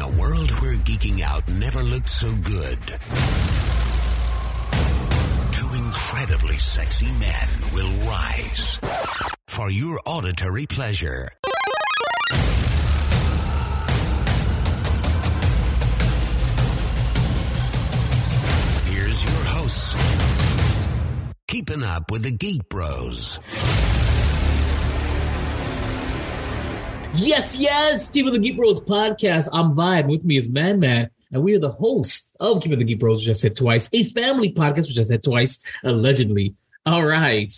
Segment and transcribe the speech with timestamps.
[0.00, 2.78] In a world where geeking out never looked so good,
[5.52, 8.80] two incredibly sexy men will rise
[9.46, 11.32] for your auditory pleasure.
[18.86, 19.94] Here's your hosts,
[21.46, 23.38] keeping up with the Geek Bros.
[27.14, 28.08] Yes, yes.
[28.08, 29.48] Keep it the Geek Bros podcast.
[29.52, 30.08] I'm Vibe.
[30.08, 31.10] With me is Man Man.
[31.32, 33.88] And we are the hosts of Keep It the Geek Bros, which I said twice.
[33.92, 36.54] A family podcast, which I said twice, allegedly.
[36.86, 37.52] All right.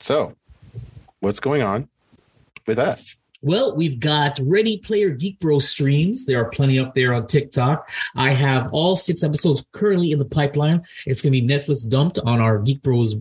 [0.00, 0.34] So,
[1.20, 1.88] what's going on
[2.66, 3.16] with us?
[3.42, 6.26] Well, we've got Ready Player Geek Bros streams.
[6.26, 7.88] There are plenty up there on TikTok.
[8.16, 10.82] I have all six episodes currently in the pipeline.
[11.06, 13.14] It's going to be Netflix dumped on our Geek Bros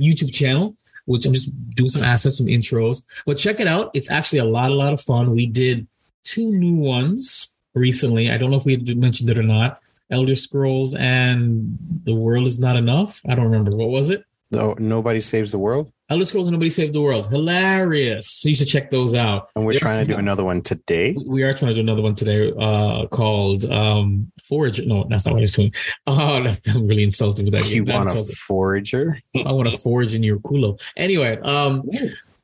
[0.00, 3.02] YouTube channel which I'm just doing some assets, some intros.
[3.26, 3.90] But check it out.
[3.94, 5.34] It's actually a lot, a lot of fun.
[5.34, 5.86] We did
[6.24, 8.30] two new ones recently.
[8.30, 9.80] I don't know if we mentioned it or not.
[10.10, 13.20] Elder Scrolls and The World is Not Enough.
[13.28, 13.74] I don't remember.
[13.74, 14.24] What was it?
[14.50, 15.90] No, nobody saves the world.
[16.12, 17.28] Elder Scrolls and Nobody Saved the World.
[17.30, 18.28] Hilarious.
[18.28, 19.48] So you should check those out.
[19.56, 21.16] And we're There's- trying to do another one today.
[21.26, 24.84] We are trying to do another one today uh, called um, Forage.
[24.84, 25.72] No, that's not what I'm doing.
[26.06, 27.70] Oh, that's, I'm really insulting with that.
[27.70, 29.18] You want a forager?
[29.46, 30.78] I want to forage in your culo.
[30.98, 31.88] Anyway, um,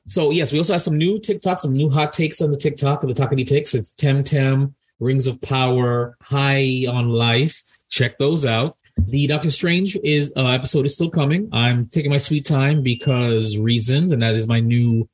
[0.07, 3.03] so yes, we also have some new TikTok, some new hot takes on the TikTok
[3.03, 3.75] of the Takati takes.
[3.75, 7.63] It's Temtem, Rings of Power, High on Life.
[7.91, 8.78] Check those out.
[9.07, 11.49] The Doctor Strange is uh, episode is still coming.
[11.53, 15.09] I'm taking my sweet time because reasons, and that is my new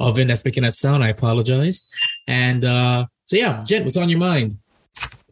[0.00, 1.02] oven that's making that sound.
[1.02, 1.86] I apologize.
[2.26, 4.58] And uh, so yeah, Jen, what's on your mind?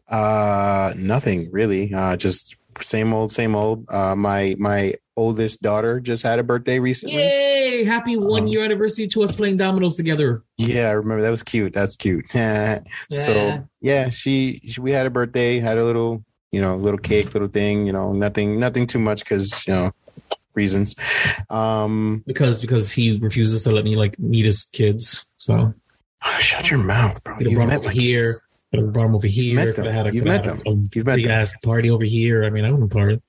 [0.07, 1.93] Uh, nothing really.
[1.93, 3.85] Uh, just same old, same old.
[3.89, 7.17] Uh, my my oldest daughter just had a birthday recently.
[7.17, 7.83] Yay!
[7.83, 10.43] Happy one Um, year anniversary to us playing dominoes together.
[10.57, 11.73] Yeah, I remember that was cute.
[11.73, 12.25] That's cute.
[12.33, 12.79] Yeah.
[13.09, 17.33] So yeah, she, she we had a birthday, had a little, you know, little cake,
[17.33, 17.85] little thing.
[17.85, 19.91] You know, nothing, nothing too much because you know
[20.53, 20.95] reasons.
[21.49, 25.25] Um, because because he refuses to let me like meet his kids.
[25.37, 25.73] So
[26.39, 27.37] shut your mouth, bro.
[27.39, 28.33] You've brought him over here.
[28.71, 29.55] Could have brought him over here.
[29.55, 29.85] met them.
[29.85, 30.61] had a, You've met them.
[30.65, 31.31] a, You've met big them.
[31.39, 32.43] ass party over here.
[32.43, 33.21] I mean, I wouldn't party.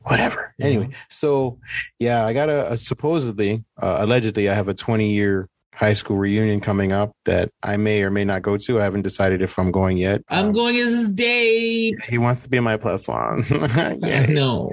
[0.00, 0.52] whatever.
[0.60, 1.58] Anyway, so
[2.00, 6.16] yeah, I got a, a supposedly, uh, allegedly, I have a 20 year high school
[6.18, 8.80] reunion coming up that I may or may not go to.
[8.80, 10.22] I haven't decided if I'm going yet.
[10.28, 12.04] I'm Um, going as his date.
[12.04, 13.44] He wants to be my plus one.
[13.50, 14.26] I yeah.
[14.26, 14.70] know.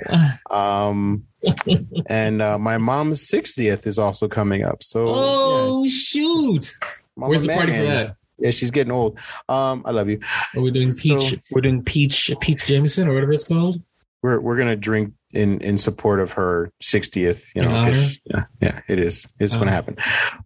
[0.52, 1.24] Um,
[2.08, 4.84] and uh, my mom's 60th is also coming up.
[4.84, 6.78] So, Oh yeah, shoot!
[7.16, 8.16] Mama Where's the party for that?
[8.38, 9.20] Yeah, she's getting old.
[9.50, 10.20] Um, I love you.
[10.56, 11.30] Are we doing peach?
[11.32, 13.82] So- we're doing peach, peach Jameson or whatever it's called.
[14.22, 17.48] We're we're gonna drink in in support of her 60th.
[17.56, 17.92] You know,
[18.26, 19.28] yeah, yeah, it is.
[19.40, 19.96] It's Uh, gonna happen.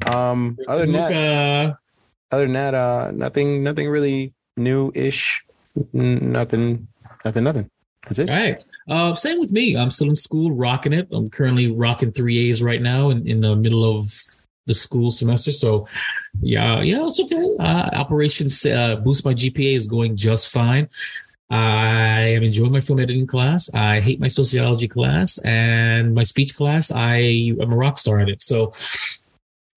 [0.06, 1.80] Um, other than that, Luca.
[2.32, 5.44] other than that, uh, nothing, nothing really new-ish.
[5.94, 6.88] Nothing,
[7.26, 7.70] nothing, nothing.
[8.04, 8.30] That's it.
[8.30, 8.64] All right.
[8.88, 9.76] Uh, same with me.
[9.78, 11.08] I'm still in school, rocking it.
[11.12, 14.14] I'm currently rocking three A's right now in, in the middle of
[14.68, 15.52] the school semester.
[15.52, 15.88] So,
[16.42, 17.56] yeah, yeah, it's okay.
[17.60, 20.90] Uh, Operation uh, Boost My GPA is going just fine.
[21.50, 23.70] I am enjoying my film editing class.
[23.74, 26.92] I hate my sociology class and my speech class.
[26.92, 27.18] I
[27.62, 28.42] am a rock star at it.
[28.42, 28.74] So,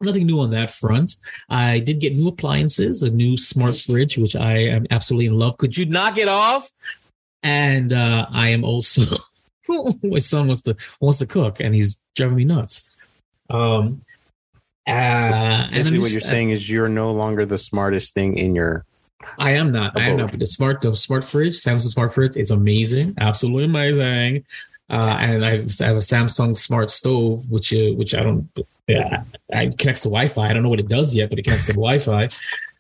[0.01, 1.17] nothing new on that front.
[1.49, 5.59] I did get new appliances, a new smart fridge, which I am absolutely in love.
[5.59, 6.71] Could you knock it off?
[7.47, 9.03] and uh, I am also
[10.03, 12.91] my son wants to wants to cook, and he's driving me nuts.
[13.49, 14.03] Um,
[14.87, 18.85] uh, and Basically, what you're saying is you're no longer the smartest thing in your.
[19.39, 19.99] I am not.
[19.99, 20.31] I am not.
[20.31, 24.45] But the smart, the smart fridge, Samsung smart fridge, is amazing, absolutely amazing.
[24.89, 28.49] Uh, and I have, I have a Samsung smart stove, which uh, which I don't.
[28.87, 30.49] Yeah, I it connects to Wi-Fi.
[30.49, 32.29] I don't know what it does yet, but it connects to Wi-Fi.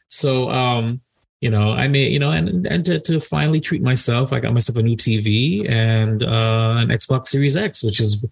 [0.08, 1.00] So, um,
[1.40, 4.54] you know, I may, you know, and and to, to finally treat myself, I got
[4.54, 8.24] myself a new TV and uh, an Xbox Series X, which is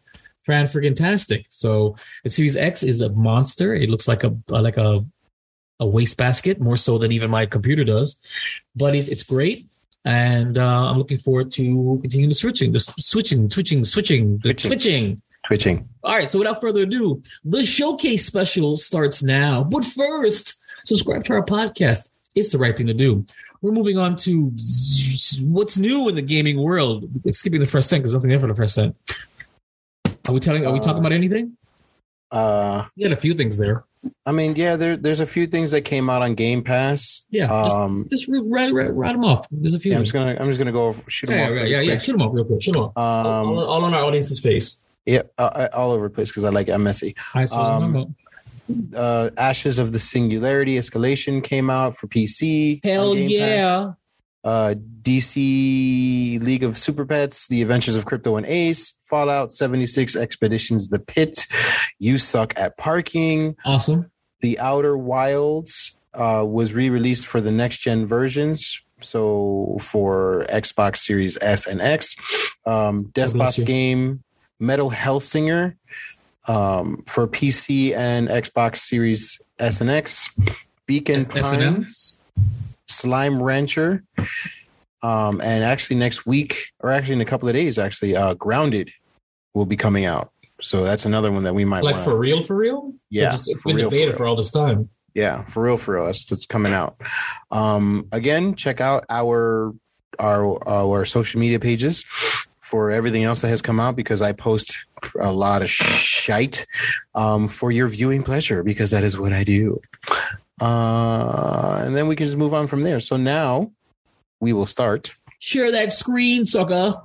[0.46, 1.46] fan freaking tastic.
[1.48, 3.74] So the Series X is a monster.
[3.74, 5.04] It looks like a like a
[5.80, 8.20] a wastebasket more so than even my computer does,
[8.76, 9.66] but it, it's great.
[10.04, 14.68] And uh, I'm looking forward to continuing the switching, the switching, switching, switching, the Twitching.
[14.68, 15.22] twitching.
[15.46, 15.88] Twitching.
[16.02, 16.30] All right.
[16.30, 19.62] So without further ado, the showcase special starts now.
[19.64, 22.10] But first, subscribe to our podcast.
[22.34, 23.24] It's the right thing to do.
[23.62, 24.52] We're moving on to
[25.40, 27.08] what's new in the gaming world.
[27.32, 28.94] Skipping the first cent because nothing there for the first cent.
[30.28, 30.66] Are we telling?
[30.66, 31.56] Are we talking Uh, about anything?
[32.30, 33.84] Uh, We had a few things there.
[34.26, 37.22] I mean, yeah, there, there's a few things that came out on Game Pass.
[37.30, 37.46] Yeah.
[37.46, 39.46] just- Um, just, write, write, write them off.
[39.50, 39.90] There's a few.
[39.92, 41.50] yeah, I'm just gonna, I'm just gonna go shoot them yeah, off.
[41.50, 41.98] yeah, really yeah, yeah.
[41.98, 42.62] Shoot them off real quick.
[42.62, 42.92] Shoot them off.
[42.96, 44.78] all, Um, all on our audience's face.
[45.06, 47.14] yeah, uh, all over the place because I like I'm messy.
[47.34, 48.14] I um,
[48.96, 52.80] Uh, Ashes of the Singularity Escalation came out for PC.
[52.82, 53.92] Hell yeah.
[54.42, 60.88] Uh, DC League of Super Pets, The Adventures of Krypto and Ace, Fallout 76 Expeditions
[60.88, 61.46] The Pit,
[62.00, 64.10] You Suck at Parking, Awesome.
[64.40, 68.80] The Outer Wilds uh, was re released for the next gen versions.
[69.02, 72.16] So for Xbox Series S and X,
[72.66, 74.24] um, Despot's game
[74.58, 75.76] Metal Hellsinger
[76.48, 80.28] um, for PC and Xbox Series S and X,
[80.86, 82.20] Beacon S- Pines,
[82.88, 84.02] Slime Rancher,
[85.04, 88.90] um, and actually next week, or actually in a couple of days, actually, uh, Grounded
[89.54, 90.30] will be coming out.
[90.60, 92.92] So that's another one that we might Like wanna- for real, for real?
[93.10, 94.16] Yeah, It's, it's for been real, for debated real.
[94.18, 94.88] for all this time.
[95.14, 96.06] Yeah, for real, for real.
[96.06, 96.96] That's that's coming out.
[97.52, 99.72] Um, again, check out our
[100.18, 102.04] our our social media pages
[102.60, 104.86] for everything else that has come out because I post
[105.20, 106.66] a lot of shite
[107.14, 109.80] um, for your viewing pleasure because that is what I do.
[110.60, 112.98] Uh, and then we can just move on from there.
[113.00, 113.70] So now
[114.40, 116.96] we will start Share that screen, sucker.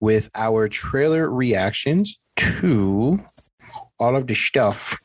[0.00, 3.22] With our trailer reactions to
[3.98, 4.98] all of the stuff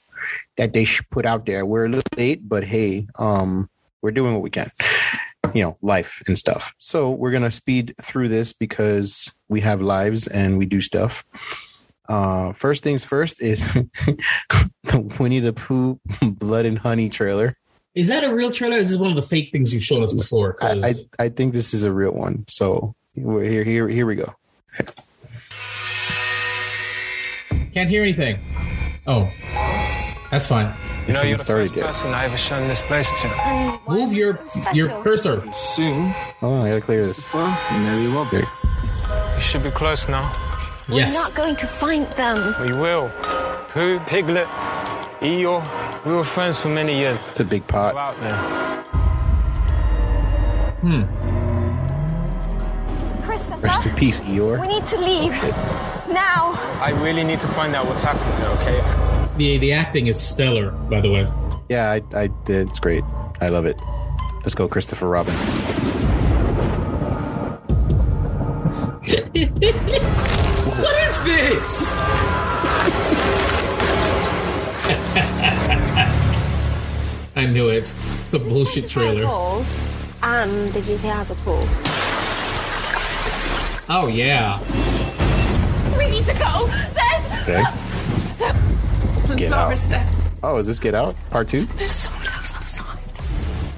[0.57, 1.65] that they put out there.
[1.65, 3.69] We're a little late, but hey, um,
[4.01, 4.71] we're doing what we can.
[5.53, 6.73] You know, life and stuff.
[6.79, 11.23] So we're gonna speed through this because we have lives and we do stuff.
[12.09, 13.71] Uh, first things first is
[14.83, 17.55] the Winnie the Pooh Blood and Honey trailer.
[17.93, 18.75] Is that a real trailer?
[18.75, 20.57] Is this one of the fake things you've shown us before?
[20.61, 22.43] I, I I think this is a real one.
[22.49, 24.35] So we're here here here we go.
[27.73, 28.39] Can't hear anything.
[29.07, 29.29] Oh,
[30.31, 30.73] that's fine.
[31.07, 31.85] You know, you're the Started first yet.
[31.87, 33.27] person I ever shown this place to.
[33.27, 35.43] Honey, Move your so your cursor.
[35.53, 37.33] Soon, Oh, I gotta clear this.
[37.35, 38.39] Mary Wobbly.
[38.41, 39.35] There.
[39.35, 40.31] You should be close now.
[40.89, 41.13] We're Yes.
[41.13, 42.55] not going to find them.
[42.61, 43.11] We will.
[43.69, 44.47] Pooh, Piglet,
[45.19, 45.63] Eeyore,
[46.05, 47.19] we were friends for many years.
[47.27, 47.95] It's a big Go pot.
[47.95, 48.37] out there.
[50.81, 51.07] Christopher,
[53.61, 54.59] Rest in peace, Eeyore.
[54.61, 55.31] we need to leave.
[56.11, 56.53] Now.
[56.81, 58.81] I really need to find out what's happening there, okay?
[59.37, 61.27] The the acting is stellar, by the way.
[61.69, 62.69] Yeah, I, I did.
[62.69, 63.03] It's great.
[63.41, 63.79] I love it.
[64.41, 65.35] Let's go, Christopher Robin.
[70.75, 71.93] What is this?
[77.35, 77.93] I knew it.
[78.23, 79.25] It's a bullshit trailer.
[79.25, 79.65] Pool.
[80.23, 81.61] And did you say it has a pool?
[83.87, 84.59] Oh yeah.
[85.95, 86.67] We need to go.
[86.95, 87.63] There's Okay.
[89.35, 89.67] Get out.
[89.67, 90.09] Larissa.
[90.41, 91.65] Oh, is this Get Out Part Two?
[91.65, 92.99] There's someone else outside.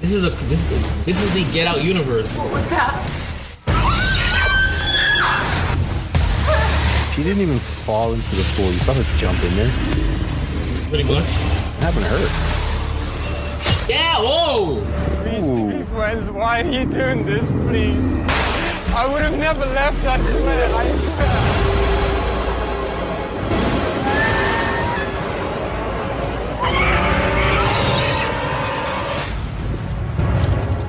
[0.00, 0.64] This is a this
[1.04, 2.38] this is the Get Out universe.
[2.38, 2.94] What was that?
[7.14, 8.72] She didn't even fall into the pool.
[8.72, 9.70] You saw her jump in there.
[10.88, 11.24] Pretty much.
[11.24, 12.28] What happened to her?
[13.92, 14.16] Yeah.
[14.20, 14.86] Whoa.
[15.22, 16.30] Please to be friends.
[16.30, 18.37] Why are you doing this, please?
[18.94, 21.78] I would have never left, I swear, I swear.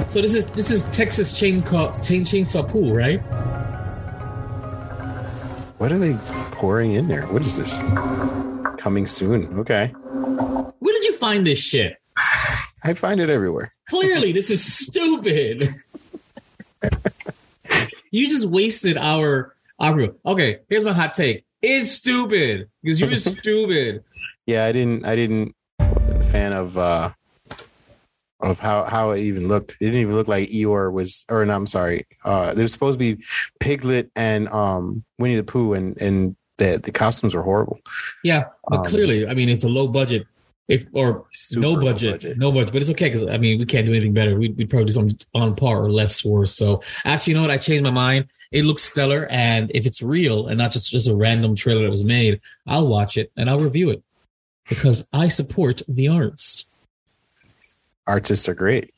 [0.07, 3.19] So this is this is Texas Chain Co- Chain Chainsaw Pool, right?
[5.77, 6.15] What are they
[6.51, 7.27] pouring in there?
[7.27, 7.77] What is this?
[8.79, 9.59] Coming soon.
[9.59, 9.87] Okay.
[10.79, 11.97] Where did you find this shit?
[12.83, 13.71] I find it everywhere.
[13.87, 15.75] Clearly, this is stupid.
[18.11, 20.09] you just wasted our our.
[20.25, 21.45] Okay, here's my hot take.
[21.61, 24.03] It's stupid because you're stupid.
[24.45, 25.05] Yeah, I didn't.
[25.05, 25.55] I didn't.
[25.79, 27.11] wasn't a fan of uh
[28.39, 29.73] of how how it even looked.
[29.73, 31.25] It didn't even look like Eeyore was.
[31.29, 32.07] Or no, I'm sorry.
[32.23, 33.23] Uh, there was supposed to be
[33.59, 37.79] Piglet and um Winnie the Pooh, and and the the costumes were horrible.
[38.23, 40.25] Yeah, but Um, clearly, I mean, it's a low budget.
[40.69, 42.37] If or Super no budget, budget.
[42.37, 44.37] no budget, but it's okay because I mean we can't do anything better.
[44.37, 46.55] We'd, we'd probably do something on par or less worse.
[46.55, 47.51] So actually, you know what?
[47.51, 48.27] I changed my mind.
[48.51, 51.89] It looks stellar, and if it's real and not just just a random trailer that
[51.89, 54.01] was made, I'll watch it and I'll review it
[54.67, 56.67] because I support the arts.
[58.07, 58.93] artists are great.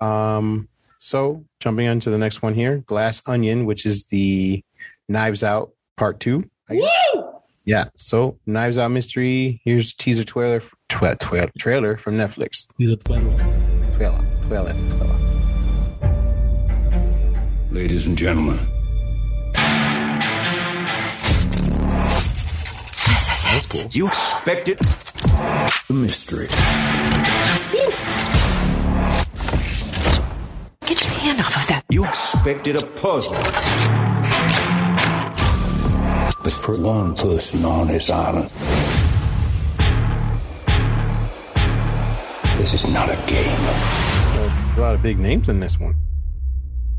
[0.00, 0.68] Um,
[1.00, 4.62] so jumping on to the next one here, Glass Onion, which is the
[5.08, 6.48] Knives Out Part Two.
[6.68, 6.90] I guess.
[7.14, 7.27] Woo!
[7.68, 7.84] Yeah.
[7.96, 9.60] So Knives Out mystery.
[9.62, 12.66] Here's teaser trailer, twa- twa- trailer from Netflix.
[12.78, 13.20] He's a twin.
[13.98, 15.18] Trailer, trailer, trailer.
[17.70, 18.58] Ladies and gentlemen,
[23.44, 23.90] That's cool.
[23.92, 26.46] you expected the mystery.
[30.86, 31.84] Get your hand off of that.
[31.90, 33.36] You expected a puzzle.
[36.42, 38.48] But for one person on this island,
[42.58, 43.60] this is not a game.
[44.76, 45.94] A lot of big names in this one.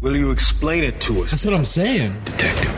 [0.02, 1.32] Will you explain it to us?
[1.32, 2.14] That's what I'm saying.
[2.26, 2.76] Detective.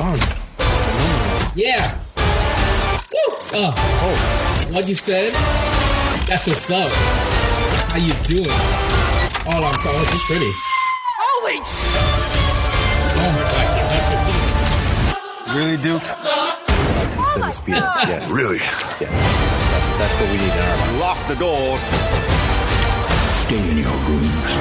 [0.00, 1.98] Oh, Yeah.
[3.12, 3.34] Woo!
[3.60, 5.32] Uh, oh, what you said?
[6.28, 6.90] That's what's up.
[7.90, 8.50] How you doing?
[9.46, 10.67] All I'm calling is pretty.
[15.54, 16.02] Really, Duke?
[16.02, 17.82] Bautista and Speedo.
[17.82, 18.30] Oh yes.
[18.30, 18.58] Really?
[18.58, 18.98] Yes.
[19.00, 21.00] That's, that's what we need in our lives.
[21.00, 21.80] Lock the doors.
[23.34, 24.52] Stay in your rooms.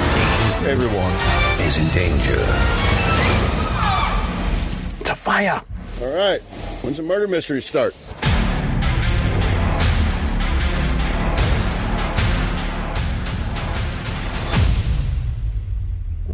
[0.65, 1.13] Everyone.
[1.67, 2.39] Is in danger.
[5.01, 5.61] It's a fire.
[6.01, 6.41] All right.
[6.81, 7.95] When's the murder mystery start?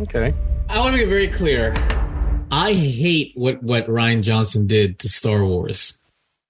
[0.02, 0.34] Okay.
[0.70, 1.74] I want to be very clear.
[2.54, 5.98] I hate what what Rian Johnson did to Star Wars.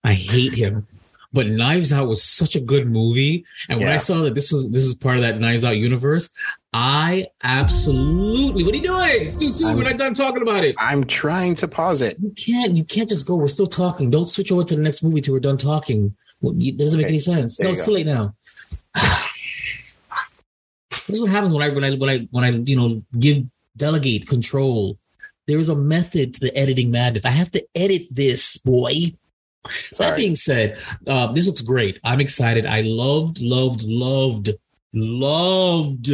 [0.04, 0.86] I hate him.
[1.32, 4.70] But Knives Out was such a good movie, and when I saw that this was
[4.70, 6.30] this is part of that Knives Out universe,
[6.74, 8.64] I absolutely.
[8.66, 9.26] What are you doing?
[9.26, 9.78] It's too soon.
[9.78, 10.76] We're not done talking about it.
[10.78, 12.18] I'm trying to pause it.
[12.22, 12.76] You can't.
[12.76, 13.36] You can't just go.
[13.36, 14.12] We're still talking.
[14.12, 16.16] Don't switch over to the next movie till we're done talking.
[16.42, 17.58] Well, you- It doesn't make any sense.
[17.58, 17.86] There No, it's go.
[17.86, 18.36] too late now.
[21.08, 23.46] this is what happens when I when I when I when I you know give
[23.78, 25.00] delegate control.
[25.48, 27.26] There is a method to the editing madness.
[27.26, 28.94] I have to edit this, boy.
[29.98, 32.00] That being said, uh, this looks great.
[32.04, 32.66] I'm excited.
[32.66, 34.50] I loved, loved, loved,
[34.94, 36.10] loved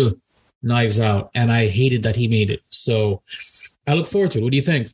[0.61, 2.61] Knives Out, and I hated that he made it.
[2.69, 3.21] So
[3.87, 4.43] I look forward to it.
[4.43, 4.93] What do you think?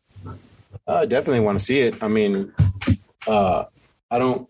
[0.87, 2.01] Uh, definitely want to see it.
[2.01, 2.53] I mean,
[3.27, 3.65] uh,
[4.15, 4.47] I don't.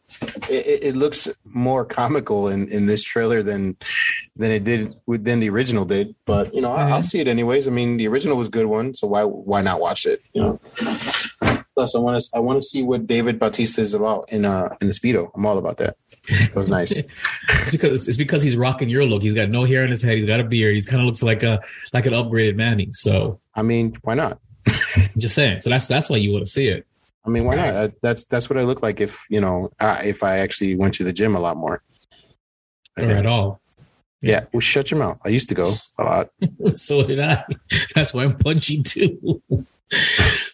[0.49, 3.75] It, it- looks more comical in, in this trailer than
[4.35, 6.13] than it did than the original did.
[6.25, 7.67] But you know, I, I'll see it anyways.
[7.67, 10.21] I mean, the original was a good one, so why why not watch it?
[10.33, 10.59] You know.
[11.75, 14.69] Plus, I want to I want to see what David Bautista is about in uh
[14.79, 15.29] in the speedo.
[15.35, 15.97] I'm all about that.
[16.29, 17.01] It was nice.
[17.49, 19.21] It's because it's because he's rocking your look.
[19.23, 20.17] He's got no hair in his head.
[20.17, 20.75] He's got a beard.
[20.75, 21.59] He's kind of looks like a
[21.93, 22.89] like an upgraded Manny.
[22.91, 24.39] So I mean, why not?
[24.67, 25.61] I'm just saying.
[25.61, 26.85] So that's that's why you want to see it.
[27.25, 27.91] I mean, why not?
[28.01, 31.03] That's that's what I look like if you know uh, if I actually went to
[31.03, 31.81] the gym a lot more.
[32.97, 33.19] I Or think.
[33.19, 33.59] at all.
[34.21, 35.19] Yeah, well, shut your mouth.
[35.25, 36.29] I used to go a lot.
[36.75, 37.43] so did I.
[37.93, 39.41] That's why I'm punchy too.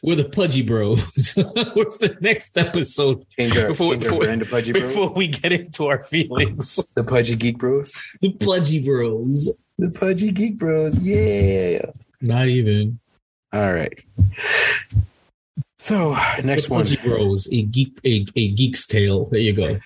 [0.04, 1.02] We're the Pudgy Bros.
[1.74, 3.26] What's the next episode?
[3.30, 4.84] Change our, Before- change our before- brand to Pudgy Bros.
[4.84, 8.02] Before we get into our feelings, The Pudgy Geek Bros.
[8.22, 9.54] the Pudgy Bros.
[9.78, 10.98] The Pudgy Geek Bros.
[11.00, 11.82] Yeah.
[12.20, 13.00] Not even
[13.54, 13.94] All right.
[15.82, 16.82] So next one.
[16.84, 17.48] Pudgy Bros.
[17.52, 19.26] A geek, a, a geek's tale.
[19.26, 19.80] There you go.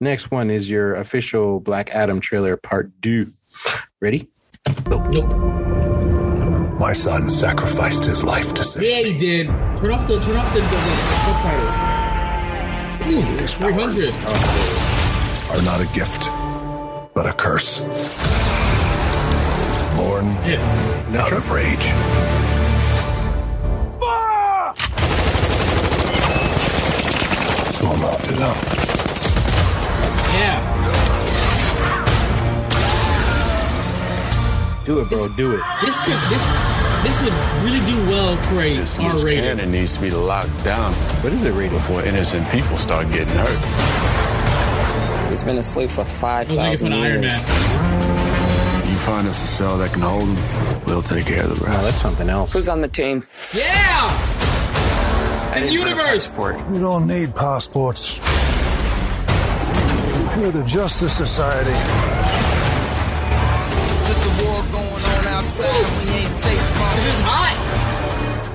[0.00, 3.30] Next one is your official Black Adam trailer part two.
[4.00, 4.26] Ready?
[4.88, 5.06] Nope.
[5.10, 5.34] Nope.
[6.80, 8.82] My son sacrificed his life to save.
[8.84, 9.46] Yeah, he did.
[9.46, 10.76] Turn off the turn off the, the, the
[11.26, 11.76] subtitles.
[13.12, 14.14] Ooh, His three hundred.
[15.50, 16.24] Are not a gift,
[17.14, 17.80] but a curse.
[19.94, 21.20] Born Yeah.
[21.20, 21.92] out of rage.
[28.04, 28.56] So I'm up.
[30.34, 30.60] Yeah.
[34.84, 35.28] Do it, bro.
[35.28, 35.62] Do it.
[35.84, 36.44] This could this
[37.02, 37.32] this would
[37.64, 39.44] really do well for a This R loose rated.
[39.44, 40.92] cannon needs to be locked down
[41.22, 41.72] What is it rated?
[41.72, 43.64] before innocent people start getting hurt.
[45.30, 47.32] He's been asleep for I was like it's 5,000 Iron years.
[47.32, 48.90] Man.
[48.90, 51.68] You find us a cell that can hold him, we'll take care of the Oh,
[51.68, 51.82] rest.
[51.82, 52.52] that's something else.
[52.52, 53.26] Who's on the team?
[53.54, 54.33] Yeah.
[55.54, 56.36] The universe.
[56.68, 58.18] We don't need passports.
[60.36, 61.70] We're the Justice Society.
[64.02, 66.06] There's a war going on outside.
[66.06, 67.54] We ain't safe from This is hot.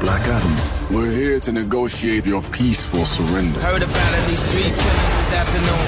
[0.01, 0.55] Black Adam.
[0.93, 3.61] We're here to negotiate your peaceful surrender.
[3.61, 5.85] Heard about at least three killings this afternoon.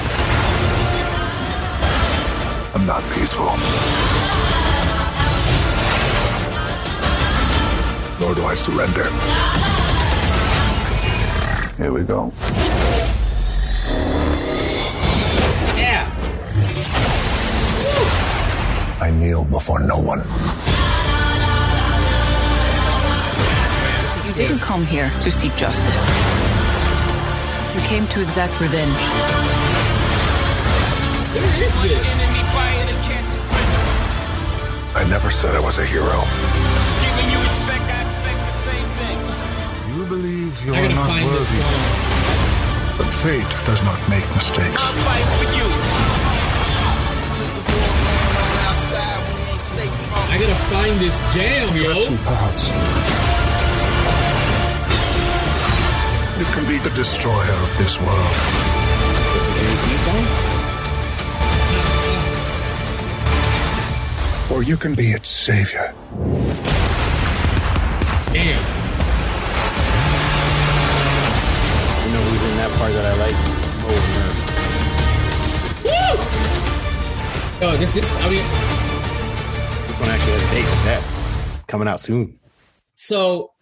[2.74, 3.52] I'm not peaceful.
[8.18, 9.81] Nor do I surrender.
[11.82, 12.32] Here we go.
[15.76, 16.06] Yeah.
[19.00, 20.20] I kneel before no one.
[24.28, 26.08] You didn't come here to seek justice.
[27.74, 29.02] You came to exact revenge.
[31.34, 32.22] What is this?
[32.22, 33.30] Enemy fire to catch.
[34.94, 36.22] I never said I was a hero.
[40.60, 41.62] You believe you are not worthy,
[42.98, 44.76] but fate does not make mistakes.
[44.76, 45.66] I'll fight for you.
[47.38, 49.20] There's a war going on outside.
[49.32, 52.04] We ain't safe from I gotta find this jam, yo.
[52.04, 52.68] Two paths.
[56.38, 58.36] You can be the destroyer of this world,
[64.50, 65.94] or you can be its savior.
[68.32, 68.71] Damn.
[72.82, 73.34] Part that I like?
[73.84, 73.98] Oh,
[77.64, 78.42] Oh, this this I mean
[79.86, 81.00] This one actually has a date with that
[81.68, 82.40] coming out soon.
[82.96, 83.52] so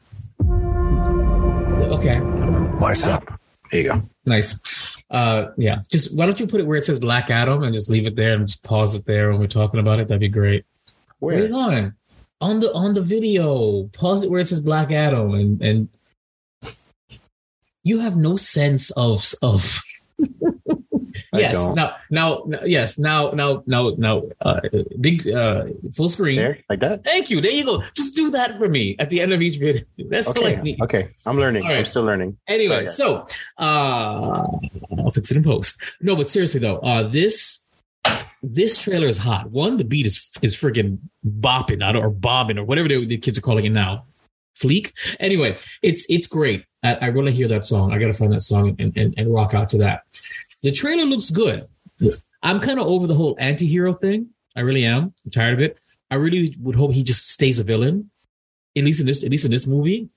[0.41, 2.21] okay.
[2.79, 3.23] What's up?
[3.71, 4.03] There you go.
[4.25, 4.59] Nice.
[5.11, 5.83] Uh yeah.
[5.91, 8.17] Just why don't you put it where it says Black Adam and just leave it
[8.17, 10.09] there and just pause it there when we're talking about it?
[10.09, 10.65] That'd be great.
[11.19, 11.43] Where?
[11.43, 11.95] Wait on.
[12.41, 13.83] On the on the video.
[13.93, 15.89] Pause it where it says Black Adam and and
[17.83, 19.81] you have no sense of of
[21.35, 24.61] yes now, now now yes now now now now uh
[25.01, 27.05] big uh full screen There, like that.
[27.05, 29.59] thank you there you go just do that for me at the end of each
[29.59, 31.11] video that's Okay, like me okay.
[31.27, 31.65] I'm learning.
[31.65, 31.79] Right.
[31.79, 32.37] I'm still learning.
[32.47, 33.27] Anyway, Sorry, so
[33.59, 34.47] uh
[34.99, 35.81] I'll fix it in post.
[36.01, 37.65] No, but seriously though, uh this
[38.43, 39.51] this trailer is hot.
[39.51, 43.43] One, the beat is is freaking bopping or bobbing or whatever the, the kids are
[43.43, 44.05] calling it now.
[44.59, 44.93] Fleek.
[45.19, 46.65] Anyway, it's it's great.
[46.83, 47.93] I, I to hear that song.
[47.93, 50.03] I gotta find that song and, and, and rock out to that.
[50.63, 51.63] The trailer looks good.
[52.43, 54.31] I'm kind of over the whole anti-hero thing.
[54.57, 55.15] I really am.
[55.25, 55.79] I'm tired of it.
[56.11, 58.11] I really would hope he just stays a villain.
[58.77, 60.09] At least in this, at least in this movie.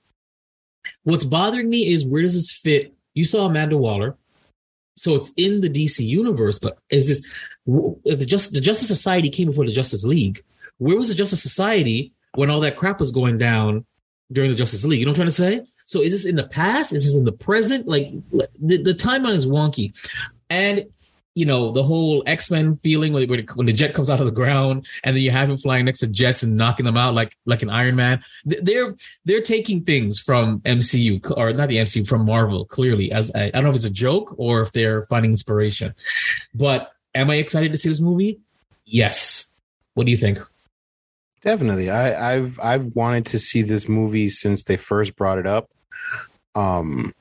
[1.02, 2.94] What's bothering me is where does this fit?
[3.14, 4.16] You saw Amanda Waller,
[4.96, 7.26] so it's in the DC universe, but is this
[8.04, 10.42] if the just the Justice Society came before the Justice League?
[10.78, 13.86] Where was the Justice Society when all that crap was going down
[14.34, 15.00] during the Justice League?
[15.00, 15.70] You know what I'm trying to say?
[15.86, 16.92] So is this in the past?
[16.92, 17.86] Is this in the present?
[17.86, 19.94] Like the, the timeline is wonky,
[20.50, 20.86] and
[21.34, 24.26] you know the whole X Men feeling when, when when the jet comes out of
[24.26, 27.14] the ground, and then you have him flying next to jets and knocking them out
[27.14, 28.22] like like an Iron Man.
[28.44, 33.46] They're they're taking things from MCU or not the MCU from Marvel clearly as I,
[33.46, 35.94] I don't know if it's a joke or if they're finding inspiration.
[36.54, 38.40] But am I excited to see this movie?
[38.86, 39.48] Yes.
[39.94, 40.38] What do you think?
[41.44, 41.90] Definitely.
[41.90, 45.70] I, I've I've wanted to see this movie since they first brought it up.
[46.54, 47.14] Um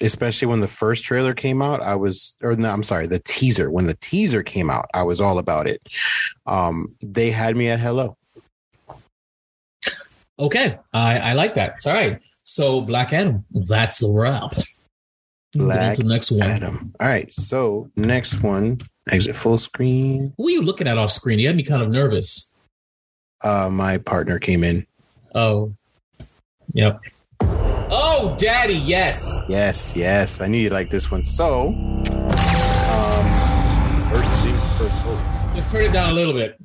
[0.00, 3.70] especially when the first trailer came out, I was or no, I'm sorry, the teaser.
[3.70, 5.82] When the teaser came out, I was all about it.
[6.46, 8.16] Um they had me at hello.
[10.38, 11.74] Okay, I, I like that.
[11.76, 12.20] It's all right.
[12.44, 14.54] So Black Adam, that's a wrap.
[15.52, 16.42] Black the next one.
[16.42, 16.92] Adam.
[17.00, 17.32] All right.
[17.32, 20.32] So next one, exit full screen.
[20.36, 21.38] Who are you looking at off screen?
[21.38, 22.52] You had me kind of nervous.
[23.44, 24.86] Uh my partner came in.
[25.34, 25.72] Oh,
[26.72, 26.98] yep.
[27.96, 29.38] Oh, Daddy, yes.
[29.48, 30.40] Yes, yes.
[30.40, 31.24] I knew you like this one.
[31.24, 33.26] So um
[34.10, 34.96] first things first.
[35.06, 36.56] Oh, Just turn it down a little bit.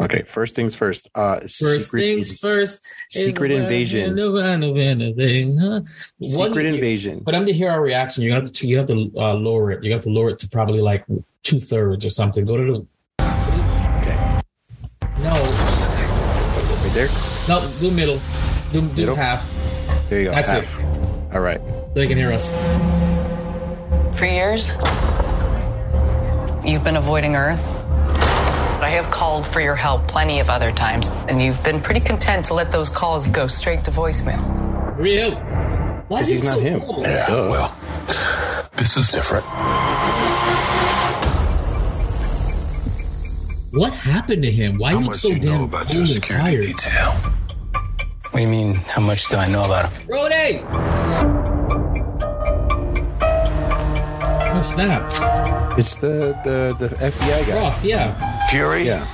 [0.00, 1.08] okay, first things first.
[1.14, 2.86] Uh First secret, things first.
[3.10, 4.10] Secret when Invasion.
[4.10, 5.80] you know anything, huh?
[6.18, 7.22] One- Secret Invasion.
[7.24, 9.82] For them to hear our reaction, you have to you have to uh, lower it.
[9.84, 11.04] You have to lower it to probably like
[11.42, 12.44] two thirds or something.
[12.44, 12.86] Go to the
[16.90, 17.08] Right there.
[17.48, 18.18] no, do middle,
[18.72, 19.14] do do Middle?
[19.16, 19.48] half.
[20.08, 20.30] There you go.
[20.34, 20.64] That's it.
[21.32, 21.60] All right.
[21.94, 22.52] They can hear us.
[24.18, 24.70] For years,
[26.64, 27.62] you've been avoiding Earth.
[28.82, 32.46] I have called for your help plenty of other times, and you've been pretty content
[32.46, 34.40] to let those calls go straight to voicemail.
[34.98, 35.36] Real.
[36.08, 36.80] Why is Because he not so him.
[36.80, 37.02] cool?
[37.02, 37.76] Yeah, well,
[38.76, 39.46] this is different.
[43.72, 44.74] What happened to him?
[44.78, 46.66] Why How he look so do you know damn about cold your and security tired?
[46.66, 47.10] detail?
[47.12, 50.06] What do you mean, how much do I know about him?
[50.06, 50.62] Brody!
[54.52, 55.02] Oh snap!
[55.78, 57.54] It's the the the FBI guy.
[57.54, 58.12] Ross, yeah.
[58.50, 58.82] Fury?
[58.84, 59.06] Yeah.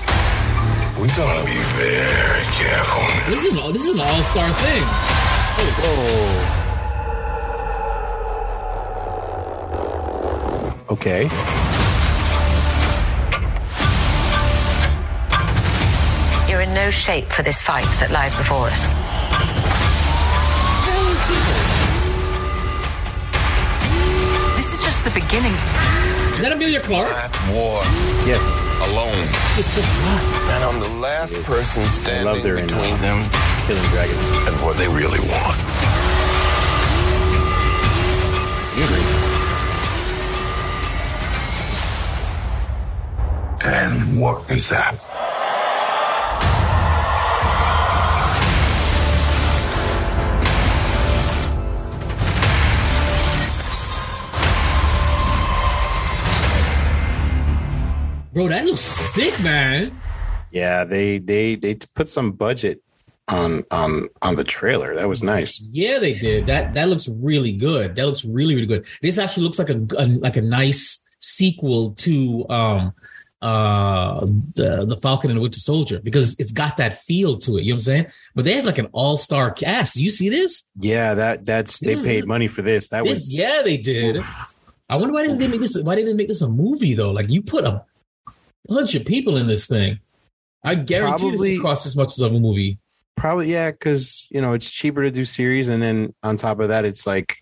[1.00, 3.04] We gotta be very careful.
[3.30, 4.82] This is an this is an all star thing.
[5.82, 6.62] Whoa.
[10.90, 11.28] Okay.
[16.66, 18.92] In no shape for this fight that lies before us.
[24.56, 25.52] This is just the beginning.
[25.52, 27.12] Is that Emilia Clarke?
[27.52, 27.80] War
[28.26, 28.40] Yes.
[28.88, 29.20] alone.
[29.56, 30.28] This is hot.
[30.54, 33.18] And I'm the last person I standing love their between uh, them
[33.66, 34.26] Killing Dragons.
[34.48, 35.56] and what they really want.
[38.76, 39.06] You agree?
[43.64, 44.96] And what is that?
[58.36, 59.98] Bro, that looks sick, man.
[60.50, 62.82] Yeah, they they they put some budget
[63.28, 64.94] on on on the trailer.
[64.94, 65.58] That was nice.
[65.72, 66.44] Yeah, they did.
[66.44, 67.96] That that looks really good.
[67.96, 68.84] That looks really really good.
[69.00, 72.92] This actually looks like a, a like a nice sequel to um
[73.40, 74.20] uh
[74.54, 77.62] the the Falcon and the Winter Soldier because it's got that feel to it.
[77.64, 78.06] You know what I'm saying?
[78.34, 79.96] But they have like an all star cast.
[79.96, 80.66] You see this?
[80.78, 82.88] Yeah, that that's they This is- paid money for this.
[82.90, 84.22] That This- was yeah, they did.
[84.90, 85.80] I wonder why didn't they make this?
[85.80, 87.12] Why didn't they make this a movie though?
[87.12, 87.82] Like you put a
[88.68, 89.98] bunch of people in this thing.
[90.64, 92.78] I guarantee Probably- this costs as much as a movie.
[93.16, 96.68] probably yeah, because you know it's cheaper to do series, and then on top of
[96.68, 97.36] that, it's like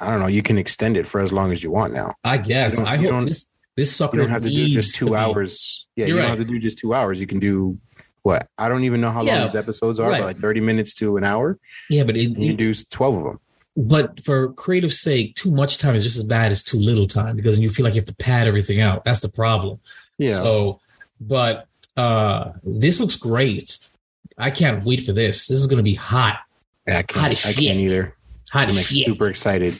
[0.00, 2.14] I don't know, you can extend it for as long as you want now.
[2.24, 2.78] I guess.
[2.80, 5.16] I hope don't- this this sucker You don't have to do just two to be-
[5.16, 5.86] hours.
[5.96, 6.22] Yeah, you right.
[6.22, 7.20] don't have to do just two hours.
[7.20, 7.78] You can do
[8.22, 8.48] what?
[8.58, 10.20] I don't even know how Yeah, long these episodes are, right.
[10.20, 11.58] but like thirty minutes to an hour.
[11.90, 13.40] Yeah, but it, you do twelve of them.
[13.76, 17.36] but for creative sake, too much time is just as bad as too little time
[17.36, 19.04] because you feel like you have to pad everything out.
[19.04, 19.78] That's the problem.
[20.20, 20.34] Yeah.
[20.34, 20.80] So,
[21.20, 23.78] but uh this looks great.
[24.38, 25.48] I can't wait for this.
[25.48, 26.38] This is going to be hot.
[26.86, 27.32] Yeah, I Hot can't.
[27.32, 27.64] as I shit.
[27.64, 28.14] can't either.
[28.52, 29.06] Hot I'm as shit.
[29.06, 29.76] super excited.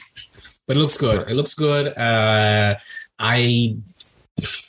[0.67, 1.27] But it looks good.
[1.29, 1.97] It looks good.
[1.97, 2.75] Uh
[3.19, 3.75] I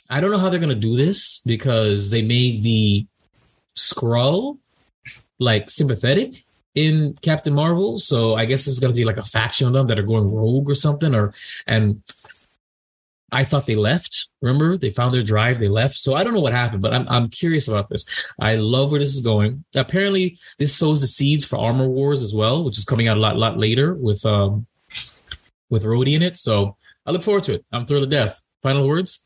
[0.09, 3.05] I don't know how they're going to do this because they made the
[3.77, 4.57] Skrull
[5.39, 6.43] like sympathetic
[6.75, 7.97] in Captain Marvel.
[7.99, 10.31] So I guess it's going to be like a faction of them that are going
[10.31, 11.13] rogue or something.
[11.15, 11.33] Or
[11.67, 12.01] and
[13.33, 14.27] I thought they left.
[14.41, 15.59] Remember, they found their drive.
[15.59, 15.97] They left.
[15.97, 18.05] So I don't know what happened, but I'm I'm curious about this.
[18.39, 19.63] I love where this is going.
[19.75, 23.19] Apparently, this sows the seeds for Armor Wars as well, which is coming out a
[23.19, 24.67] lot lot later with um
[25.69, 26.37] with Rhodey in it.
[26.37, 27.65] So I look forward to it.
[27.71, 28.41] I'm thrilled to death.
[28.61, 29.23] Final words.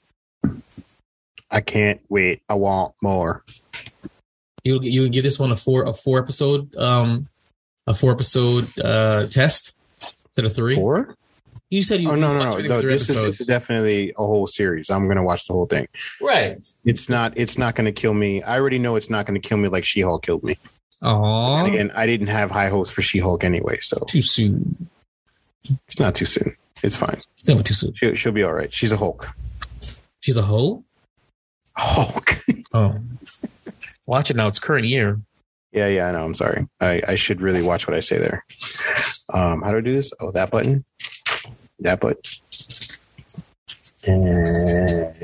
[1.52, 2.42] I can't wait.
[2.50, 3.44] I want more.
[4.64, 7.28] You you can give this one a four a four episode um
[7.86, 9.74] a four episode uh test
[10.26, 10.76] instead of three.
[10.76, 11.16] Four?
[11.70, 12.82] You said you Oh no no no no!
[12.82, 14.90] This is, this is definitely a whole series.
[14.90, 15.88] I'm gonna watch the whole thing.
[16.22, 16.66] right.
[16.86, 17.34] It's not.
[17.36, 18.42] It's not gonna kill me.
[18.44, 20.58] I already know it's not gonna kill me like She Hulk killed me.
[21.04, 21.60] Aww.
[21.60, 24.88] And again, I didn't have high hopes for She Hulk anyway, so Too soon.
[25.88, 26.56] it's not too soon.
[26.84, 27.22] It's fine.
[27.36, 27.94] It's never too soon.
[27.96, 28.74] She'll, she'll be all right.
[28.74, 29.28] She's a Hulk.
[30.22, 30.84] She's a hoe.
[31.76, 32.38] Hulk.
[32.74, 33.00] Oh,
[34.06, 34.48] watch it now.
[34.48, 35.20] It's current year.
[35.72, 36.26] Yeah, yeah, I know.
[36.26, 36.68] I'm sorry.
[36.82, 38.46] I, I should really watch what I say there.
[39.34, 40.12] Um, how do I do this?
[40.20, 40.84] Oh, that button.
[41.80, 42.22] That button.
[44.04, 45.16] And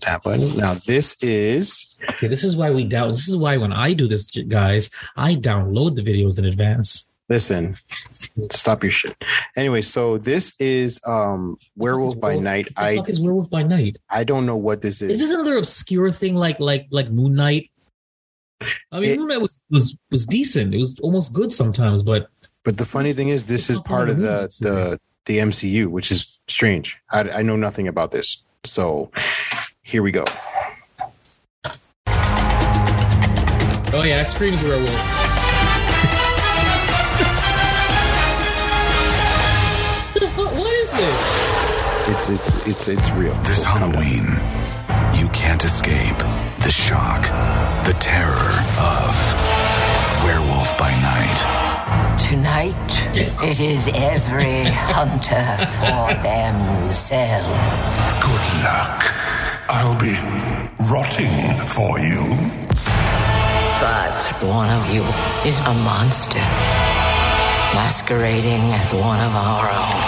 [0.00, 0.56] that button.
[0.56, 3.08] Now this is Okay, this is why we down.
[3.08, 7.06] This is why when I do this, guys, I download the videos in advance.
[7.28, 7.76] listen.
[8.50, 9.14] Stop your shit.
[9.56, 12.66] Anyway, so this is um Werewolf by Night.
[12.74, 13.98] The I fuck is Werewolf by Night?
[14.08, 15.12] I don't know what this is.
[15.12, 17.70] Is this another obscure thing like like like Moon Knight?
[18.92, 20.74] I mean, It- Moon Knight was was was decent.
[20.74, 22.28] It was almost good sometimes, but
[22.64, 26.38] But the funny thing is, this is part of the the the MCU, which is
[26.48, 26.98] strange.
[27.10, 29.10] I, I know nothing about this, so
[29.82, 30.24] here we go.
[33.92, 34.90] oh yeah, that screams werewolf.
[40.36, 40.54] What?
[40.60, 41.48] What is this?
[42.08, 43.34] It's it's it's it's real.
[43.42, 44.26] This Halloween,
[45.18, 46.18] you can't escape
[46.60, 47.22] the shock,
[47.86, 49.14] the terror of
[50.24, 51.69] Werewolf by Night.
[52.28, 53.08] Tonight,
[53.42, 55.44] it is every hunter
[55.78, 58.02] for themselves.
[58.22, 59.02] Good luck.
[59.68, 60.14] I'll be
[60.86, 62.22] rotting for you.
[63.80, 65.02] But one of you
[65.48, 66.38] is a monster,
[67.74, 70.00] masquerading as one of our own.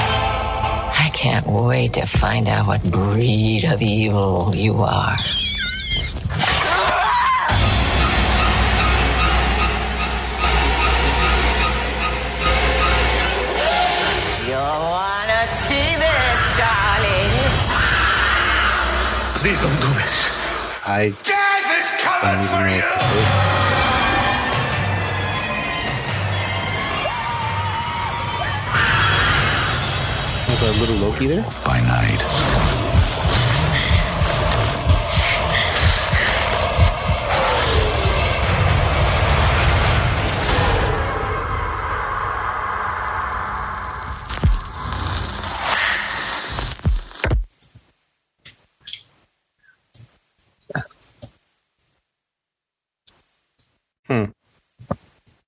[0.94, 5.16] I can't wait to find out what breed of evil you are.
[19.42, 20.28] Please don't do this.
[20.86, 22.78] I Death is don't coming even for you.
[22.78, 23.52] this is.
[30.48, 31.44] Was a little Loki there?
[31.64, 32.81] By night.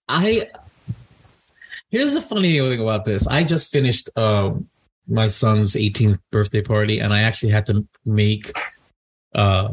[0.08, 0.48] I
[1.90, 3.26] here's the funny thing about this.
[3.26, 4.68] I just finished um,
[5.06, 8.52] my son's 18th birthday party, and I actually had to make
[9.34, 9.72] uh,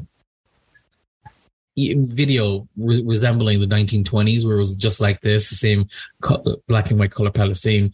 [1.78, 5.88] video re- resembling the 1920s, where it was just like this, the same
[6.68, 7.92] black and white color palette, same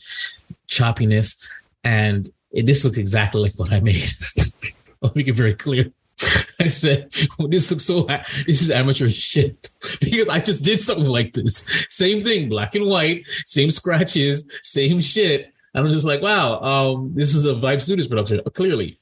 [0.67, 1.41] choppiness,
[1.83, 4.11] and it, this looked exactly like what I made.
[5.03, 5.91] I'll make it very clear.
[6.59, 8.07] I said, well, "This looks so.
[8.45, 12.85] This is amateur shit." Because I just did something like this, same thing, black and
[12.87, 17.81] white, same scratches, same shit, and I'm just like, "Wow, um, this is a Vibe
[17.81, 18.99] Studios production." Clearly,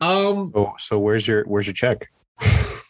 [0.00, 2.10] Um, So, so where's your where's your check?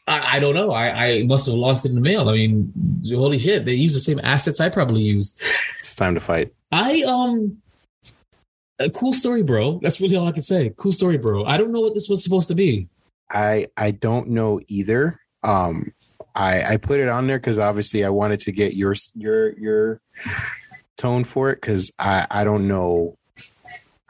[0.07, 0.73] I, I don't know.
[0.73, 2.29] I, I must have lost it in the mail.
[2.29, 2.73] I mean,
[3.09, 3.65] holy shit!
[3.65, 5.41] They use the same assets I probably used.
[5.79, 6.53] It's time to fight.
[6.71, 7.59] I um,
[8.79, 9.79] a cool story, bro.
[9.83, 10.73] That's really all I can say.
[10.77, 11.45] Cool story, bro.
[11.45, 12.89] I don't know what this was supposed to be.
[13.33, 15.19] I I don't know either.
[15.43, 15.93] Um,
[16.35, 20.01] I I put it on there because obviously I wanted to get your your your
[20.97, 23.17] tone for it because I I don't know.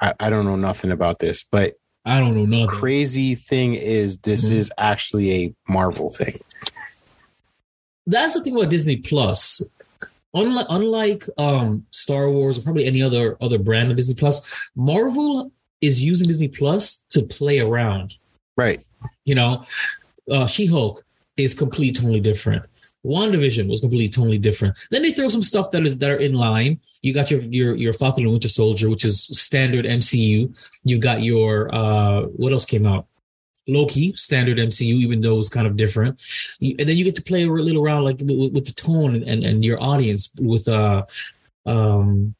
[0.00, 2.66] I, I don't know nothing about this, but I don't know nothing.
[2.68, 4.54] crazy thing is this Mhm.
[4.54, 6.40] is actually a Marvel thing.
[8.06, 9.62] That's the thing about Disney Plus.
[10.34, 14.40] Unlike unlike um Star Wars or probably any other other brand of Disney Plus,
[14.74, 18.14] Marvel is using Disney Plus to play around.
[18.56, 18.84] Right.
[19.24, 19.64] You know,
[20.30, 21.04] uh, She Hulk
[21.36, 22.64] is completely totally different.
[23.04, 24.76] WandaVision was completely totally different.
[24.90, 26.80] Then they throw some stuff that is that are in line.
[27.02, 30.56] You got your your your Falcon and Winter Soldier, which is standard MCU.
[30.84, 33.06] You got your uh what else came out?
[33.66, 36.20] Loki, standard MCU, even though it's kind of different.
[36.60, 39.24] And then you get to play a little around like with, with the tone and,
[39.24, 41.04] and and your audience with uh
[41.66, 42.36] um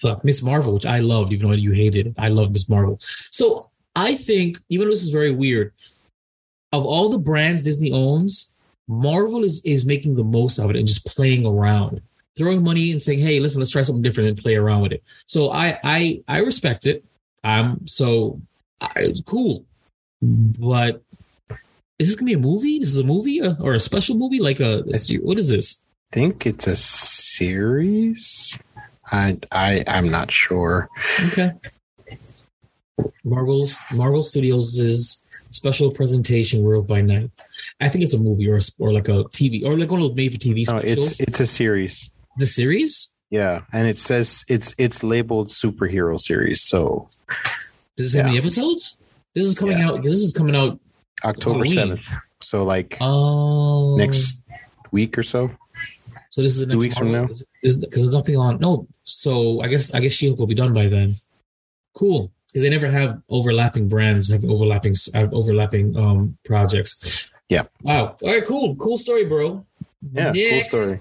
[0.00, 2.14] fuck Miss Marvel, which I loved, even though you hated it.
[2.18, 3.00] I love Miss Marvel.
[3.30, 5.72] So I think, even though this is very weird,
[6.72, 8.54] of all the brands Disney owns,
[8.88, 12.00] Marvel is is making the most of it and just playing around,
[12.36, 15.02] throwing money and saying, "Hey, listen, let's try something different and play around with it."
[15.26, 17.04] So I I I respect it.
[17.42, 18.40] Um, so
[18.80, 19.64] I, it's cool,
[20.22, 21.02] but
[21.98, 22.78] is this gonna be a movie?
[22.78, 24.40] This is a movie or, or a special movie?
[24.40, 25.80] Like a, a what is this?
[26.12, 28.58] I think it's a series.
[29.10, 30.88] I I I'm not sure.
[31.28, 31.52] Okay.
[33.24, 37.30] Marvel's Marvel Studios' special presentation Werewolf by Night.
[37.80, 40.08] I think it's a movie or a, or like a TV or like one of
[40.08, 41.10] those made for TV No, specials.
[41.12, 42.10] it's it's a series.
[42.38, 43.12] the series.
[43.30, 46.62] Yeah, and it says it's it's labeled superhero series.
[46.62, 47.08] So
[47.96, 48.98] Does this have any episodes?
[49.34, 50.78] This is coming out this is coming out.
[51.24, 52.08] October seventh.
[52.42, 54.40] So like Oh, next
[54.92, 55.50] week or so.
[56.30, 57.30] So this is the two next weeks from
[57.62, 58.58] Is because there's nothing on.
[58.60, 61.14] No, so I guess I guess She-Hulk will be done by then.
[61.94, 67.04] Cool, because they never have overlapping brands, have overlapping have overlapping um projects.
[67.50, 67.64] Yeah.
[67.82, 68.16] Wow.
[68.22, 68.42] All right.
[68.46, 68.74] Cool.
[68.76, 69.62] Cool story, bro.
[70.10, 70.70] Yeah, Next.
[70.70, 70.98] cool story.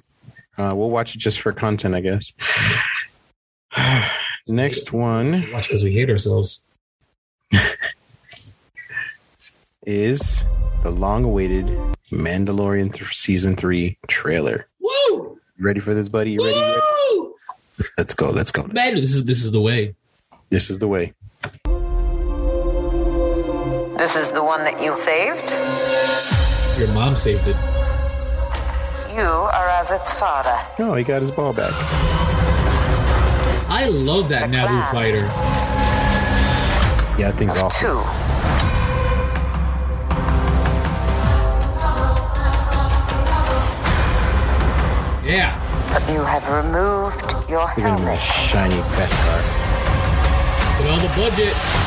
[0.58, 2.34] Uh, we'll watch it just for content, I guess.
[4.50, 6.62] Next one Watch because we hate ourselves.
[9.86, 10.44] is
[10.84, 11.68] the long-awaited
[12.12, 14.68] Mandalorian th- season three trailer.
[14.82, 15.40] Woo!
[15.58, 16.32] Ready for this, buddy?
[16.32, 16.60] You ready?
[16.60, 17.34] Woo!
[17.98, 18.32] Let's go.
[18.32, 18.64] Let's go.
[18.74, 19.96] Man, this is this is the way.
[20.50, 21.14] This is the way.
[23.98, 25.52] This is the one that you saved?
[26.80, 27.56] Your mom saved it.
[29.16, 30.58] You are as its father.
[30.78, 31.72] No, he got his ball back.
[33.70, 34.94] I love that The Naboo clan.
[34.94, 35.26] fighter.
[37.18, 38.04] Yeah, that thing's awesome.
[38.04, 39.06] Two.
[45.26, 45.58] Yeah.
[45.92, 48.20] But you have removed your Look at him, helmet.
[48.20, 49.42] shiny Beskar.
[50.78, 51.85] With all the budget.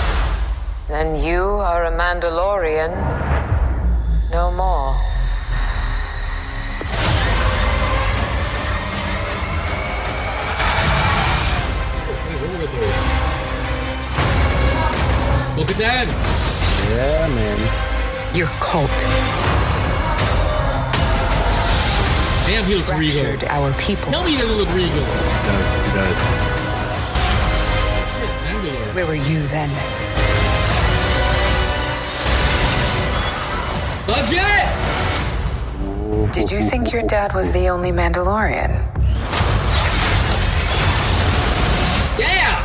[0.88, 2.92] Then you are a Mandalorian.
[4.30, 4.96] No more.
[12.24, 13.00] Wait, what were those?
[15.58, 16.08] Look at that.
[16.88, 17.58] Yeah, man.
[18.34, 18.88] Your cult
[22.46, 23.46] Damn, he looks regal.
[23.50, 24.10] our people.
[24.10, 24.88] Tell me he doesn't look regal.
[24.88, 25.04] He
[25.44, 25.68] does.
[25.68, 26.20] He does.
[28.16, 28.94] Shit, Mandalore.
[28.94, 29.97] Where were you then?
[34.08, 34.64] Budget!
[36.32, 38.70] Did you think your dad was the only Mandalorian?
[42.18, 42.64] Yeah!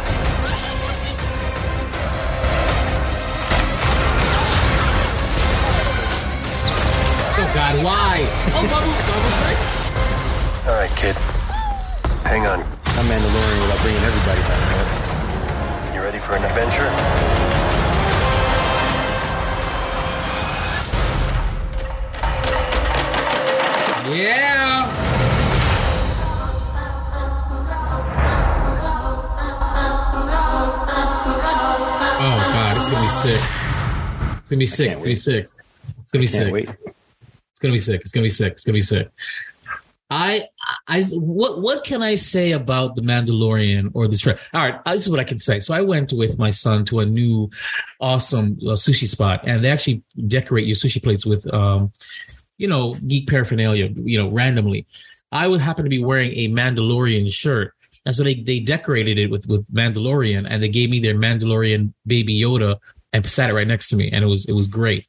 [7.35, 8.25] Oh God, why?
[8.55, 11.17] Oh, Bubble, Bubble All right, kid.
[12.23, 12.61] Hang on.
[12.61, 15.93] I'm Mandalorian without bringing everybody back.
[15.93, 17.42] You ready for an adventure?
[24.11, 24.89] Yeah!
[32.19, 33.41] Oh God, it's gonna be sick.
[34.39, 34.91] It's gonna be sick.
[34.91, 35.45] It's gonna be sick.
[36.01, 36.51] It's gonna be sick.
[36.51, 36.69] wait.
[36.69, 38.01] It's gonna be sick.
[38.01, 38.53] It's gonna be sick.
[38.53, 39.09] It's gonna be sick.
[40.09, 40.49] I,
[40.87, 44.27] I, what, what can I say about the Mandalorian or this?
[44.27, 45.59] All right, this is what I can say.
[45.59, 47.49] So I went with my son to a new,
[47.99, 51.91] awesome uh, sushi spot, and they actually decorate your sushi plates with, um,
[52.63, 54.87] you know, geek paraphernalia, you know, randomly.
[55.33, 57.73] I would happen to be wearing a Mandalorian shirt.
[58.05, 61.93] And so they, they decorated it with, with Mandalorian and they gave me their Mandalorian
[62.07, 62.79] baby Yoda
[63.11, 65.07] and sat it right next to me, and it was it was great.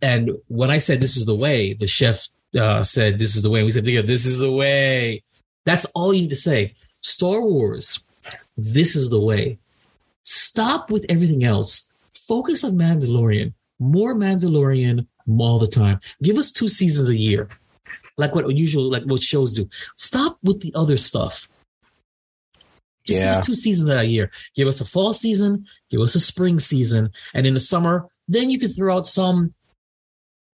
[0.00, 3.50] And when I said this is the way, the chef uh, said this is the
[3.50, 3.64] way.
[3.64, 5.24] We said together, this is the way.
[5.64, 6.74] That's all you need to say.
[7.02, 8.02] Star Wars,
[8.56, 9.58] this is the way.
[10.22, 11.90] Stop with everything else.
[12.28, 13.52] Focus on Mandalorian.
[13.78, 16.00] More Mandalorian all the time.
[16.22, 17.48] Give us two seasons a year,
[18.16, 19.68] like what usual, like what shows do.
[19.96, 21.48] Stop with the other stuff.
[23.06, 23.38] Just give Yeah.
[23.38, 24.30] us two seasons a year.
[24.54, 28.50] Give us a fall season, give us a spring season, and in the summer, then
[28.50, 29.54] you can throw out some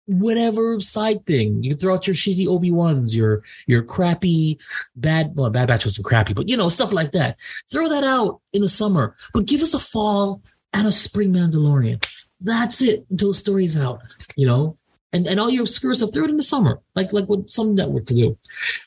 [0.06, 1.62] whatever side thing.
[1.62, 4.58] You can throw out your shitty Obi Wans, your your crappy
[4.96, 7.36] bad well, Bad Batch wasn't crappy, but you know, stuff like that.
[7.70, 9.14] Throw that out in the summer.
[9.32, 12.04] But give us a fall and a spring Mandalorian.
[12.40, 14.00] That's it until the story's out,
[14.36, 14.76] you know?
[15.12, 17.74] And and all your obscure stuff, throw it in the summer, like like what some
[17.74, 18.38] networks do.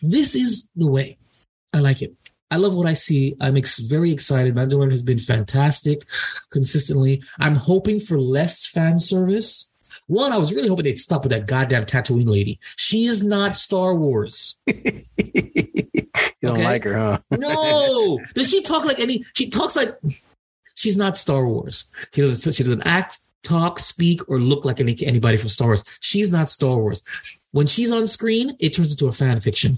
[0.02, 1.18] This is the way.
[1.74, 2.14] I like it.
[2.50, 3.36] I love what I see.
[3.42, 4.54] I'm ex- very excited.
[4.56, 6.04] Mandalorian has been fantastic
[6.52, 7.22] consistently.
[7.40, 9.72] I'm hoping for less fan service.
[10.08, 12.60] One, I was really hoping they'd stop with that goddamn Tatooine lady.
[12.76, 14.58] She is not Star Wars.
[16.42, 16.64] You don't Okay.
[16.66, 17.20] like her, huh?
[17.32, 19.24] No, does she talk like any?
[19.34, 19.92] She talks like
[20.76, 21.90] she's not Star Wars.
[22.14, 22.52] She doesn't.
[22.54, 25.84] She doesn't act, talk, speak, or look like any anybody from Star Wars.
[26.00, 27.04] She's not Star Wars.
[27.52, 29.78] When she's on screen, it turns into a fan fiction.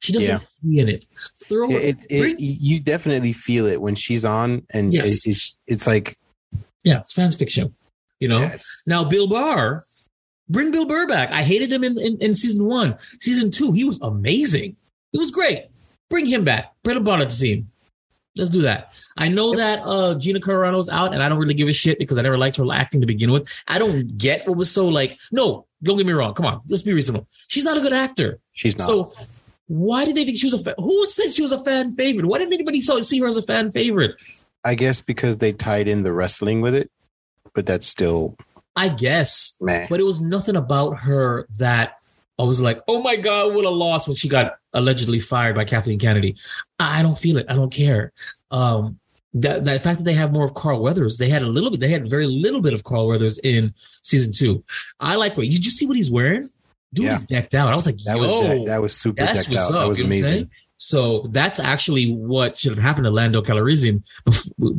[0.00, 0.46] She doesn't Yeah.
[0.70, 1.04] be in it.
[1.44, 5.26] Throw Yeah, it, it, bring- you definitely feel it when she's on, and Yes.
[5.26, 6.16] it, it's it's like
[6.84, 7.74] yeah, it's fan fiction.
[8.20, 8.40] You know.
[8.40, 9.82] yeah, Now, Bill Burr,
[10.48, 11.30] bring Bill Burr back.
[11.30, 12.96] I hated him in, in, in season one.
[13.18, 14.76] Season two, he was amazing.
[15.12, 15.66] He was great.
[16.10, 16.72] Bring him back.
[16.82, 17.70] Bring him back to the team.
[18.40, 18.92] Let's do that.
[19.18, 22.16] I know that uh, Gina Carano's out, and I don't really give a shit because
[22.16, 23.46] I never liked her acting to begin with.
[23.68, 25.18] I don't get what was so like.
[25.30, 26.32] No, don't get me wrong.
[26.32, 27.28] Come on, let's be reasonable.
[27.48, 28.38] She's not a good actor.
[28.52, 28.86] she's not.
[28.86, 29.12] So
[29.66, 30.74] why did they think she was a fan?
[30.78, 32.26] Who said she was a fan favorite?
[32.26, 34.20] Why didn't anybody see her as a fan favorite?
[34.64, 36.90] I guess because they tied in the wrestling with it,
[37.54, 38.36] but that's still
[38.74, 39.56] I guess.
[39.60, 39.86] meh.
[39.90, 41.99] but it was nothing about her that
[42.40, 45.64] I was like, oh my God, what a loss when she got allegedly fired by
[45.64, 46.36] Kathleen Kennedy.
[46.78, 47.46] I don't feel it.
[47.48, 48.12] I don't care.
[48.50, 48.98] Um,
[49.34, 51.80] that, that fact that they have more of Carl Weathers, they had a little bit,
[51.80, 54.64] they had very little bit of Carl Weathers in season two.
[54.98, 56.48] I like what, did you see what he's wearing?
[56.92, 57.16] Dude Yeah.
[57.16, 57.70] is decked out.
[57.70, 59.66] I was like, that was de- that was super that's decked what's out.
[59.68, 59.72] up.
[59.82, 60.50] That was you know what I'm amazing.
[60.78, 64.02] So that's actually what should have happened to Lando Calrissian,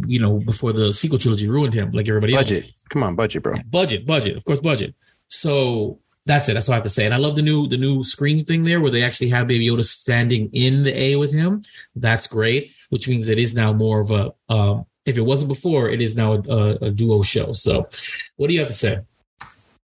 [0.08, 2.43] you know, before the sequel trilogy ruined him, like everybody else.
[2.50, 3.56] Budget, come on, budget, bro.
[3.69, 4.95] Budget, budget, of course, budget.
[5.28, 6.53] So that's it.
[6.53, 7.05] That's all I have to say.
[7.05, 9.67] And I love the new the new screen thing there, where they actually have Baby
[9.67, 11.63] Yoda standing in the A with him.
[11.95, 14.34] That's great, which means it is now more of a.
[14.49, 17.53] Um, if it wasn't before, it is now a, a, a duo show.
[17.53, 17.89] So,
[18.36, 18.99] what do you have to say?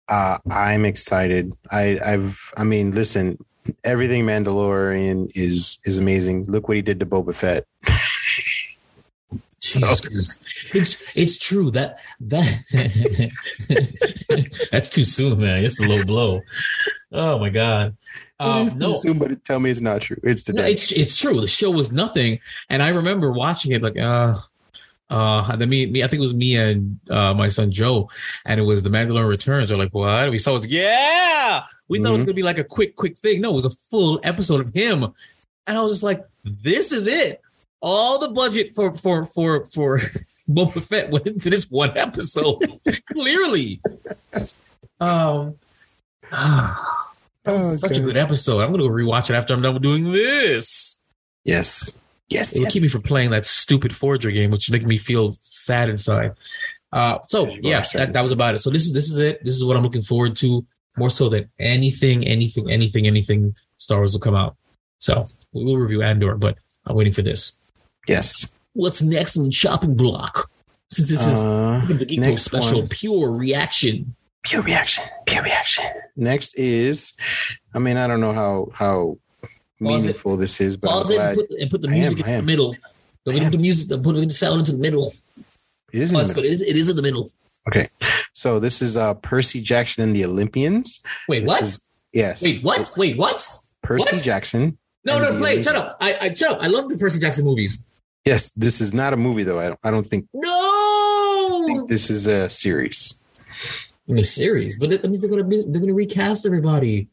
[0.08, 1.54] Uh, I'm excited.
[1.72, 3.38] I, I've, I mean, listen,
[3.84, 6.46] everything Mandalorian is is amazing.
[6.46, 7.66] Look what he did to Boba Fett.
[9.74, 10.40] Jesus
[10.74, 12.64] It's it's true that that
[14.72, 15.64] that's too soon, man.
[15.64, 16.42] It's a low blow.
[17.12, 17.96] Oh my god.
[18.40, 20.18] Um, too no, soon, but tell me it's not true.
[20.24, 20.62] It's today.
[20.62, 21.40] No, it's it's true.
[21.42, 24.38] The show was nothing, and I remember watching it like, uh,
[25.10, 28.10] uh, then me, me, I think it was me and uh, my son Joe,
[28.46, 29.72] and it was the Mandalorian Returns.
[29.72, 30.30] We're like, what?
[30.32, 30.60] We saw it.
[30.60, 32.28] was, Yeah, we thought it was Mhm.
[32.28, 33.40] gonna be like a quick, quick thing.
[33.42, 35.04] No, it was a full episode of him,
[35.68, 37.42] and I was just like, this is it.
[37.82, 40.00] All the budget for for for for
[40.50, 42.80] Boba Fett went into this one episode.
[43.12, 43.82] Clearly,
[45.00, 45.56] um.
[46.32, 47.12] ah,
[47.44, 48.62] that was Oh, such a good episode.
[48.62, 51.00] I'm gonna go rewatch it after I'm done with doing this.
[51.44, 51.98] yes,
[52.30, 52.74] yes, It would yes.
[52.74, 56.34] keep me from playing that stupid forger game, which is making me feel sad inside.
[56.92, 58.60] Uh, so yeah, that, that was about it.
[58.60, 59.44] So this is this is it.
[59.44, 60.66] This is what I'm looking forward to
[60.98, 63.54] more so than anything, anything, anything, anything.
[63.78, 64.56] Star Wars will come out.
[65.00, 67.58] So we will review Andor, but I'm waiting for this.
[68.08, 68.48] Yes.
[68.74, 70.50] What's next in the chopping block?
[70.92, 72.88] Since this Uh, is the Geek special, one.
[72.90, 74.16] pure reaction.
[74.44, 75.84] pure reaction pure reaction
[76.16, 77.14] next is
[77.74, 79.82] i mean i don't know how how Pause it.
[79.82, 82.28] meaningful this is but Pause I'm it and put, and put the I am, music
[82.28, 82.76] I the middle.
[83.26, 85.16] Don't put the music, put the sound into the middle.
[85.92, 86.46] it is in Oh, the it's middle.
[86.46, 87.32] It is, it is in the middle.
[87.68, 87.90] okay
[88.34, 91.62] so this is uh percy jackson and the olympians Wait, This what?
[91.64, 92.92] is- yes Wait, what?
[92.96, 93.48] Wait, what?
[93.82, 94.24] percy What?
[94.24, 95.64] jackson No, no, the play.
[95.64, 95.98] Shut up.
[96.00, 96.60] I, I shut up.
[96.62, 97.84] I love the Percy Jackson movies.
[98.26, 102.28] Yes this is not a movie though i don't, I don't think No, this is
[102.28, 103.16] a series
[104.08, 107.08] in a series, but that means they're gonna be, they're gonna recast everybody.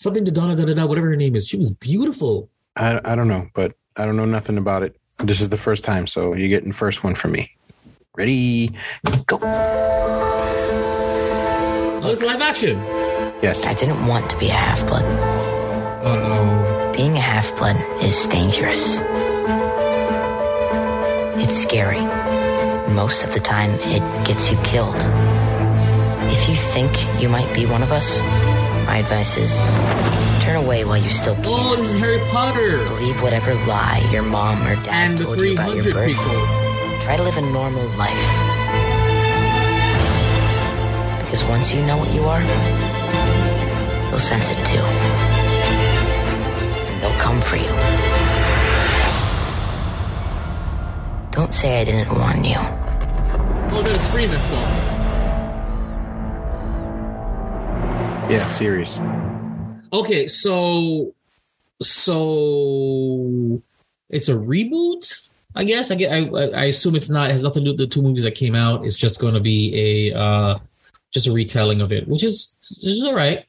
[0.00, 1.46] Something to Donna da da da, whatever her name is.
[1.46, 2.48] She was beautiful.
[2.74, 5.82] I, I don't know but i don't know nothing about it this is the first
[5.84, 7.50] time so you're getting first one from me
[8.16, 8.70] ready
[9.26, 9.38] go
[12.00, 12.76] Oh, it's live action.
[13.42, 15.04] yes I didn't want to be a half blood.
[16.04, 16.92] Oh no.
[16.96, 19.00] Being a half blood is dangerous.
[21.40, 22.00] It's scary.
[22.94, 24.96] most of the time it gets you killed.
[26.30, 26.90] If you think
[27.22, 28.20] you might be one of us,
[28.86, 29.52] my advice is
[30.42, 31.46] turn away while you still can.
[31.46, 32.78] Oh, this is Harry Potter.
[32.84, 36.16] Believe whatever lie your mom or dad And told you about your 300 birth.
[36.18, 37.00] people.
[37.00, 38.28] Try to live a normal life.
[41.24, 42.42] Because once you know what you are,
[44.10, 44.82] they'll sense it too.
[46.88, 48.07] And they'll come for you.
[51.38, 52.56] Don't say I didn't warn you.
[52.58, 54.60] Oh, they're screaming stuff.
[58.28, 58.98] Yeah, serious.
[59.92, 61.14] Okay, so
[61.80, 63.62] so
[64.10, 65.28] it's a reboot.
[65.54, 66.10] I guess I get.
[66.10, 67.30] I, I I assume it's not.
[67.30, 68.84] It has nothing to do with the two movies that came out.
[68.84, 70.58] It's just going to be a uh
[71.12, 73.44] just a retelling of it, which is which is all right.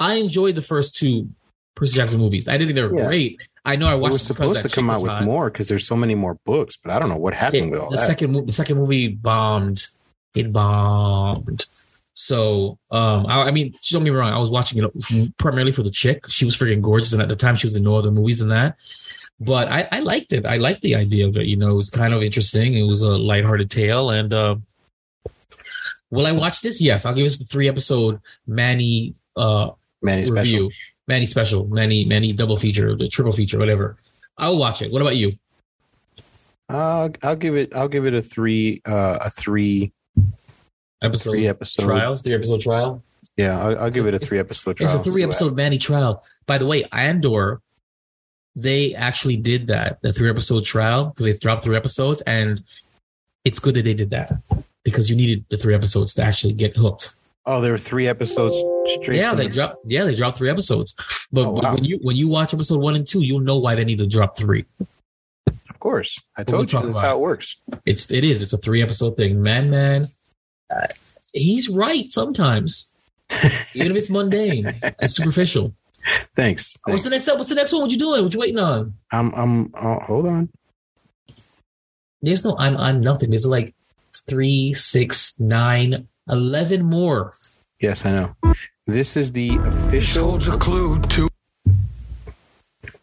[0.00, 1.28] I enjoyed the first two
[1.76, 2.48] Percy Jackson movies.
[2.48, 3.06] I didn't think they were Yeah.
[3.06, 3.40] great.
[3.64, 5.22] I know I It watched was it because supposed to come out with hot.
[5.24, 7.90] more because there's so many more books, but I don't know what happened with all
[7.90, 8.06] the that.
[8.06, 9.86] second the second movie bombed.
[10.34, 11.66] It bombed.
[12.14, 14.32] So, um, I, I mean, don't get me wrong.
[14.32, 16.26] I was watching it primarily for the chick.
[16.28, 18.48] She was freaking gorgeous, and at the time, she was in no other movies than
[18.50, 18.76] that.
[19.40, 20.44] But I, I liked it.
[20.46, 21.46] I liked the idea of it.
[21.46, 22.74] You know, it was kind of interesting.
[22.74, 24.10] It was a lighthearted tale.
[24.10, 24.56] And uh,
[26.10, 26.80] will I watch this?
[26.80, 29.70] Yes, I'll give this the three episode Manny uh,
[30.02, 30.68] Manny special.
[31.12, 33.96] Manny special, Manny Manny double feature, the triple feature, whatever.
[34.38, 34.90] I'll watch it.
[34.90, 35.32] What about you?
[36.70, 37.76] Uh, I'll give it.
[37.76, 38.80] I'll give it a three.
[38.86, 39.92] Uh, a three.
[41.02, 43.02] Episode Three episode trials, three episode trial.
[43.36, 44.90] Yeah, I'll, I'll give it a three episode trial.
[44.96, 46.24] It's a three episode Manny trial.
[46.46, 47.60] By the way, Andor,
[48.56, 52.64] they actually did that, the three episode trial, because they dropped three episodes, and
[53.44, 54.32] it's good that they did that
[54.82, 57.14] because you needed the three episodes to actually get hooked.
[57.44, 58.56] Oh, there were three episodes
[58.86, 59.18] straight.
[59.18, 59.76] yeah, they the- dropped.
[59.84, 60.94] Yeah, they dropped three episodes.
[61.32, 61.74] But Oh, wow.
[61.74, 64.06] when you when you watch episode one and two, you'll know why they need to
[64.06, 64.64] drop three.
[65.48, 67.56] Of course, I told you that's how it works.
[67.86, 68.40] It's it is.
[68.42, 69.42] It's a three episode thing.
[69.42, 70.08] Man, man,
[70.74, 70.86] uh,
[71.32, 72.90] he's right sometimes,
[73.74, 75.74] even if it's mundane and superficial.
[76.36, 76.76] Thanks.
[76.84, 77.36] What's the next up?
[77.36, 77.82] What's the next one?
[77.82, 78.22] What you doing?
[78.24, 78.94] What you waiting on?
[79.10, 79.32] I'm.
[79.34, 79.72] I'm.
[79.74, 80.48] Oh, hold on.
[82.20, 83.30] There's no I'm I'm nothing.
[83.30, 83.74] There's like
[84.28, 87.32] three, six, nine, eleven more.
[87.80, 88.36] Yes, I know.
[88.92, 91.26] This is the official holds a clue to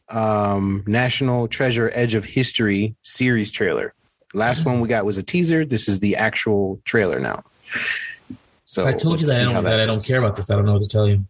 [0.10, 3.96] um, National Treasure Edge of History series trailer.
[4.36, 5.66] Last one we got was a teaser.
[5.66, 7.44] This is the actual trailer now.
[8.66, 10.52] So If I told you that I don't that I don't care about this.
[10.52, 11.26] I don't know what to tell you.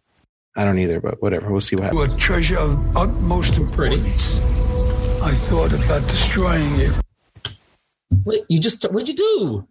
[0.54, 1.50] I don't either, but whatever.
[1.50, 2.12] We'll see what happens.
[2.12, 4.36] a treasure of utmost importance.
[5.22, 6.92] I thought about destroying it.
[8.26, 9.66] Wait, you just what'd you do?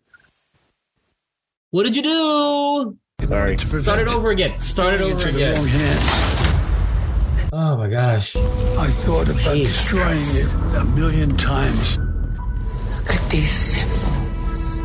[1.70, 2.98] What did you do?
[3.30, 3.58] Sorry.
[3.60, 4.58] Start it over again.
[4.58, 5.68] Start it over into wrong again.
[5.68, 7.50] hands.
[7.54, 8.36] Oh my gosh.
[8.36, 10.44] I thought about Jesus destroying Christ.
[10.44, 14.78] it a million times Look at these symbols.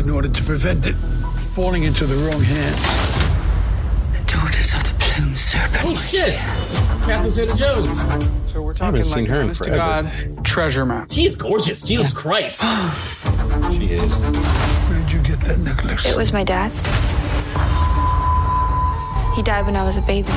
[0.00, 0.94] in order to prevent it
[1.54, 2.80] falling into the wrong hands.
[4.18, 5.84] The daughters of the plume serpent.
[5.84, 6.36] Oh shit.
[7.06, 7.88] Catherine Zeta Jones.
[8.52, 9.70] So we're talking seen like her honest to.
[9.70, 11.10] God treasure map.
[11.12, 11.82] She's gorgeous.
[11.82, 12.62] Jesus Christ.
[13.70, 14.30] She is.
[15.14, 16.04] Where did you get that necklace?
[16.04, 16.82] It was my dad's.
[19.36, 20.28] He died when I was a baby.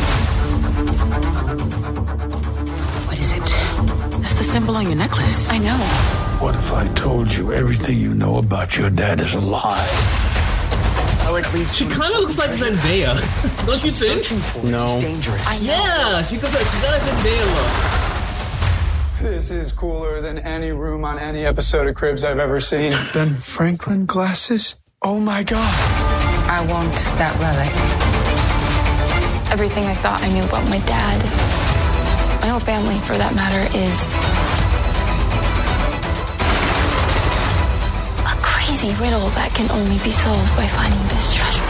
[3.08, 3.42] What is it?
[4.22, 5.50] That's the symbol on your necklace.
[5.50, 5.78] I know.
[6.40, 9.88] What if I told you everything you know about your dad is a lie?
[11.74, 13.18] She kind of looks like Zendaya,
[13.66, 14.64] don't you think?
[14.64, 15.00] No.
[15.00, 15.62] Dangerous.
[15.62, 17.87] Yeah, she looks like she got a Zendaya look.
[19.22, 22.92] This is cooler than any room on any episode of Cribs I've ever seen.
[23.16, 24.76] Ben Franklin glasses?
[25.02, 25.74] Oh my god.
[26.48, 27.74] I want that relic.
[29.52, 31.18] Everything I thought I knew about my dad,
[32.42, 34.14] my whole family for that matter, is
[38.22, 41.66] a crazy riddle that can only be solved by finding this treasure.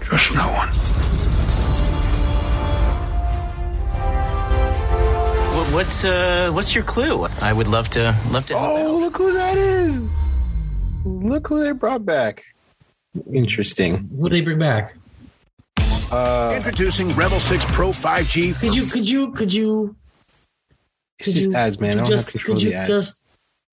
[0.00, 1.27] Trust no one.
[5.72, 7.26] What's uh, what's your clue?
[7.40, 8.58] I would love to love to.
[8.58, 9.00] help Oh, out.
[9.00, 10.02] look who that is!
[11.04, 12.42] Look who they brought back.
[13.32, 13.98] Interesting.
[14.10, 14.94] What did they bring back?
[16.10, 18.58] Uh, Introducing REVVL 6 Pro 5G.
[18.58, 19.94] Could you could you could you
[21.18, 21.90] it's these ads, man.
[21.90, 22.88] I don't you have just control could of you the ads.
[22.88, 23.24] just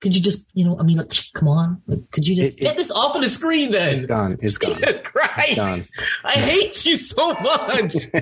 [0.06, 2.62] could you just you know I mean like come on like, could you just It-
[2.62, 3.95] it- get this off of the screen then?
[3.95, 4.38] It's gone.
[4.39, 4.76] It's gone.
[4.76, 5.56] Jesus Christ!
[5.56, 5.82] gone.
[6.24, 7.95] I hate you so much.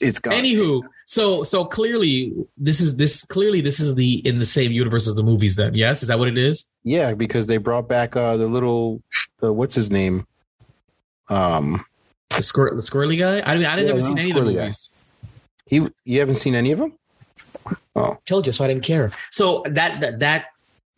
[0.00, 0.32] it's gone.
[0.32, 5.06] Anywho, so so clearly this is this clearly this is the in the same universe
[5.06, 5.56] as the movies.
[5.56, 6.64] Then yes, is that what it is?
[6.84, 9.02] Yeah, because they brought back uh the little
[9.40, 10.26] the what's his name?
[11.28, 11.84] Um
[12.30, 13.42] The, squir- the squirrely guy.
[13.44, 14.72] I mean, I didn't Yeah, ever no, seen any of the squirrely guy.
[15.66, 16.92] he you haven't seen any of them?
[17.96, 18.18] Oh.
[18.26, 19.12] Told you, so I didn't care.
[19.30, 20.46] So that that that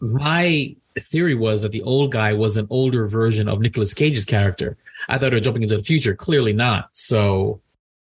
[0.01, 4.76] my theory was that the old guy was an older version of Nicolas Cage's character.
[5.09, 6.14] I thought they were jumping into the future.
[6.14, 6.88] Clearly not.
[6.92, 7.61] So,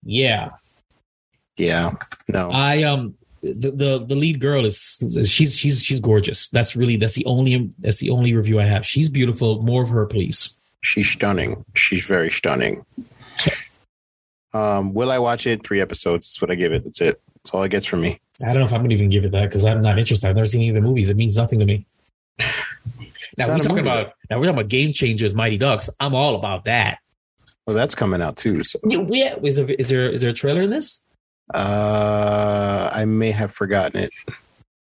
[0.03, 0.51] yeah.
[1.57, 1.97] Yeah.
[2.29, 2.51] No.
[2.51, 4.79] I um the the, the lead girl is
[5.25, 6.49] she's she's she's gorgeous.
[6.49, 8.87] That's really that's the only that's the only review I have.
[8.87, 9.63] She's beautiful.
[9.63, 10.57] More of her, please.
[10.83, 11.65] She's stunning.
[11.75, 12.85] She's very stunning.
[14.55, 15.67] Um, will I watch it?
[15.67, 16.29] Three episodes.
[16.29, 16.85] That's what I give it.
[16.85, 17.21] That's it.
[17.35, 18.21] That's all it gets from me.
[18.43, 20.29] I don't know if I'm gonna even give it that because I'm not interested.
[20.29, 21.11] I've never seen any of the movies.
[21.11, 21.87] It means nothing to me.
[22.39, 25.91] Now we're talking about now we're talking about Game Changers, Mighty Ducks.
[26.01, 26.99] I'm all about that.
[27.67, 28.65] Well, that's coming out too.
[28.65, 29.37] So, Yeah.
[29.43, 31.03] Is there is there is there a trailer in this?
[31.55, 34.13] uh, I may have forgotten it.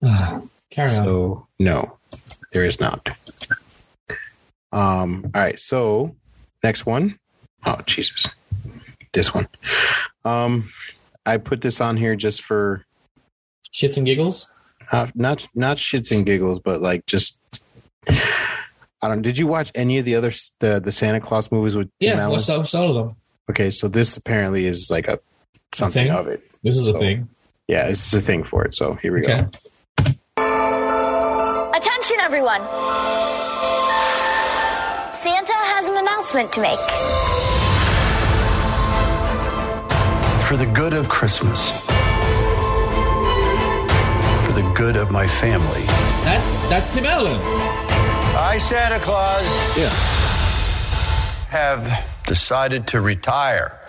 [0.71, 1.05] Carry on.
[1.05, 1.99] So, no,
[2.53, 3.09] there is not.
[4.73, 5.31] Um.
[5.35, 5.59] All right.
[5.59, 6.15] So,
[6.63, 7.19] next one.
[7.67, 8.29] Oh Jesus,
[9.13, 9.49] this one.
[10.25, 10.69] Um,
[11.27, 12.85] I put this on here just for
[13.73, 14.53] Shits and giggles.
[14.93, 17.39] not not not shits and giggles, but like just.
[18.09, 19.23] I don't.
[19.23, 22.23] Did you watch any of the other the the Santa Claus movies with Tim Yeah,
[22.25, 22.41] Allen?
[22.49, 23.17] watched all, of them.
[23.51, 25.19] Okay, so this apparently is like a
[25.73, 26.17] something thing?
[26.17, 26.43] of it.
[26.63, 27.29] This is a thing.
[27.69, 28.75] Yeah, this is a thing for it.
[28.75, 29.39] So here we Okay.
[29.39, 29.51] go.
[31.75, 32.61] Attention, everyone.
[35.13, 36.79] Santa has an announcement to make.
[40.49, 41.88] For the good of Christmas.
[44.79, 45.83] For the good of my family.
[46.25, 47.41] That's that's Tim Allen.
[48.37, 49.45] I, Santa Claus.
[49.77, 49.89] Yeah.
[51.49, 53.81] Have decided to retire.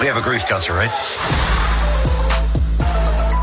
[0.00, 0.90] We have a grief counselor, right?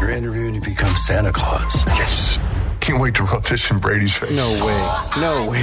[0.02, 1.84] You're interviewing to become Santa Claus.
[1.88, 2.40] Yes.
[2.80, 4.32] Can't wait to rub this in Brady's face.
[4.32, 5.22] No way.
[5.22, 5.62] No way.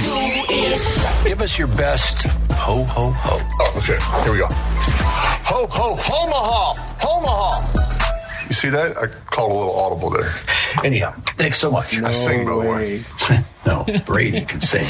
[1.25, 2.27] Give us your best
[2.61, 3.39] ho ho ho.
[3.59, 3.97] Oh, okay.
[4.23, 4.47] Here we go.
[5.53, 5.89] Ho, ho,
[6.23, 6.73] Omaha!
[7.05, 8.47] Omaha!
[8.47, 8.97] You see that?
[8.97, 10.33] I called a little audible there.
[10.83, 11.93] Anyhow, thanks so much.
[11.97, 13.01] I sing, by the way.
[13.65, 14.87] no, Brady can sing.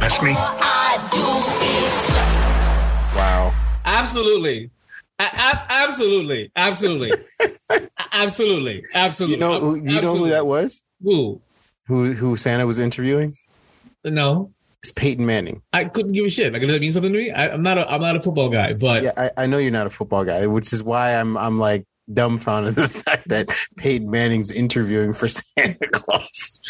[0.00, 0.32] That's me.
[3.16, 3.52] Wow.
[3.84, 4.70] Absolutely.
[5.18, 6.50] A- a- absolutely.
[6.54, 7.12] Absolutely.
[8.12, 8.84] Absolutely.
[8.94, 9.34] Absolutely.
[9.36, 10.82] You know, who- you know who that was?
[11.02, 11.40] Who?
[11.86, 13.32] Who who Santa was interviewing?
[14.06, 14.52] No.
[14.82, 15.62] It's Peyton Manning.
[15.72, 16.52] I couldn't give a shit.
[16.52, 17.30] Like, does that mean something to me?
[17.32, 19.70] I, I'm not a I'm not a football guy, but Yeah, I, I know you're
[19.72, 23.48] not a football guy, which is why I'm I'm like dumbfounded at the fact that
[23.76, 25.28] Peyton Manning's interviewing for
[25.58, 26.60] Santa Claus.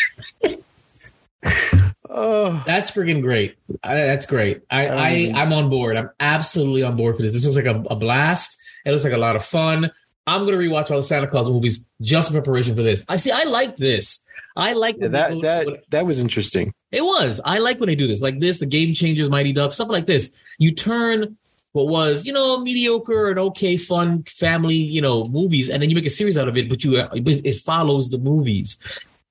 [2.09, 3.57] oh, that's freaking great.
[3.83, 4.63] I, that's great.
[4.71, 5.97] I, don't I even- I'm on board.
[5.97, 7.33] I'm absolutely on board for this.
[7.33, 8.57] This looks like a, a blast.
[8.85, 9.91] It looks like a lot of fun.
[10.27, 13.05] I'm gonna rewatch all the Santa Claus movies just in preparation for this.
[13.09, 13.31] I see.
[13.31, 14.25] I like this.
[14.57, 16.73] I like yeah, that people- that that was interesting.
[16.97, 17.43] It was.
[17.45, 20.07] I like when they do this, like this, the Game Changers, Mighty Ducks, stuff like
[20.07, 20.33] this.
[20.57, 21.37] You turn
[21.73, 25.95] what was, you know, mediocre and okay, fun family, you know, movies, and then you
[25.97, 28.81] make a series out of it, but you it follows the movies.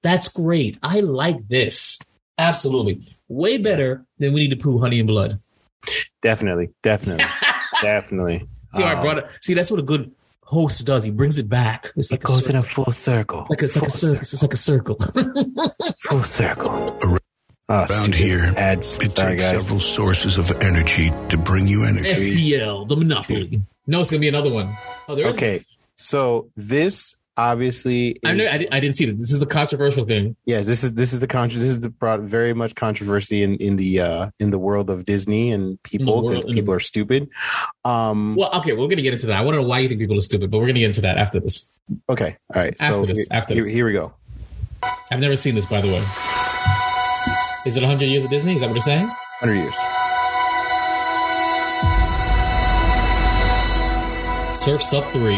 [0.04, 0.78] That's great.
[0.84, 1.98] I like this.
[2.38, 5.40] Absolutely, way better than we need to Pooh, Honey and Blood.
[6.22, 7.26] Definitely, definitely,
[7.82, 8.48] definitely.
[8.76, 9.26] See, I Um, brought it.
[9.42, 10.12] See, that's what a good
[10.44, 11.04] host does.
[11.04, 11.92] He brings it back.
[11.96, 13.48] It's like it goes in a full circle.
[13.50, 14.20] like a, it's like a circle.
[14.22, 14.98] It's like a circle.
[16.10, 17.00] Full circle.
[17.68, 19.00] Oh, Around here, ads.
[19.00, 19.64] it Sorry, takes guys.
[19.66, 22.32] several sources of energy to bring you energy.
[22.52, 23.62] FPL, the Monopoly.
[23.88, 24.70] No, it's gonna be another one.
[25.08, 25.36] Oh, there is.
[25.36, 25.60] Okay,
[25.96, 28.48] so this obviously I is- know.
[28.52, 29.16] I, di- I didn't see this.
[29.16, 30.36] This is the controversial thing.
[30.46, 33.56] Yes, this is this is the contro- this is the brought very much controversy in
[33.58, 36.80] in the uh in the world of Disney and people because in the- people are
[36.80, 37.30] stupid.
[37.84, 39.38] Um Well, okay, we're gonna get into that.
[39.38, 41.02] I want to know why you think people are stupid, but we're gonna get into
[41.02, 41.68] that after this.
[42.10, 42.76] okay, all right.
[42.80, 43.74] After so this, after here, this.
[43.74, 44.14] here we go.
[45.12, 46.04] I've never seen this, by the way.
[47.66, 48.54] Is it 100 years of Disney?
[48.54, 49.08] Is that what you're saying?
[49.40, 49.76] 100 years.
[54.62, 55.34] Surf's Up 3.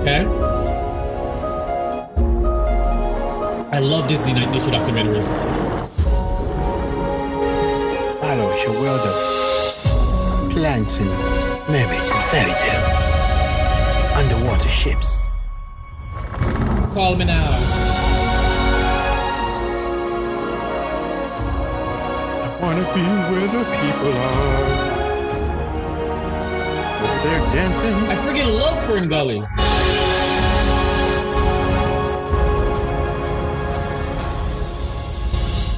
[0.00, 0.24] Okay.
[3.70, 5.28] I love Disney Night Disney documentaries.
[8.20, 11.10] Follow is a world of plants and
[11.68, 12.95] mermaids and fairy tales.
[14.16, 15.26] Underwater ships.
[16.94, 17.44] Call me now.
[22.42, 24.56] I wanna be where the people are.
[27.02, 27.96] Where they're dancing.
[28.08, 29.40] I freaking love FernGully.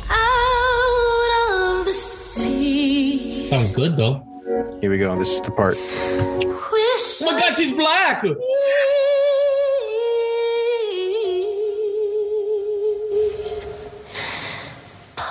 [0.09, 3.43] Out of the sea.
[3.43, 4.23] Sounds good though.
[4.81, 5.19] Here we go.
[5.19, 5.77] This is the part.
[7.21, 8.25] Oh my god, she's black!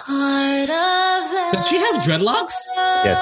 [0.07, 1.51] part of that.
[1.53, 2.55] Does she have dreadlocks?
[3.03, 3.19] Yes.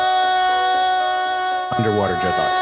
[1.77, 2.61] Underwater dreadlocks.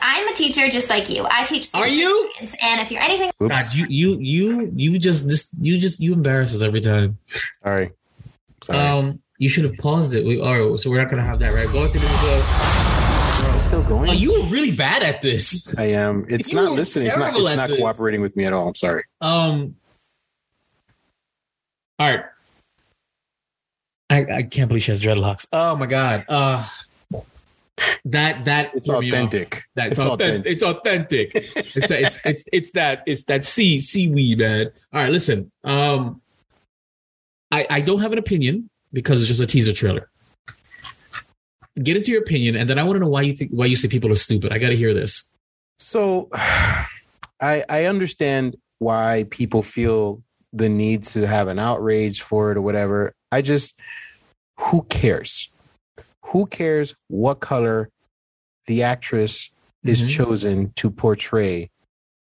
[0.00, 1.26] I'm a teacher just like you.
[1.30, 1.70] I teach.
[1.74, 2.30] Are you?
[2.34, 6.12] students, And if you're anything, God, you you you you just this you just you
[6.12, 7.18] embarrass us every time.
[7.62, 7.92] Sorry.
[8.64, 8.78] Sorry.
[8.78, 10.24] Um, you should have paused it.
[10.24, 11.70] We are so we're not gonna have that, right?
[11.70, 14.08] Go through this with It's still going.
[14.08, 15.74] Oh, you were really bad at this.
[15.76, 16.24] I am.
[16.30, 17.08] It's You not listening.
[17.08, 17.78] It's not, it's at not this.
[17.78, 18.68] cooperating with me at all.
[18.68, 19.04] I'm sorry.
[19.20, 19.76] Um.
[21.98, 22.24] All right.
[24.08, 25.46] I, I can't believe she has dreadlocks.
[25.52, 26.24] Oh my god.
[26.28, 26.66] Uh
[28.06, 29.14] that that It's threw me off.
[29.14, 29.64] authentic.
[29.74, 30.52] That, It's it's, authentic.
[30.52, 31.34] It's authentic.
[31.74, 34.70] it's, that, it's it's it's that it's that sea seaweed, man.
[34.92, 35.50] All right, listen.
[35.64, 36.22] Um,
[37.54, 40.10] I I don't have an opinion because it's just a teaser trailer.
[41.82, 43.76] Get into your opinion, and then I want to know why you think why you
[43.76, 44.52] say people are stupid.
[44.52, 45.28] I got to hear this.
[45.76, 52.56] So I I understand why people feel the need to have an outrage for it
[52.56, 53.12] or whatever.
[53.32, 53.74] I just
[54.58, 55.50] who cares?
[56.26, 57.90] Who cares what color
[58.66, 59.50] the actress
[59.84, 60.08] is Mhm.
[60.16, 61.70] chosen to portray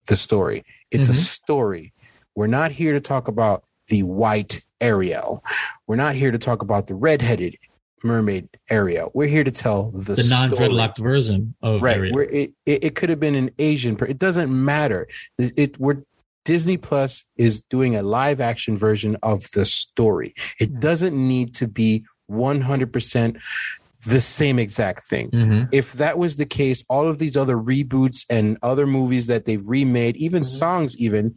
[0.07, 0.63] the story?
[0.91, 1.15] It's a Mhm.
[1.39, 1.93] story.
[2.35, 5.43] We're not here to talk about the white Ariel.
[5.87, 7.55] We're not here to talk about the redheaded
[8.03, 9.11] mermaid Ariel.
[9.13, 12.15] We're here to tell the, The non dreadlocked version of right Ariel.
[12.15, 15.07] where it, it, it could have been an asian it doesn't matter
[15.37, 16.03] it, it we're
[16.45, 21.67] disney plus is doing a live action version of the story it doesn't need to
[21.67, 23.37] be 100%
[24.05, 25.67] the same exact thing Mhm.
[25.73, 29.61] if that was the case all of these other reboots and other movies that they've
[29.67, 31.35] remade even songs even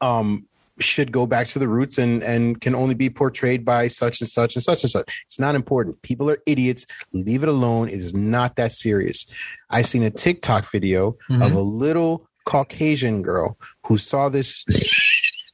[0.00, 0.46] um
[0.80, 4.28] should go back to the roots and and can only be portrayed by such and
[4.28, 5.22] such and such and such.
[5.26, 6.00] It's not important.
[6.02, 6.86] People are idiots.
[7.12, 7.88] Leave it alone.
[7.88, 9.26] It is not that serious.
[9.70, 11.44] I seen a TikTok video Mhm.
[11.46, 14.64] of a little Caucasian girl who saw this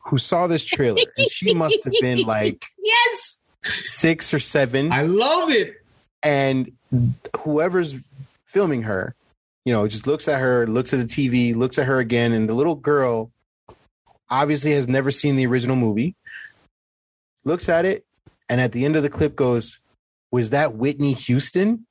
[0.07, 4.93] who saw this trailer and she must have been like yes six or seven.
[4.93, 5.75] I love it.
[6.23, 6.71] And
[7.41, 7.95] whoever's
[8.45, 9.15] filming her,
[9.65, 12.49] you know, just looks at her, looks at the TV, looks at her again, and
[12.49, 13.31] the little girl
[14.31, 16.15] obviously has never seen the original movie,
[17.45, 18.05] looks at it,
[18.49, 19.79] and at the end of the clip goes,
[20.33, 21.87] Was that Whitney Houston?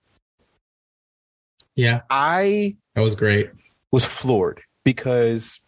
[1.75, 3.49] Yeah, I that was great.
[3.91, 5.59] was floored because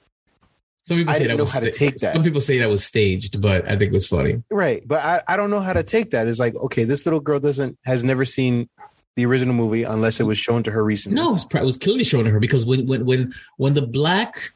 [0.83, 2.13] Some people I say that know was how to take that.
[2.13, 4.41] Some people say that was staged, but I think it was funny.
[4.49, 6.27] right, but I, I don't know how to take that.
[6.27, 8.69] It's like, okay, this little girl doesn't has never seen
[9.17, 11.15] the original movie unless it was shown to her recently.
[11.15, 13.81] No, it was, it was clearly shown to her because when when when when the
[13.81, 14.53] black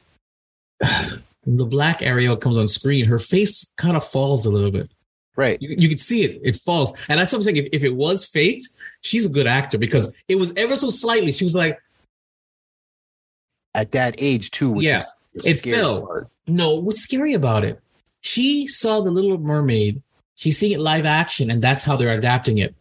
[1.44, 4.90] the black Ariel comes on screen, her face kind of falls a little bit.
[5.34, 5.60] Right.
[5.60, 7.56] You, you can see it; it falls, and that's what I'm saying.
[7.56, 8.68] If, if it was faked,
[9.00, 11.32] she's a good actor because it was ever so slightly.
[11.32, 11.78] She was like,
[13.74, 15.02] At that age too, which yeah,
[15.34, 16.06] it fell.
[16.06, 16.28] part.
[16.46, 17.80] No, what's scary about it?
[18.20, 20.02] She saw the Little Mermaid.
[20.34, 22.74] She's seeing it live action, and that's how they're adapting it.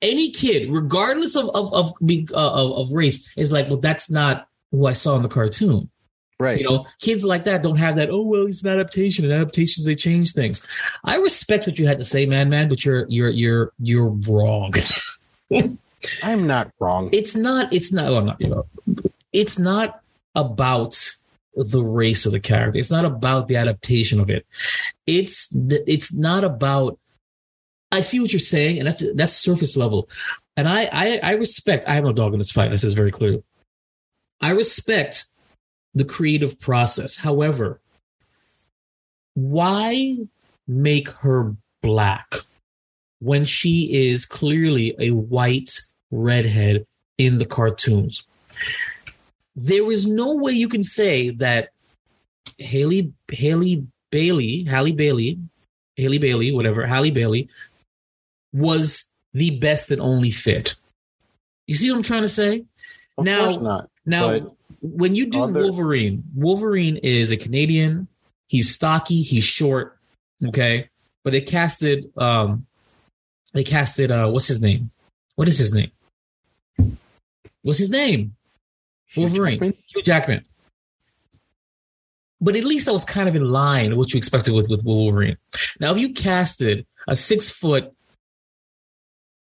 [0.00, 4.48] Any kid, regardless of of of, uh, of of race, is like, well, that's not
[4.70, 5.90] who I saw in the cartoon.
[6.40, 6.58] Right.
[6.58, 8.08] You know, kids like that don't have that.
[8.08, 9.26] Oh well, it's an adaptation.
[9.26, 10.66] And adaptations they change things.
[11.04, 14.72] I respect what you had to say, man, man, but you're you're you're you're wrong.
[16.22, 17.10] I'm not wrong.
[17.12, 17.70] It's not.
[17.74, 18.06] It's not.
[18.06, 18.40] Well, I'm not.
[18.40, 18.66] You know,
[19.34, 20.00] it's not
[20.34, 21.12] about
[21.54, 22.78] the race of the character.
[22.78, 24.46] It's not about the adaptation of it.
[25.06, 26.98] It's the, it's not about.
[27.92, 30.08] I see what you're saying, and that's that's surface level,
[30.56, 31.86] and I I, I respect.
[31.86, 32.70] I have no dog in this fight.
[32.70, 33.42] This is very clear.
[34.40, 35.26] I respect
[35.94, 37.16] the creative process.
[37.16, 37.80] However,
[39.34, 40.16] why
[40.66, 42.34] make her black
[43.20, 45.80] when she is clearly a white
[46.10, 46.86] redhead
[47.18, 48.22] in the cartoons?
[49.56, 51.70] There is no way you can say that
[52.58, 55.38] Haley Haley Bailey, Halle Bailey,
[55.96, 57.48] Haley Bailey, whatever, Halle Bailey
[58.52, 60.76] was the best and only fit.
[61.66, 62.64] You see what I'm trying to say?
[63.16, 63.90] Of now, course not.
[64.04, 68.08] now, But when you do other- Wolverine, Wolverine is a Canadian.
[68.46, 69.22] He's stocky.
[69.22, 69.98] He's short.
[70.44, 70.88] Okay,
[71.22, 72.10] but they casted.
[72.16, 72.66] um
[73.52, 74.10] They casted.
[74.10, 74.90] uh What's his name?
[75.36, 75.90] What is his name?
[77.62, 78.34] What's his name?
[79.16, 79.54] Wolverine.
[79.58, 79.74] Jackman?
[79.86, 80.44] Hugh Jackman.
[82.40, 84.82] But at least I was kind of in line with what you expected with with
[84.84, 85.36] Wolverine.
[85.78, 87.92] Now, if you casted a six foot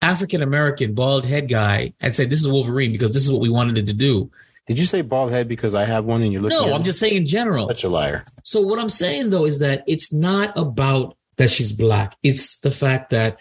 [0.00, 3.50] African American bald head guy and said this is Wolverine because this is what we
[3.50, 4.30] wanted it to do,
[4.66, 6.58] Did you say bald head because I have one and you're looking?
[6.58, 7.68] no, I'm just saying in general.
[7.68, 8.24] such a liar.
[8.42, 12.16] So what I'm saying though is that it's not about that she's black.
[12.22, 13.38] It's the fact that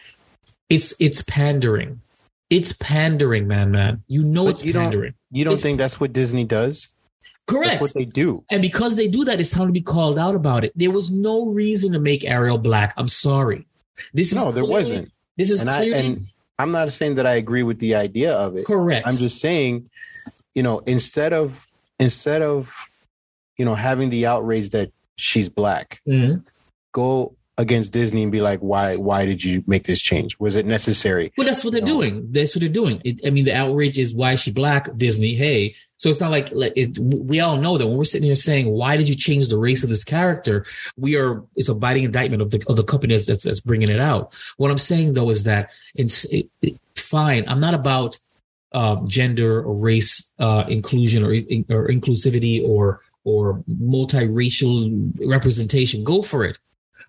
[0.70, 2.02] it's it's pandering.
[2.50, 4.04] It's pandering, man, man.
[4.08, 5.14] You know But it's you don't- pandering.
[5.32, 6.90] You don't It's- think that's what Disney does?
[7.48, 7.70] Correct.
[7.80, 8.44] That's what they do.
[8.50, 10.72] And because they do that, it's time to be called out about it.
[10.76, 12.94] There was no reason to make Ariel black.
[12.98, 13.68] I'm sorry.
[14.14, 15.12] This is no, there wasn't.
[15.38, 18.34] This is and I clearly and I'm not saying that I agree with the idea
[18.34, 18.66] of it.
[18.66, 19.06] Correct.
[19.08, 19.90] I'm just saying,
[20.56, 21.68] you know, instead of
[22.00, 22.74] instead of
[23.58, 26.44] you know having the outrage that she's black, Mhm.
[26.94, 30.38] go against Disney and be like, why why did you make this change?
[30.40, 31.32] Was it necessary?
[31.38, 32.28] Well, that's what they're doing.
[32.32, 33.02] That's what they're doing.
[33.06, 34.90] It, I mean, the outrage is why is she black?
[34.98, 35.76] Disney, hey.
[35.98, 38.98] So it's not like it, we all know that when we're sitting here saying, why
[38.98, 40.66] did you change the race of this character?
[40.98, 44.02] We are it's a biting indictment of the of the company that's, that's bringing it
[44.02, 44.34] out.
[44.58, 47.46] What I'm saying though is that it's it, it- fine.
[47.48, 48.18] I'm not about
[48.76, 51.32] uh, gender or race uh, inclusion or,
[51.76, 56.04] or inclusivity or or multiracial representation.
[56.04, 56.60] Go for it.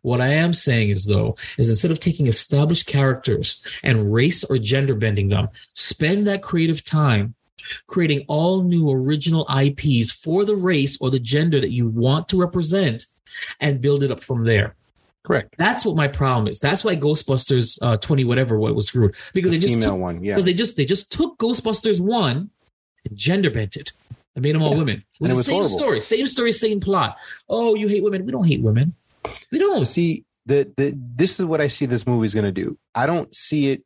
[0.01, 4.57] What I am saying is, though, is instead of taking established characters and race or
[4.57, 7.35] gender bending them, spend that creative time
[7.89, 12.41] creating all new original IPs for the race or the gender that you want to
[12.41, 13.07] represent
[13.61, 14.77] and build it up from there.
[15.27, 15.57] Correct.
[15.59, 16.61] That's what my problem is.
[16.61, 20.35] That's why Ghostbusters uh, 20 whatever what was screwed because they just took, one, yeah.
[20.35, 22.49] because they just they just took Ghostbusters 1
[23.05, 23.91] and gender bent it.
[24.37, 25.03] and made them all women.
[25.15, 25.79] It was it the was same horrible.
[25.79, 27.17] story, same story, same plot.
[27.49, 28.25] Oh, you hate women.
[28.25, 28.95] We don't hate women.
[29.51, 29.85] We don't.
[29.85, 32.79] see the, the this is what I see this movie's gonna do.
[32.95, 33.83] I don't see it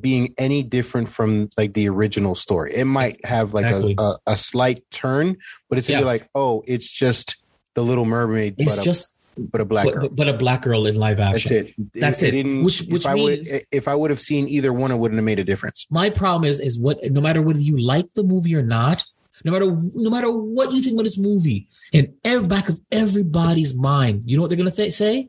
[0.00, 2.72] being any different from like the original story.
[2.76, 3.96] It might have like Exactly.
[3.98, 5.36] a, a, a slight turn,
[5.68, 7.42] but it's gonna be like, oh, it's just
[7.74, 10.08] the Little Mermaid, It's just but a black but, girl.
[10.10, 11.54] but, a black girl in live action.
[11.56, 11.92] That's it.
[11.94, 12.30] That's it.
[12.32, 15.16] didn't- Which- if which I would if I would have seen either one, it wouldn't
[15.18, 15.86] have made a difference.
[15.90, 19.04] My problem is is what no matter whether you like the movie or not,
[19.44, 23.74] no matter no matter what you think about this movie, in every back of everybody's
[23.74, 25.28] mind, you know what they're gonna th- say?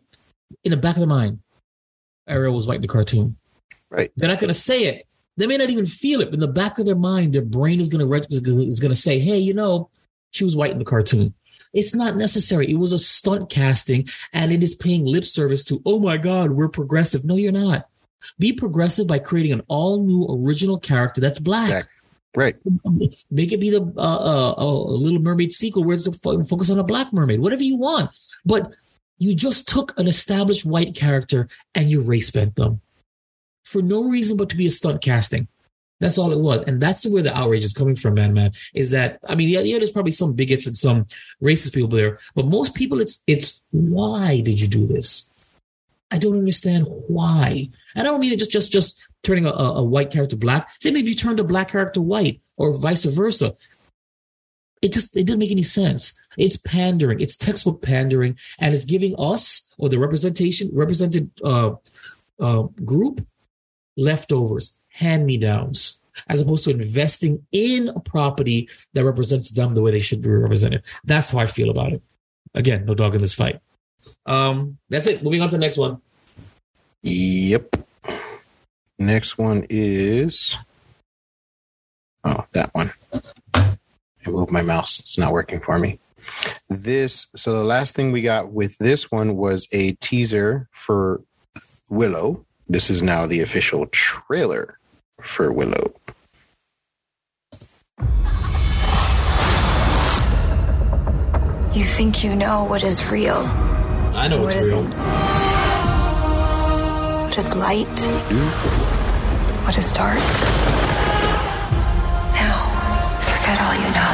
[0.64, 1.40] In the back of their mind,
[2.28, 3.38] Ariel was white in the cartoon.
[3.90, 4.12] Right.
[4.16, 5.08] They're not gonna say it.
[5.38, 7.80] They may not even feel it, but in the back of their mind, their brain
[7.80, 9.90] is gonna reg- is gonna- is gonna say, "Hey, you know,
[10.32, 11.34] she was white in the cartoon."
[11.74, 12.70] It's not necessary.
[12.70, 16.52] It was a stunt casting, and it is paying lip service to, "Oh my God,
[16.52, 17.90] we're progressive." No, you're not.
[18.40, 21.88] Be progressive by creating an all new original character that's black.
[22.36, 22.56] Right.
[23.30, 26.72] Make it be the uh, uh, uh, Little Mermaid sequel where it's a fo- focus
[26.72, 28.10] on a black mermaid, whatever you want.
[28.44, 28.72] But
[29.20, 32.82] you just took an established white character and you race bent them
[33.64, 35.48] for no reason but to be a stunt casting.
[36.04, 36.62] That's all it was.
[36.64, 38.52] And that's where the outrage is coming from, man, man.
[38.74, 41.06] Is that I mean, yeah, yeah, there's probably some bigots and some
[41.42, 45.30] racist people there, but most people it's it's why did you do this?
[46.12, 47.70] I don't understand why.
[47.96, 50.70] And I don't mean just just just turning a, a a white character black.
[50.82, 53.56] Same if you turned a black character white or vice versa.
[54.82, 56.20] It just it didn't make any sense.
[56.38, 57.22] It's pandering.
[57.22, 61.76] It's textbook pandering, and it's giving us or the representation represented uh,
[62.42, 63.26] uh, group
[63.96, 69.82] leftovers, hand me downs, as opposed to investing in a property that represents them the
[69.82, 70.84] way they should be represented.
[71.04, 72.02] That's how I feel about it.
[72.54, 73.60] Again, no dog in this fight.
[74.26, 75.24] Um, that's it.
[75.24, 76.02] Moving on to the next one.
[77.02, 77.76] Yep.
[79.00, 80.56] Next one is
[82.24, 82.94] oh that one.
[83.54, 83.78] I
[84.28, 85.00] moved my mouse.
[85.00, 86.00] It's not working for me.
[86.70, 91.22] This so the last thing we got with this one was a teaser for
[91.90, 92.46] Willow.
[92.70, 94.80] This is now the official trailer
[95.22, 95.94] for Willow.
[101.74, 103.46] You think you know what is real.
[104.14, 104.64] I know what what's real.
[104.64, 104.94] isn't.
[107.24, 108.00] What is light?
[109.66, 110.20] What is dark?
[112.38, 112.56] Now,
[113.20, 114.14] forget all you know.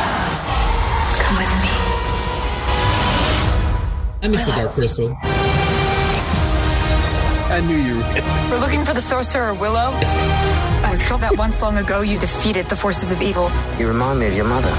[1.20, 1.76] Come with me.
[4.22, 5.18] I miss the Dark Crystal.
[7.52, 8.00] I knew you
[8.52, 10.69] We're looking for the sorcerer Willow.
[10.84, 13.52] I was told that once long ago you defeated the forces of evil.
[13.78, 14.72] You remind me of your mother.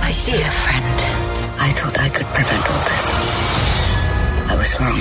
[0.00, 0.96] My dear friend,
[1.58, 3.06] I thought I could prevent all this.
[4.50, 4.98] I was wrong.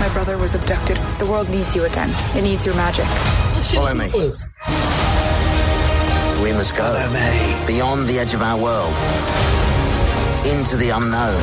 [0.00, 0.96] My brother was abducted.
[1.18, 2.10] The world needs you again.
[2.36, 3.06] It needs your magic.
[3.74, 4.10] Follow me.
[6.42, 6.92] We must go
[7.66, 8.94] beyond the edge of our world,
[10.46, 11.40] into the unknown.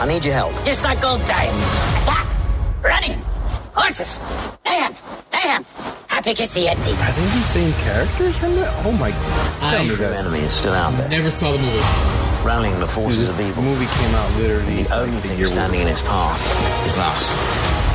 [0.00, 0.52] I need your help.
[0.64, 1.64] Just like old times.
[2.02, 2.26] Attack!
[2.82, 3.22] Running!
[3.74, 4.20] Horses!
[4.64, 4.94] Mayhem!
[5.32, 5.64] Mayhem!
[6.08, 6.78] Happy to see it.
[6.78, 8.72] Are they the same characters from that?
[8.86, 9.70] Oh my god.
[9.70, 10.12] Tell me True that.
[10.14, 11.08] enemy is still out there.
[11.08, 12.46] Never saw the movie.
[12.46, 13.62] Rallying the forces of evil.
[13.62, 14.82] The movie came out literally.
[14.84, 16.38] The only thing standing in its path
[16.86, 17.34] is us.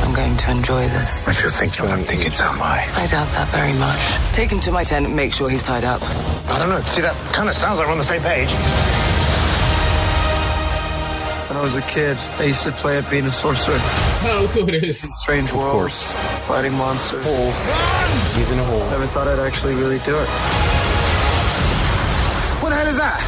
[0.04, 1.28] I'm going to enjoy this.
[1.28, 2.84] If you think you're not thinking some way.
[2.96, 4.36] I doubt that very much.
[4.36, 6.02] Take him to my tent and make sure he's tied up.
[6.50, 6.82] I don't know.
[6.82, 8.50] See, that kind of sounds like we're on the same page.
[11.60, 13.76] When I was a kid, I used to play at being a sorcerer.
[13.76, 15.06] Oh, look who it is.
[15.18, 16.14] Strange worlds,
[16.48, 17.26] fighting monsters.
[17.28, 18.80] He's in a hole.
[18.92, 20.30] Never thought I'd actually really do it.
[22.64, 23.20] What the hell is that?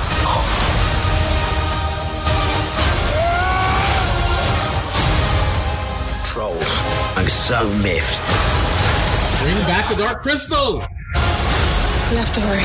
[6.31, 6.63] Trolls.
[7.17, 8.15] I'm so miffed.
[9.43, 10.75] Bring back the Dark Crystal.
[10.75, 12.63] You have to hurry.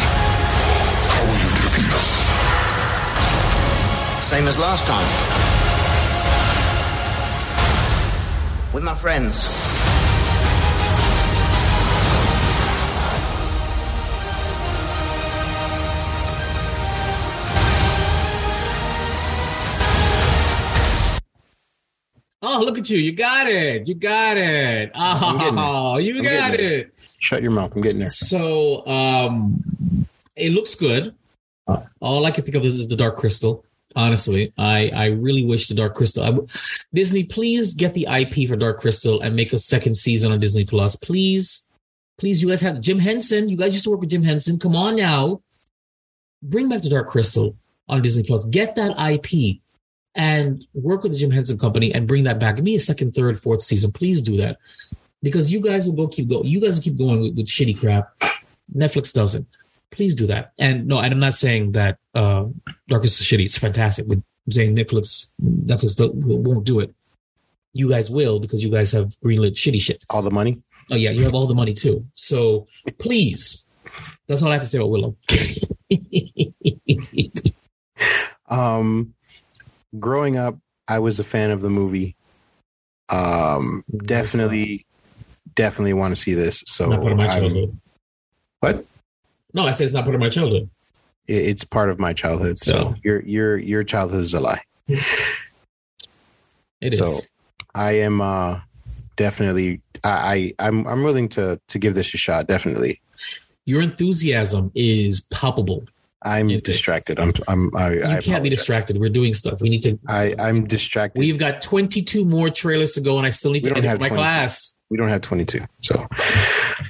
[1.10, 2.06] How will you defeat us?
[4.24, 5.35] Same as last time.
[8.76, 9.46] With my friends.
[22.42, 22.98] Oh, look at you.
[22.98, 23.88] You got it.
[23.88, 24.90] You got it.
[24.94, 26.78] I'm getting Oh, you I'm got getting there.
[26.80, 26.94] it.
[27.18, 27.74] Shut your mouth.
[27.74, 28.08] I'm getting there.
[28.08, 30.06] So, um,
[30.36, 31.14] it looks good.
[31.66, 33.64] Uh, all I can think of is, is the Dark Crystal.
[33.96, 36.22] Honestly, I I really wish the Dark Crystal.
[36.22, 36.38] I
[36.92, 40.64] Disney, please get the IP for Dark Crystal and make a second season on Disney
[40.64, 41.64] Plus, please.
[42.18, 43.48] Please, you guys have Jim Henson.
[43.48, 44.58] You guys used to work with Jim Henson.
[44.58, 45.42] Come on now,
[46.42, 47.56] bring back the Dark Crystal
[47.88, 48.44] on Disney Plus.
[48.44, 49.60] Get that IP
[50.14, 52.56] and work with the Jim Henson Company and bring that back.
[52.56, 53.92] Give me a second, third, fourth season.
[53.92, 54.58] Please do that
[55.22, 56.46] because you guys will go keep going.
[56.46, 58.14] You guys will keep going with, with shitty crap.
[58.74, 59.46] Netflix doesn't.
[59.90, 60.52] Please do that.
[60.58, 62.46] And no, and I'm not saying that uh,
[62.88, 63.44] Darkest is shitty.
[63.44, 64.08] It's fantastic.
[64.08, 66.94] But I'm saying Netflix, Netflix won't do it.
[67.72, 70.02] You guys will because you guys have greenlit shitty shit.
[70.10, 70.62] All the money.
[70.90, 72.06] Oh yeah, you have all the money too.
[72.14, 72.66] So
[72.98, 73.64] please,
[74.26, 75.16] that's all I have to say about Willow.
[78.48, 79.14] Um,
[79.98, 80.56] growing up,
[80.88, 82.14] I was a fan of the movie.
[83.08, 84.86] Um, definitely,
[85.54, 86.62] definitely want to see this.
[86.66, 87.80] So not part of my I'm-
[88.60, 88.84] What?
[89.56, 90.68] No, I said it's not part of my childhood.
[91.26, 92.58] it's part of my childhood.
[92.60, 94.62] So So- your your your childhood is a lie.
[96.80, 96.98] It is.
[96.98, 97.20] So
[97.74, 98.60] I am uh
[99.16, 102.46] definitely I, I I'm I'm willing to to give this a shot.
[102.46, 103.00] Definitely.
[103.64, 105.84] Your enthusiasm is palpable.
[106.22, 107.18] I'm distracted.
[107.18, 108.98] I'm I'm I, You I can't be distracted.
[108.98, 109.60] We're doing stuff.
[109.60, 109.98] We need to.
[110.08, 111.18] I I'm distracted.
[111.18, 114.08] We've got 22 more trailers to go, and I still need We to edit my
[114.08, 114.14] 22.
[114.14, 114.74] class.
[114.90, 115.60] We don't have 22.
[115.82, 116.06] So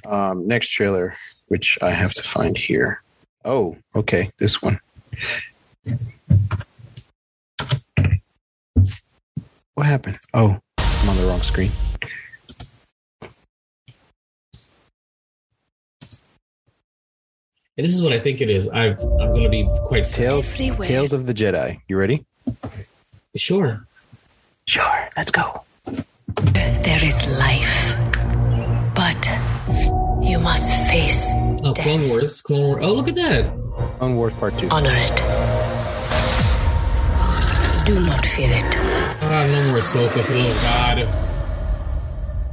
[0.04, 1.16] um next trailer
[1.48, 3.02] which I have to find here.
[3.44, 4.80] Oh, okay, this one.
[9.74, 10.18] What happened?
[10.34, 11.70] Oh, I'm on the wrong screen.
[17.78, 18.70] And this is what I think it is.
[18.70, 21.78] I've, I'm going to be quite Tales Tales of the Jedi.
[21.88, 22.24] You ready?
[23.36, 23.86] Sure.
[24.66, 25.08] Sure.
[25.14, 25.62] Let's go.
[26.54, 28.05] There is life, but
[30.26, 31.32] you must face
[31.64, 32.42] Oh, Clone Wars.
[32.42, 32.84] Clone Wars.
[32.84, 33.44] Oh, look at that.
[33.98, 34.68] Clone Wars Part 2.
[34.70, 35.16] honor it.
[37.86, 38.74] Do not fear it.
[39.22, 40.98] Ah, no more Ahsoka, for the love of God.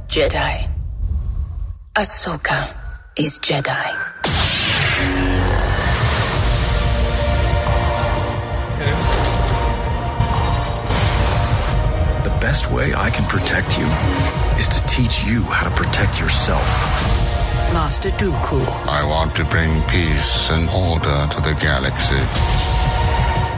[0.08, 0.70] Jedi.
[1.94, 2.74] Ahsoka
[3.16, 3.90] is Jedi.
[12.24, 13.86] The best way I can protect you
[14.58, 16.66] is to teach you how to protect yourself.
[17.74, 18.64] Master Dooku.
[18.86, 22.14] I want to bring peace and order to the galaxy.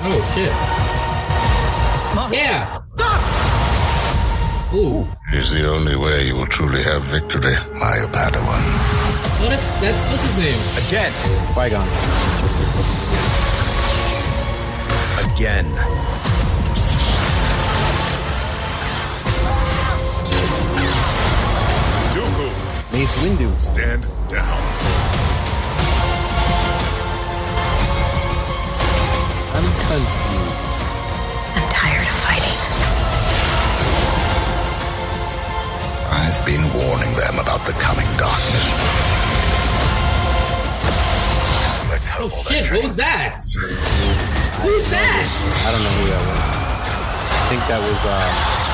[0.09, 0.49] Oh, shit.
[2.33, 2.81] Yeah.
[2.99, 4.73] Ah!
[4.75, 5.07] Ooh.
[5.29, 8.65] It is the only way you will truly have victory, my Padawan.
[9.39, 10.63] Oh, that's, that's, what's his name?
[10.89, 11.13] Again.
[11.53, 11.87] Qui-Gon.
[15.31, 16.06] Again.
[22.97, 23.61] Mace Windu.
[23.61, 24.59] stand down.
[29.53, 30.65] I'm confused.
[31.57, 32.59] I'm tired of fighting.
[36.09, 38.67] I've been warning them about the coming darkness.
[41.91, 42.73] Let's help Oh, shit.
[42.73, 43.35] What was that?
[44.65, 45.29] Who's that?
[45.67, 46.41] I don't know who that was.
[47.29, 48.66] I think that was uh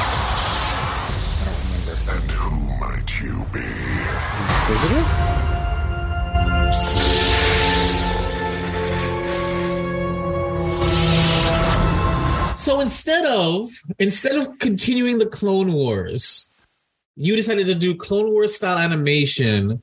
[12.56, 16.52] So instead of instead of continuing the Clone Wars,
[17.16, 19.82] you decided to do Clone Wars style animation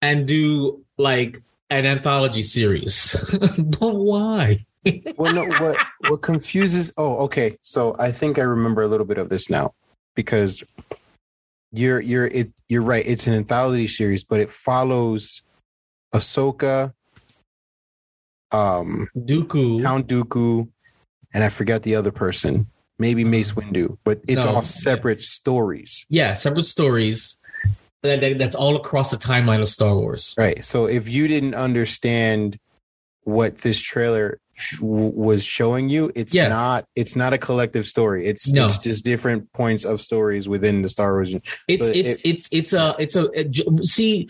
[0.00, 3.14] and do like an anthology series.
[3.78, 4.64] but why?
[5.18, 9.18] well no what what confuses oh okay so i think i remember a little bit
[9.18, 9.74] of this now
[10.14, 10.62] because
[11.72, 13.04] you're you're it you're right.
[13.06, 15.42] It's an anthology series but it follows
[16.14, 16.92] ahsoka
[18.52, 20.68] um Dooku, count dooku
[21.34, 22.66] and i forgot the other person.
[22.98, 26.06] Maybe mace windu but it's No, all separate stories.
[26.08, 27.38] Yeah, separate stories.
[28.02, 30.34] That, that- that's all across the timeline of Star Wars.
[30.38, 30.64] right.
[30.64, 32.58] So if you didn't understand
[33.24, 34.38] what this trailer
[34.80, 36.48] was showing you, it's Yeah.
[36.48, 38.26] not it's not a collective story.
[38.26, 38.64] It's No.
[38.66, 41.34] it's just different points of stories within the Star Wars.
[41.68, 43.28] It's So it's it- it's it's a it's a
[43.84, 44.28] see.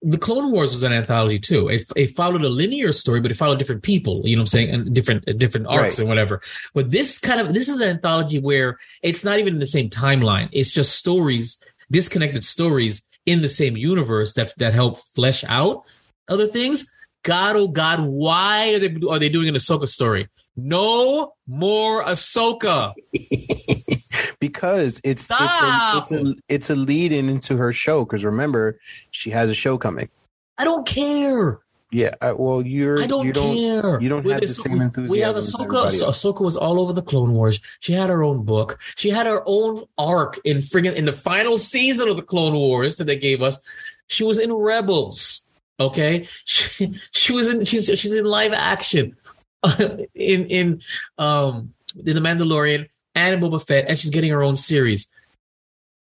[0.00, 1.68] The Clone Wars was an anthology too.
[1.68, 4.22] It, it followed a linear story, but it followed different people.
[4.24, 5.98] You know what I'm saying, and different different arcs Right.
[5.98, 6.40] and whatever.
[6.72, 9.90] But this kind of this is an anthology where it's not even in the same
[9.90, 10.48] timeline.
[10.52, 15.82] It's just stories, disconnected stories in the same universe that that help flesh out
[16.28, 16.86] other things.
[17.28, 20.28] God, oh God, why are they are they doing an Ahsoka story?
[20.56, 22.94] No more Ahsoka.
[24.40, 28.06] because it's it's a, it's a it's a lead in into her show.
[28.06, 30.08] Because remember, she has a show coming.
[30.56, 31.60] I don't care.
[31.90, 34.00] Yeah, uh, well, you're I don't, you don't care.
[34.00, 35.10] you don't With have the same enthusiasm.
[35.10, 35.84] We have Ahsoka.
[35.84, 36.10] Ah-.
[36.10, 37.60] Ahsoka was all over the Clone Wars.
[37.80, 38.78] She had her own book.
[38.96, 42.96] She had her own arc in friggin' in the final season of the Clone Wars
[42.96, 43.60] that they gave us.
[44.06, 45.44] She was in Rebels.
[45.80, 47.64] Okay, she, she was in.
[47.64, 49.16] She's she's in live action
[50.14, 50.82] in in
[51.18, 51.74] um
[52.04, 55.10] in the Mandalorian and in Boba Fett, and she's getting her own series.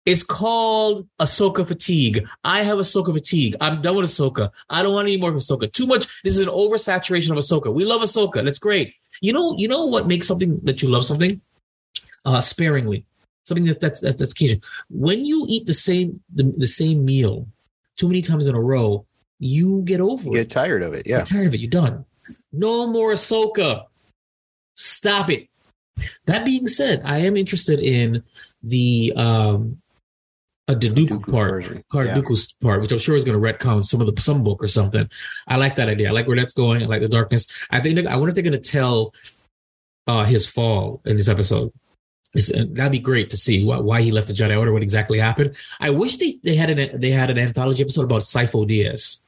[0.07, 2.27] It's called Ahsoka fatigue.
[2.45, 3.57] I have Ahsoka fatigue.
[3.61, 4.51] I'm done with Ahsoka.
[4.68, 5.72] I don't want any more of Ahsoka.
[5.72, 6.07] Too much.
[6.22, 7.72] This is an oversaturation of Ahsoka.
[7.72, 8.45] We love Ahsoka.
[8.45, 8.95] That's great.
[9.22, 11.41] You know, you know what makes something that you love something?
[12.25, 13.07] Uh sparingly.
[13.45, 14.61] Something that, that's that's that's occasion.
[14.91, 17.47] When you eat the same the, the same meal
[17.97, 19.07] too many times in a row,
[19.39, 20.37] you get over You it.
[20.45, 21.07] get tired of it.
[21.07, 21.61] Yeah, You're tired of it.
[21.61, 22.05] You're done.
[22.53, 23.85] No more Ahsoka.
[24.76, 25.49] Stop it.
[26.26, 28.22] That being said, I am interested in
[28.62, 29.78] the um
[30.66, 31.85] a Dooku part, version.
[31.93, 32.22] Card Yeah.
[32.62, 35.09] Part, which I'm sure is going to retcon some of the some book or something.
[35.47, 36.09] I like that idea.
[36.09, 36.82] I like where that's going.
[36.82, 37.47] I like the darkness.
[37.70, 39.12] I think I wonder if they're going to tell
[40.07, 41.70] uh his fall in this episode.
[42.35, 45.18] It's- that'd be great to see why, why he left the Jedi Order, what exactly
[45.18, 45.55] happened.
[45.80, 49.22] I wish they, they had an they had an anthology episode about Sifo Dyas.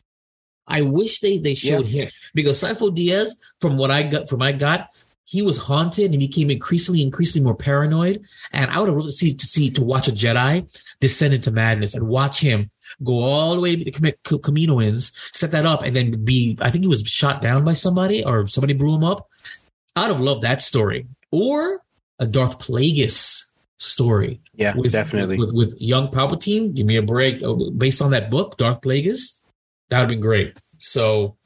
[0.67, 3.31] I wish they they showed him because Sifo Dyas,
[3.61, 4.89] from what I got from I got,
[5.25, 8.23] he was haunted and he became increasingly increasingly more paranoid.
[8.53, 10.69] And I would have loved to see to see to watch a Jedi
[11.01, 12.71] descend into madness and watch him
[13.05, 16.57] go all the way to the Cam- Cam- Kaminoans, set that up, and then be.
[16.61, 19.29] I think he was shot down by somebody or somebody blew him up.
[19.95, 21.81] I'd have loved that story or
[22.19, 24.41] a Darth Plagueis story.
[24.55, 25.39] Yeah, definitely.
[25.39, 27.43] With, with young Palpatine, give me a break.
[27.43, 29.39] Oh, Based on that book, Darth Plagueis,
[29.91, 30.57] that would have been great.
[30.79, 31.37] So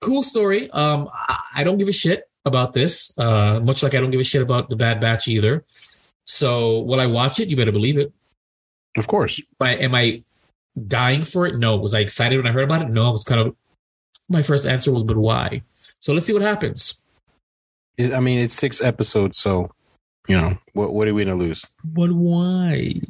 [0.00, 0.70] cool story.
[0.70, 1.08] Um,
[1.54, 3.16] I, don't give a shit about this.
[3.18, 5.64] Uh, much like I don't give a shit about the Bad Batch either.
[6.24, 7.48] So will I watch it?
[7.48, 8.12] You better believe it.
[8.96, 9.40] Of course.
[9.60, 10.22] Am I, am I
[10.86, 11.58] dying for it?
[11.58, 11.76] No.
[11.76, 12.88] Was I excited when I heard about it?
[12.88, 13.08] No.
[13.08, 13.54] I was kind of.
[14.28, 15.62] My first answer was, but why?
[15.98, 17.02] So let's see what happens.
[18.00, 19.70] It- I mean, it's six episodes, so
[20.28, 20.92] you know what?
[20.94, 21.66] What are we gonna lose?
[21.84, 23.00] But why?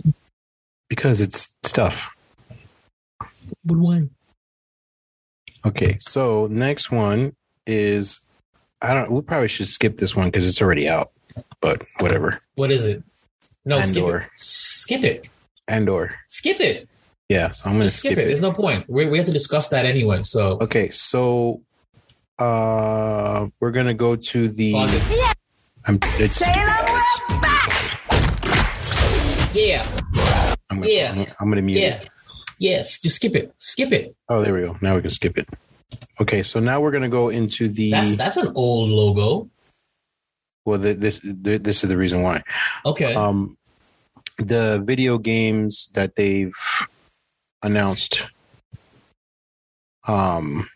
[0.88, 2.06] Because it's stuff.
[3.64, 4.08] But why?
[5.66, 7.34] Okay, so next one
[7.66, 8.20] is
[8.82, 9.10] I don't.
[9.12, 11.12] We probably should skip this one because it's already out.
[11.60, 12.40] But whatever.
[12.54, 13.02] What is it?
[13.64, 14.26] No, Andor.
[14.36, 15.20] skip it.
[15.20, 15.30] Skip it.
[15.68, 16.14] Andor.
[16.28, 16.88] Skip it.
[17.28, 18.22] Yeah, so I'm gonna skip, skip, it.
[18.22, 18.26] it.
[18.28, 18.88] There's no point.
[18.88, 20.22] We, we have to discuss that anyway.
[20.22, 21.60] So Okay, so
[22.40, 24.74] uh we're gonna go to the.
[25.86, 25.98] I'm.
[26.18, 26.40] It's.
[29.54, 29.86] yeah,
[30.70, 32.08] I'm gonna, yeah, I'm gonna mute yeah, it.
[32.58, 33.00] yes.
[33.00, 33.52] Just skip it.
[33.58, 34.14] Skip it.
[34.28, 34.76] Oh, there we go.
[34.80, 35.48] Now we can skip it.
[36.20, 37.90] Okay, so now we're gonna go into the.
[37.90, 39.50] That's that's an old logo.
[40.64, 42.42] well, the, this the, this is the reason why.
[42.84, 43.14] Okay.
[43.14, 43.56] Um,
[44.38, 46.56] the video games that they've
[47.62, 48.26] announced.
[50.08, 50.66] Um,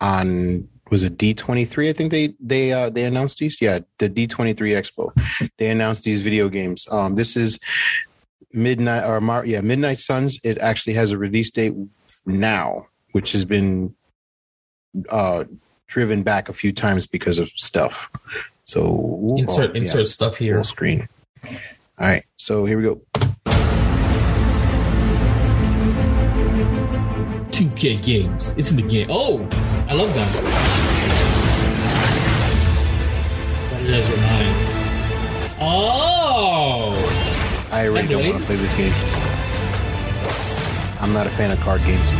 [0.00, 1.88] on was it D twenty three?
[1.88, 3.56] I think they they uh, they announced these.
[3.62, 5.10] Yeah, the D twenty three Expo.
[5.56, 6.86] They announced these video games.
[6.92, 7.58] Um, this is
[8.52, 10.38] midnight or Mar- yeah Midnight Suns.
[10.44, 11.72] It actually has a release date
[12.26, 13.94] now, which has been
[15.08, 15.44] uh
[15.86, 18.10] driven back a few times because of stuff.
[18.64, 20.56] So Insert oh, yeah, insert stuff here.
[20.56, 21.08] full screen.
[21.42, 21.52] All
[21.98, 23.00] right, so here we go.
[27.52, 28.54] 2K games.
[28.56, 29.08] It's in the game.
[29.10, 29.38] Oh,
[29.88, 30.81] I love that.
[33.82, 34.66] That does reminds.
[35.60, 36.94] Oh,
[37.72, 38.92] I really don't want to play this game.
[41.00, 42.10] I'm not a fan of card games.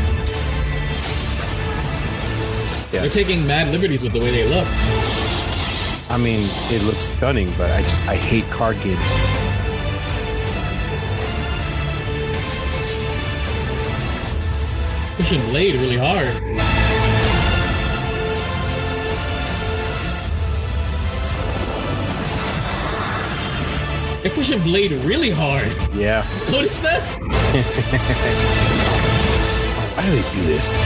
[2.90, 4.66] they're taking mad liberties with the way they look.
[6.10, 8.98] I mean, it looks stunning, but I just I hate card games.
[15.16, 16.71] Pushing Blade really hard.
[24.22, 25.66] They're pushing Blade really hard.
[25.94, 26.24] Yeah.
[26.48, 27.02] Notice that?
[29.96, 30.78] Why do they do this?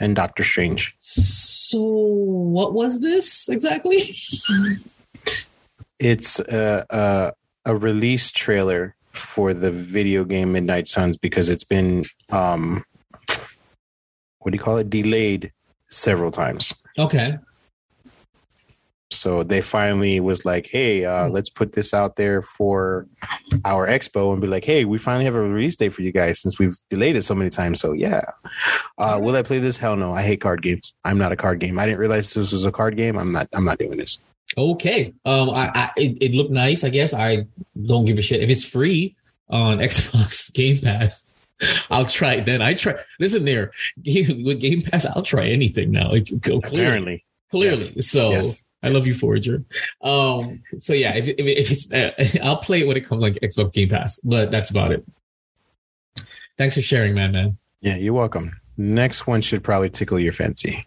[0.00, 0.96] And Doctor Strange.
[1.00, 3.98] So, what was this exactly?
[5.98, 7.34] it's a, a,
[7.66, 12.84] a release trailer for the video game Midnight Suns because it's been um
[14.40, 15.52] what do you call it delayed
[15.88, 16.74] several times.
[16.98, 17.38] Okay.
[19.10, 23.06] So they finally was like, "Hey, uh, let's put this out there for
[23.64, 26.40] our expo and be like, hey, we finally have a release date for you guys
[26.40, 28.24] since we've delayed it so many times." So yeah,
[28.98, 29.76] uh, will I play this?
[29.76, 30.94] Hell no, I hate card games.
[31.04, 31.78] I'm not a card game.
[31.78, 33.16] I didn't realize this was a card game.
[33.16, 33.48] I'm not.
[33.52, 34.18] I'm not doing this.
[34.56, 35.12] Okay.
[35.24, 36.84] Um, I, I it, it looked nice.
[36.84, 37.46] I guess I
[37.84, 39.16] don't give a shit if it's free
[39.48, 41.28] on Xbox Game Pass.
[41.90, 42.62] I'll try it then.
[42.62, 42.96] I try.
[43.20, 43.70] Listen there,
[44.04, 46.10] with Game Pass, I'll try anything now.
[46.10, 47.84] Like, go clearly, clearly.
[47.94, 48.10] Yes.
[48.10, 48.62] So Yes.
[48.82, 49.64] I love you, Forager.
[50.02, 52.10] Um, so yeah, if, if, if it's, uh,
[52.44, 55.04] I'll play it when it comes on Xbox Game Pass, but that's about it.
[56.58, 57.56] Thanks for sharing, man, man.
[57.80, 58.60] Yeah, you're welcome.
[58.76, 60.86] Next one should probably tickle your fancy.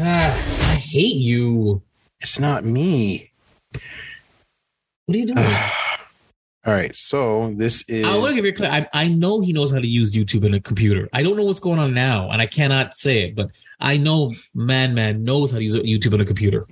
[0.02, 1.82] I hate you.
[2.20, 3.30] It's not me.
[3.72, 5.38] What are you doing?
[6.66, 8.04] All right, so this is.
[8.06, 8.70] I want to give you clear.
[8.70, 11.08] I, I know he knows how to use YouTube in a computer.
[11.12, 14.30] I don't know what's going on now, and I cannot say it, but I know
[14.54, 16.66] Man Man knows how to use YouTube on a computer.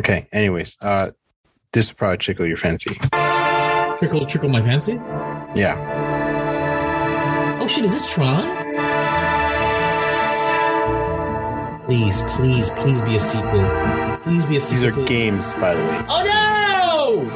[0.00, 0.26] Okay.
[0.32, 1.10] Anyways, uh,
[1.72, 2.94] this will probably tickle your fancy.
[3.98, 4.94] Trickle, trickle my fancy.
[5.54, 5.76] Yeah.
[7.60, 7.84] Oh shit!
[7.84, 8.59] Is this Tron?
[11.90, 13.68] Please, please, please be a sequel.
[14.22, 14.78] Please be a sequel.
[14.78, 16.04] These are to- games, by the way.
[16.08, 17.30] Oh no!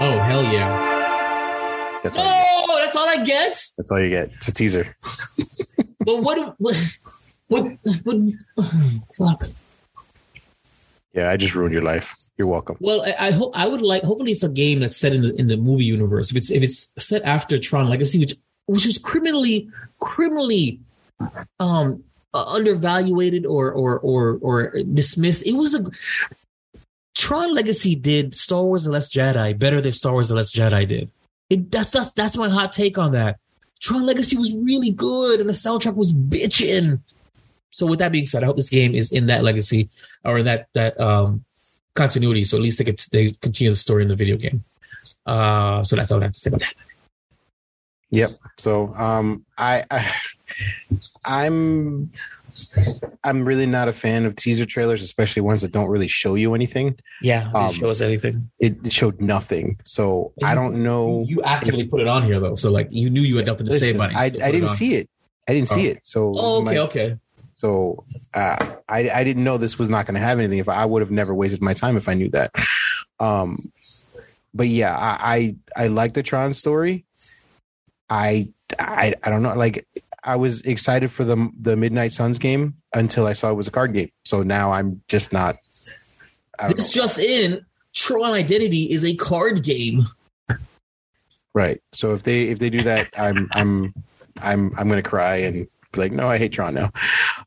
[0.00, 2.00] Oh hell yeah!
[2.02, 2.24] That's all.
[2.26, 3.62] Oh, that's all I get.
[3.76, 4.30] That's all you get.
[4.36, 4.86] It's a teaser.
[6.06, 6.54] But what?
[6.58, 6.76] What?
[7.48, 7.76] What?
[8.04, 8.16] what
[8.56, 9.48] oh, fuck.
[11.12, 12.14] Yeah, I just ruined your life.
[12.38, 12.76] You're welcome.
[12.78, 14.04] Well, I, I hope I would like.
[14.04, 16.30] Hopefully, it's a game that's set in the in the movie universe.
[16.30, 18.34] If it's if it's set after Tron Legacy, which
[18.66, 19.68] which was criminally
[19.98, 20.80] criminally
[21.58, 25.46] um undervaluated or or or or dismissed.
[25.46, 25.84] It was a
[27.16, 30.86] Tron Legacy did Star Wars: The Last Jedi better than Star Wars: The Last Jedi
[30.86, 31.10] did.
[31.50, 33.38] It that's that's, that's my hot take on that.
[33.80, 37.00] Tron Legacy was really good, and the soundtrack was bitching.
[37.70, 39.88] So with that being said, I hope this game is in that legacy
[40.24, 41.44] or in that that um
[41.94, 42.44] continuity.
[42.44, 44.64] So at least they could they continue the story in the video game.
[45.26, 46.74] Uh, so that's all I have to say about that.
[48.10, 48.30] Yep.
[48.58, 50.14] So um I, I
[51.24, 52.10] I'm
[53.22, 56.54] I'm really not a fan of teaser trailers, especially ones that don't really show you
[56.54, 56.98] anything.
[57.22, 58.50] Yeah, Um, it show us anything.
[58.58, 59.78] It, it showed nothing.
[59.84, 61.24] So I don't know.
[61.28, 63.72] You actively put it on here though, so like you knew you had nothing to
[63.78, 64.16] say about it.
[64.16, 64.68] I, I didn't on.
[64.68, 65.08] see it.
[65.48, 65.90] I didn't see Oh.
[65.92, 65.98] it.
[66.06, 67.16] So Oh, okay, my- okay.
[67.58, 68.04] So
[68.34, 68.56] uh,
[68.88, 70.58] I I didn't know this was not going to have anything.
[70.58, 72.52] If I, I would have never wasted my time if I knew that.
[73.20, 73.72] Um,
[74.54, 77.04] but yeah, I I, I like the Tron story.
[78.08, 79.54] I I I don't know.
[79.54, 79.86] Like
[80.22, 83.72] I was excited for the the Midnight Suns game until I saw it was a
[83.72, 84.10] card game.
[84.24, 85.56] So now I'm just not.
[85.72, 86.04] This
[86.60, 87.02] know.
[87.02, 90.06] just in: Tron Identity is a card game.
[91.54, 91.82] Right.
[91.92, 93.94] So if they if they do that, I'm I'm
[94.40, 96.90] I'm I'm gonna cry and be like, no, I hate Tron now.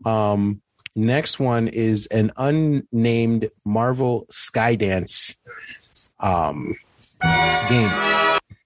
[0.05, 0.61] Um,
[0.95, 5.35] next one is an unnamed Marvel Skydance
[6.19, 6.75] um,
[7.69, 7.89] game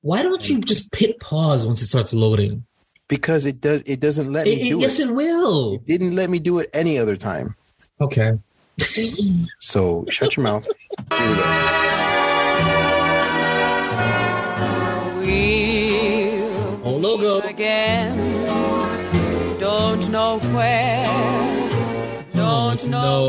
[0.02, 2.66] Why don't you just hit pause once it starts loading?
[3.08, 5.10] because it does it doesn't let me do it- yes, it.
[5.10, 5.76] it will.
[5.76, 7.56] It didn't let me do it any other time.
[8.02, 8.34] Okay.
[9.60, 10.68] So shut your mouth.
[11.16, 12.92] Here we go.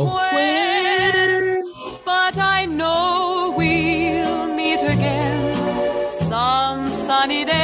[0.05, 1.63] Know when,
[2.05, 7.55] but I know we'll meet again some sunny day.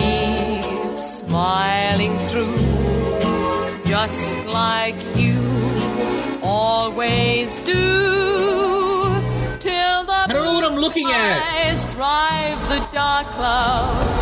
[0.00, 2.58] Keep smiling through,
[3.84, 5.40] just like you
[6.42, 7.82] always do.
[9.60, 11.90] Till the I don't know what I'm looking at.
[11.92, 14.13] drive the dark clouds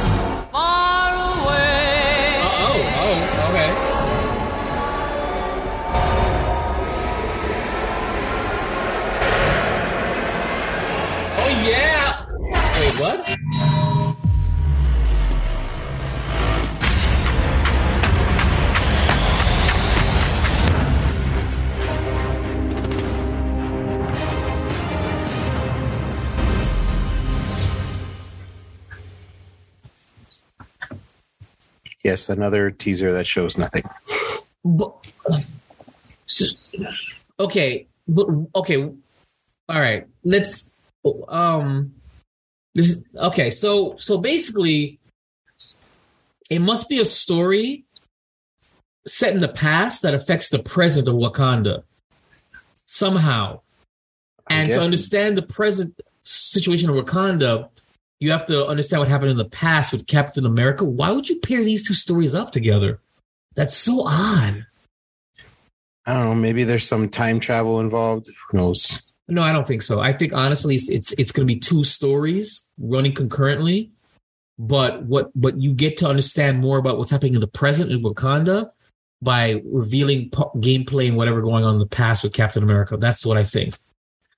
[32.05, 33.85] Yes, another teaser that shows nothing.
[34.65, 34.95] But,
[37.39, 38.77] okay, but okay,
[39.69, 40.07] all right.
[40.25, 40.69] Let's
[41.29, 41.95] um
[42.75, 43.51] this okay.
[43.51, 44.99] So so basically,
[46.51, 47.85] it must be a story
[49.07, 51.83] set in the past that affects the present of Wakanda
[52.87, 53.61] somehow.
[54.49, 57.69] And to understand the present situation of Wakanda,
[58.23, 60.85] you have to understand what happened in the past with Captain America.
[60.85, 63.01] Why would you pair these two stories up together?
[63.57, 64.65] That's so odd.
[66.07, 66.35] I don't know.
[66.37, 68.29] Maybe there's some time travel involved.
[68.29, 69.03] Who knows?
[69.27, 70.01] No, I don't think so.
[70.01, 73.91] I think honestly, it's it's, it's going to be two stories running concurrently.
[74.57, 78.05] But what but you get to understand more about what's happening in the present in
[78.05, 78.71] Wakanda
[79.21, 82.97] by revealing po- gameplay and whatever going on in the past with Captain America.
[82.97, 83.81] That's what I think.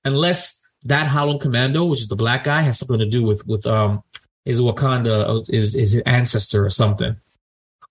[0.06, 3.66] Unless that Howling Commando, which is the black guy, has something to do with with
[3.66, 4.02] um
[4.44, 7.16] is Wakanda is is his ancestor or something.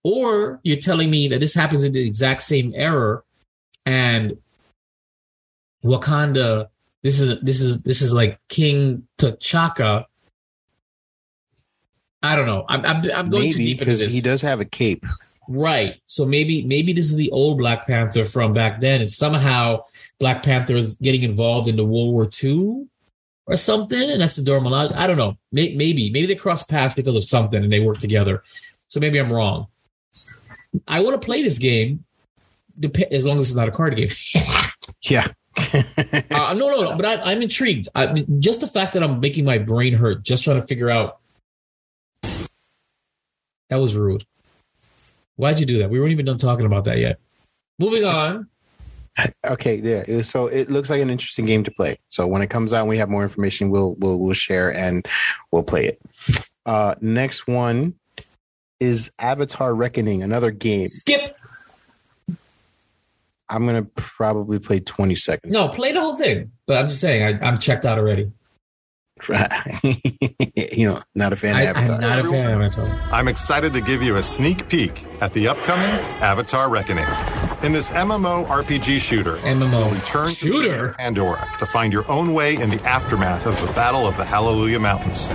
[0.04, 3.24] Or you're telling me that this happens in the exact same era
[3.86, 4.38] and
[5.84, 6.70] Wakanda
[7.04, 10.06] this is this is this is like King T'Chaka.
[12.22, 12.66] I don't know.
[12.70, 14.14] I'm I'm, I'm going too Maybe deep into because this.
[14.14, 15.06] he does have a cape.
[15.50, 15.96] Right.
[16.08, 19.84] So maybe maybe this is the old Black Panther from back then, and somehow
[20.24, 22.88] Black Panther is getting involved in the World War II
[23.46, 24.94] or something, and that's the Dora Milaje.
[24.96, 25.36] I don't know.
[25.52, 28.42] May- Maybe maybe they cross paths because of something and they work together.
[28.88, 29.68] So maybe I'm wrong.
[30.88, 32.06] I want to play this game,
[33.12, 34.12] as long as it's not a card game.
[35.04, 35.28] Yeah.
[35.58, 36.96] uh, no, no, no.
[36.96, 37.90] But I, I'm intrigued.
[37.94, 41.20] I, just the fact that I'm making my brain hurt just trying to figure out.
[43.70, 44.26] That was rude.
[45.36, 45.90] Why'd you do that?
[45.90, 47.20] We weren't even done talking about that yet.
[47.80, 48.48] Moving on.
[49.46, 50.22] Okay, yeah.
[50.22, 52.00] So it looks like an interesting game to play.
[52.10, 53.70] So when it comes out, and we have more information.
[53.70, 55.08] We'll we'll we'll share and
[55.52, 56.02] we'll play it.
[56.66, 57.96] Uh, next one
[58.80, 60.88] is Avatar: Reckoning, another game.
[60.88, 61.38] Skip.
[63.50, 65.54] I'm gonna probably play 20 seconds.
[65.54, 66.52] No, play the whole thing.
[66.66, 68.32] But I'm just saying, I, I'm checked out already.
[70.56, 71.96] you know, not a fan I, of Avatar.
[71.96, 73.00] I'm not a fan of Avatar.
[73.12, 75.86] I'm excited to give you a sneak peek at the upcoming
[76.20, 77.06] Avatar Reckoning.
[77.64, 82.58] In this MMO RPG shooter, MMO return shooter to Pandora to find your own way
[82.58, 85.30] in the aftermath of the Battle of the Hallelujah Mountains.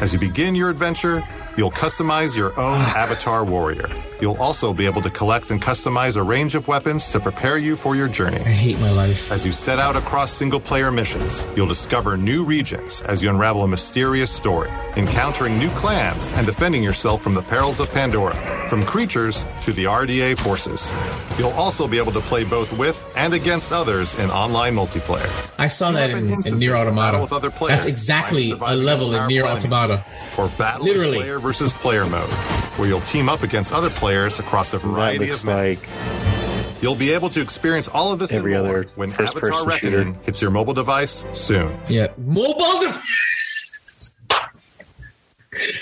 [0.00, 1.22] As you begin your adventure,
[1.56, 2.96] you'll customize your own ah.
[2.96, 3.88] avatar warrior.
[4.20, 7.76] You'll also be able to collect and customize a range of weapons to prepare you
[7.76, 8.38] for your journey.
[8.38, 9.30] I hate my life.
[9.30, 13.64] As you set out across single player missions, you'll discover new regions as you unravel
[13.64, 18.34] a mysterious story, encountering new clans and defending yourself from the perils of Pandora,
[18.68, 20.92] from creatures to the RDA forces.
[21.38, 25.30] You'll also be able to play both with and against others in online multiplayer.
[25.58, 27.20] I saw that in, in Nier Automata.
[27.20, 30.04] with other players, That's exactly a level in Nier Automata.
[30.38, 31.18] or battle Literally.
[31.40, 32.30] Player versus player mode,
[32.78, 36.82] where you'll team up against other players across a variety looks of maps.
[36.82, 40.24] You'll be able to experience all of this Every other when first-person Avatar Reckoning shooter.
[40.24, 41.78] hits your mobile device soon.
[41.88, 44.12] Yeah, mobile device.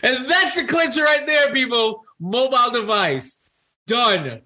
[0.02, 2.04] and that's the clincher right there, people.
[2.18, 3.38] Mobile device.
[3.86, 4.40] Done.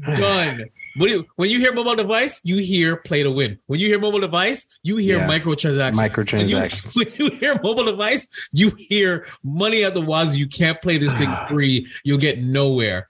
[0.00, 0.64] Done.
[0.98, 3.58] When you, when you hear mobile device, you hear play to win.
[3.66, 5.28] When you hear mobile device, you hear Yeah.
[5.28, 5.94] microtransactions.
[5.94, 6.96] Microtransactions.
[6.96, 10.38] When you, when you hear mobile device, you hear money at the wazoo.
[10.38, 11.86] You can't play this thing free.
[12.04, 13.08] You'll get nowhere.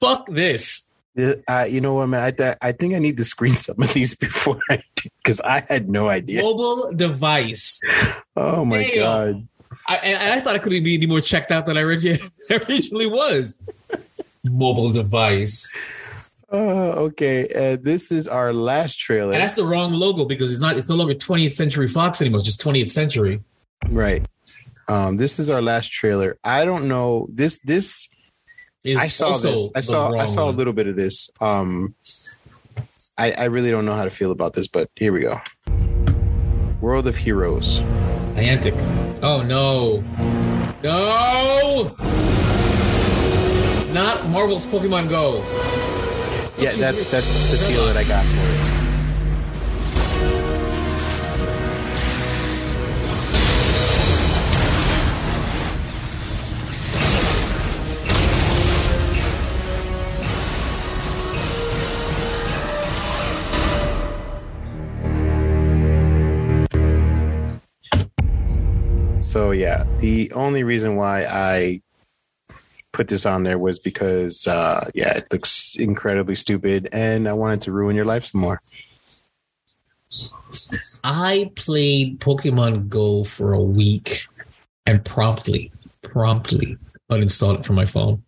[0.00, 0.86] Fuck this.
[1.48, 2.22] Uh, you know what, man?
[2.22, 5.40] I, th- I think I need to screen some of these before I do because
[5.40, 6.42] I had no idea.
[6.42, 7.80] Mobile device.
[8.38, 8.98] Oh my Damn.
[8.98, 9.48] god!
[9.88, 12.20] I, and I thought I couldn't be any more checked out than I origi-
[12.50, 13.58] originally was.
[14.44, 15.74] Mobile device.
[16.50, 17.48] Oh, okay.
[17.48, 19.32] Uh, this is our last trailer.
[19.32, 20.76] And that's the wrong logo because it's not.
[20.76, 22.38] It's no longer 20th Century Fox anymore.
[22.38, 23.42] It's just 20th Century.
[23.88, 24.24] Right.
[24.88, 26.38] Um, this is our last trailer.
[26.44, 27.58] I don't know this.
[27.64, 28.08] This
[28.84, 29.68] Is I saw this.
[29.74, 30.12] I saw.
[30.16, 31.28] I saw a little bit of this.
[31.40, 31.94] Um,
[33.18, 35.40] I, I really don't know how to feel about this, but here we go.
[36.80, 37.80] World of Heroes.
[38.36, 38.76] Niantic.
[39.22, 40.02] Oh no,
[40.84, 41.96] no,
[43.92, 45.42] not Marvel's Pokemon Go.
[46.58, 48.86] Yeah, that's that's the feel that I got for it.
[69.22, 71.82] So yeah, the only reason why I
[72.96, 77.60] put this on there was because uh yeah, it looks incredibly stupid and I wanted
[77.62, 78.60] to ruin your life some more.
[81.04, 84.26] I played Pokemon Go for a week
[84.86, 86.78] and promptly, promptly
[87.10, 88.22] uninstalled it from my phone.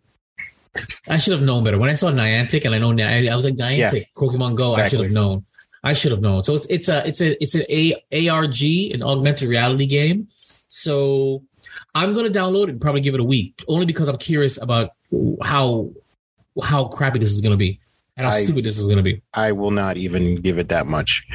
[1.09, 1.79] I should have known better.
[1.79, 4.05] When I saw Niantic and I know Niantic, I was like Niantic, Yeah.
[4.17, 4.73] Pokemon Go.
[4.73, 5.45] I should have known.
[5.83, 6.45] I should have known.
[6.45, 8.61] So it's it's a it's a it's an a ARG,
[8.93, 10.29] an augmented reality game.
[10.69, 11.43] So
[11.95, 14.91] I'm gonna download it and probably give it a week, only because I'm curious about
[15.43, 15.91] how
[16.63, 17.81] how crappy this is gonna be
[18.17, 19.23] and how I- stupid this is gonna be.
[19.35, 21.27] I will not even give it that much.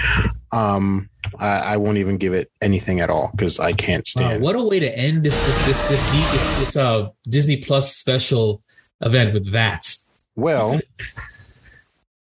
[0.52, 1.10] Um,
[1.40, 4.44] I, I won't even give it anything at all because I can't Wow, stand.
[4.44, 7.96] what a way to end this this this this this, this, this uh Disney Plus
[7.96, 8.62] special
[9.02, 9.96] event with that.
[10.36, 10.80] Well,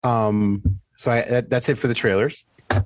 [0.04, 2.44] um, so I, that, that's it for the trailers.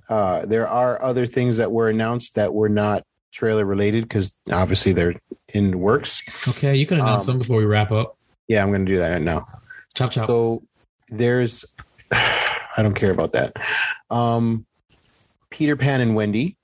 [0.09, 4.93] Uh, there are other things that were announced that were not trailer related because obviously
[4.93, 5.15] they're
[5.55, 6.22] in works.
[6.48, 8.16] Okay, you can announce Um, them before we wrap up.
[8.48, 9.47] Yeah, I'm going to do that right now.
[9.94, 10.26] Chop chop.
[10.26, 10.62] So
[11.09, 11.64] there's,
[12.12, 13.55] I don't care about that.
[14.10, 14.66] Um,
[15.51, 16.56] Peter Pan and Wendy.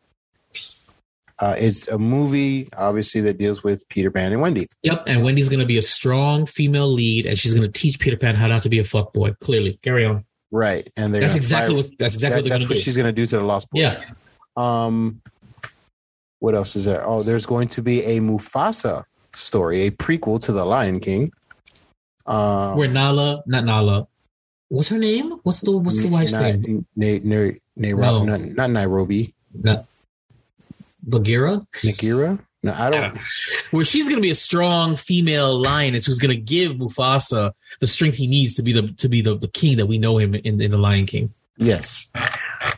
[1.39, 4.67] Uh, it's a movie, obviously, that deals with Peter Pan and Wendy.
[4.83, 7.99] Yep, and Wendy's going to be a strong female lead, and she's going to teach
[7.99, 9.33] Peter Pan how not to be a fuck boy.
[9.41, 10.27] Clearly, carry on.
[10.51, 12.81] Right, and That's exactly fire- what- that's exactly that- what that's what do.
[12.81, 13.81] she's going to do to the Lost Boys.
[13.97, 14.05] Yeah.
[14.57, 15.23] Um,
[16.41, 17.07] what else is there?
[17.07, 19.05] Oh, there's going to be a Mufasa
[19.35, 21.33] story, a prequel to the Lion King.
[22.27, 24.09] Um, Where Nala, not Nala,
[24.69, 25.33] what's her name?
[25.43, 26.87] What's the what's the wife's not, name?
[26.97, 28.37] Na, Na, Nairobi, No.
[28.37, 29.35] not, not Nairobi.
[29.55, 29.87] Not
[31.03, 31.67] Bagheera.
[31.77, 32.39] Nagira?
[32.62, 33.19] No, I don't.
[33.71, 37.87] Where she's going to be a strong female lioness who's going to give Mufasa the
[37.87, 40.35] strength he needs to be the to be the, the king that we know him
[40.35, 41.33] in, in the Lion King.
[41.57, 42.07] Yes.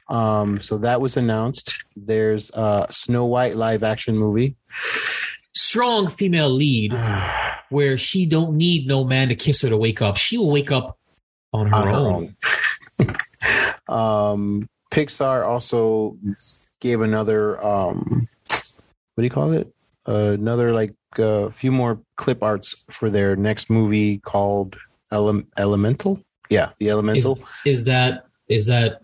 [0.08, 1.74] Um, so that was announced.
[1.96, 4.56] There's a Snow White live action movie.
[5.54, 6.92] Strong female lead
[7.70, 10.16] where she don't need no man to kiss her to wake up.
[10.16, 10.98] She will wake up
[11.52, 12.36] on her, On her own.
[13.88, 16.16] Um, Pixar also
[16.80, 18.62] gave another um, what
[19.18, 19.72] do you call it?
[20.06, 24.76] Uh, another like a few more clip arts for their next movie called
[25.10, 26.20] Ele- Elemental.
[26.48, 27.40] Yeah, the Is, Elemental.
[27.66, 29.02] is that is that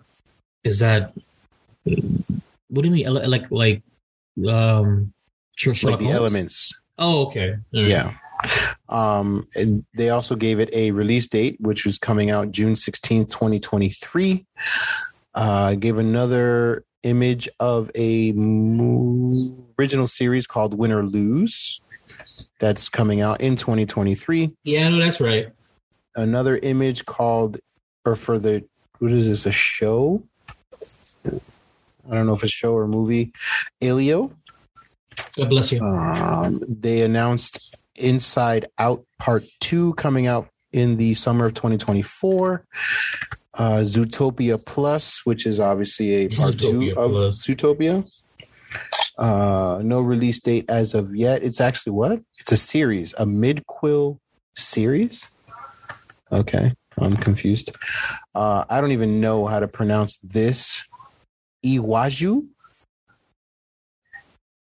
[0.65, 1.13] is that
[1.85, 3.83] what do you mean like like
[4.47, 5.13] um
[5.57, 6.17] Sher- like the Holmes?
[6.17, 6.81] elements.
[6.99, 7.51] Oh, okay.
[7.73, 7.89] Right.
[7.89, 8.15] Yeah.
[8.89, 13.29] Um, and they also gave it a release date, which was coming out June 16th,
[13.31, 14.47] 2023.
[15.35, 21.81] Uh, gave another image of a mo- original series called Win or Lose
[22.61, 24.53] that's coming out in 2023.
[24.65, 25.49] Yeah, no, that's right.
[26.15, 27.59] Another image called,
[28.05, 28.65] or for the,
[28.99, 30.23] what is this, a show?
[31.27, 33.33] I don't know if it's a show or movie.
[33.83, 34.33] Alio.
[35.37, 35.85] God bless you.
[35.85, 42.65] Um, they announced Inside Out Part 2 coming out in the summer of 2024.
[43.55, 47.47] Uh, Zootopia Plus, which is obviously a part Zootopia two of Plus.
[47.47, 48.11] Zootopia.
[49.17, 51.43] Uh, no release date as of yet.
[51.43, 52.21] It's actually what?
[52.39, 54.21] It's a series, a mid quill
[54.57, 55.29] series.
[56.31, 57.73] Okay, I'm confused.
[58.35, 60.85] Uh, I don't even know how to pronounce this.
[61.65, 62.47] Iwaju.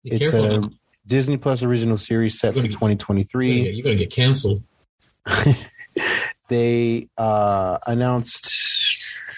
[0.04, 0.70] Be It's careful a now.
[1.06, 4.62] Disney Plus original series set for You're 2023 you're gonna get canceled.
[6.48, 8.52] they uh announced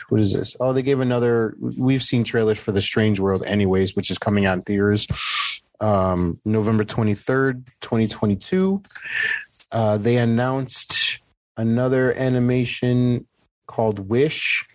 [0.09, 3.95] what is this oh they gave another we've seen trailers for the strange world anyways
[3.95, 5.07] which is coming out in theaters
[5.81, 8.83] um november 23rd 2022
[9.73, 11.20] uh they announced
[11.57, 13.27] another animation
[13.66, 14.66] called wish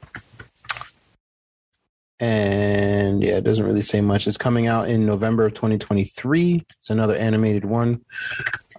[2.21, 4.27] and yeah it doesn't really say much.
[4.27, 8.05] It's coming out in november of 2023 it's another animated one.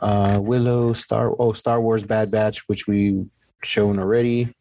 [0.01, 3.27] Uh willow star oh star wars bad batch which we
[3.64, 4.55] shown already.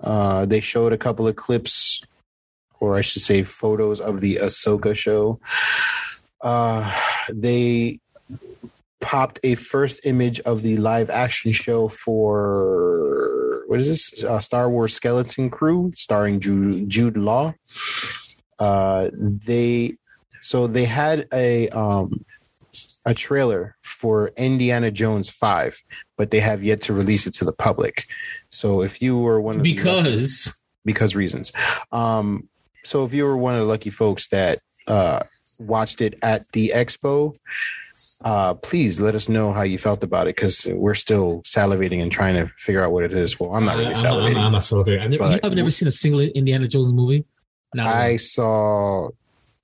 [0.00, 2.00] Uh they showed a couple of clips
[2.80, 5.40] or i should say photos of the ahsoka show.
[6.40, 6.90] Uh
[7.28, 7.98] they
[9.00, 13.41] popped a first image of the live action show for
[13.72, 17.54] what is this uh, star wars skeleton crew starring jude, jude law
[18.58, 19.96] uh they
[20.42, 22.22] so they had a um
[23.06, 25.76] a trailer for Indiana Jones 5,
[26.16, 28.04] but they have yet to release it to the public.
[28.50, 31.50] So if you were one of the Because because reasons.
[31.92, 32.50] Um
[32.84, 35.20] so if you were one of the lucky folks that uh
[35.58, 37.34] watched it at the expo,
[38.24, 42.12] uh please let us know how you felt about it because we're still salivating and
[42.12, 43.38] trying to figure out what it is.
[43.40, 44.36] Well, I'm not really I'm, salivating.
[44.36, 45.00] I'm, I'm not salivating.
[45.02, 47.24] I've never, But- I've never seen a single Indiana Jones movie.
[47.74, 49.08] No, I saw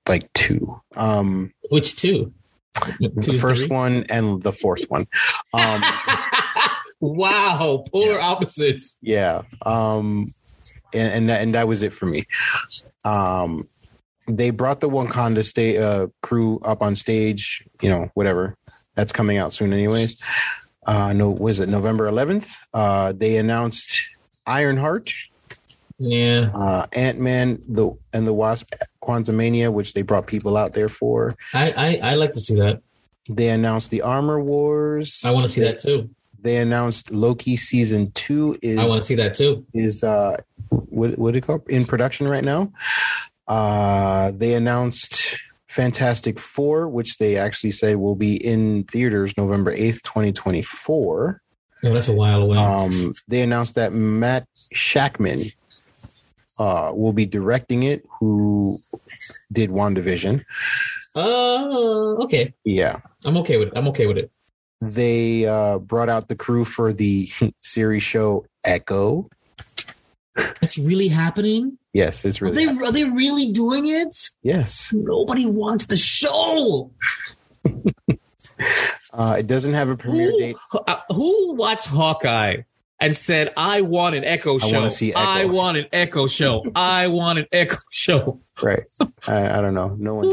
[0.09, 0.81] like two.
[0.97, 2.32] Um which two?
[3.01, 3.77] The first three?
[3.77, 5.06] one and the fourth one.
[5.52, 5.82] Um
[7.01, 8.98] Wow, polar opposites.
[9.02, 10.27] yeah um
[10.93, 12.27] and and that, and that was it for me
[13.05, 13.62] um
[14.29, 18.55] they brought the wakanda sta- uh, crew up on stage you know whatever
[18.95, 20.21] that's coming out soon anyways
[20.87, 22.51] uh, no, was it November 11th?
[22.73, 24.01] Uh, they announced
[24.47, 25.13] Ironheart,
[25.99, 26.51] Yeah.
[26.55, 28.73] uh, Ant Man, the and the Wasp,
[29.03, 31.37] Quantumania, which they brought people out there for.
[31.53, 32.81] I, I I like to see that.
[33.29, 35.21] They announced the Armor Wars.
[35.27, 36.09] I want to see that too.
[36.41, 39.67] They announced Loki season two is I want to see that too.
[39.75, 40.39] is uh
[40.71, 42.73] what what do you call in production right now.
[43.49, 45.37] Uh they announced
[45.69, 51.43] Fantastic Four, which they actually said will be in theaters November eighth, twenty twenty four.
[51.85, 52.59] Oh, that's a while away.
[52.59, 55.53] Um, they announced that Matt Shakman
[56.59, 58.77] uh, will be directing it, who
[59.53, 60.45] did WandaVision.
[61.15, 62.53] Uh, okay.
[62.65, 63.01] Yeah.
[63.25, 63.75] I'm okay with it.
[63.77, 64.31] I'm okay with it.
[64.81, 67.31] They uh, brought out the crew for the
[67.61, 69.29] series show Echo.
[70.35, 71.79] That's really happening.
[71.99, 72.66] Yes, it's Are really.
[72.66, 74.16] they are they really doing it?
[74.43, 74.93] yes.
[74.95, 76.93] Nobody wants the show.
[79.12, 80.57] Uh, it doesn't have a premiere Who, date.
[80.87, 82.59] uh, who watched Hawkeye
[83.01, 84.79] and said, "I want an Echo I show.
[84.79, 86.65] wanna see Echo." I want an Echo show.
[86.77, 88.83] I want an Echo show." Right.
[89.27, 89.97] I, I don't know.
[89.99, 90.31] No one did.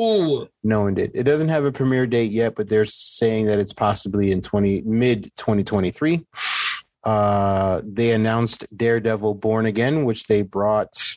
[0.00, 0.48] Ooh.
[0.64, 1.10] No one did.
[1.14, 4.80] It doesn't have a premiere date yet, but they're saying that it's possibly in twenty
[4.82, 6.24] mid twenty twenty three.
[7.02, 11.16] Uh, they announced Daredevil Born Again, which they brought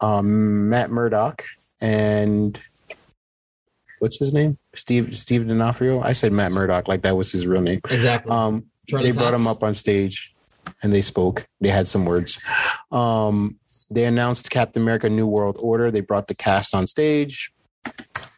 [0.00, 1.44] um, Matt Murdock
[1.80, 2.60] and
[3.98, 4.58] what's his name?
[4.74, 6.00] Steve Steve D'Onofrio.
[6.00, 7.80] I said Matt Murdock like that was his real name.
[7.90, 8.32] Exactly.
[8.32, 10.34] Um, they brought him up on stage
[10.82, 11.46] and they spoke.
[11.60, 12.42] They had some words.
[12.90, 13.58] Um,
[13.90, 15.90] they announced Captain America: New World Order.
[15.90, 17.52] They brought the cast on stage.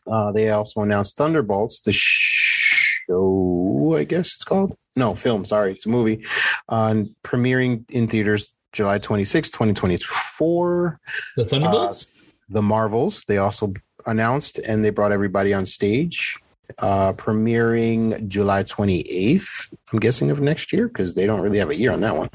[0.07, 3.95] Uh, they also announced Thunderbolts, the show.
[3.97, 5.45] I guess it's called no film.
[5.45, 6.25] Sorry, it's a movie.
[6.69, 11.01] Uh, premiering in theaters July 26, 2024.
[11.37, 12.13] The Thunderbolts.
[12.49, 13.25] the Marvels.
[13.27, 13.73] They also
[14.07, 16.37] announced and they brought everybody on stage.
[16.79, 21.77] Uh, premiering July 28th, I'm guessing of next year because they don't really have a
[21.77, 22.31] year on that one.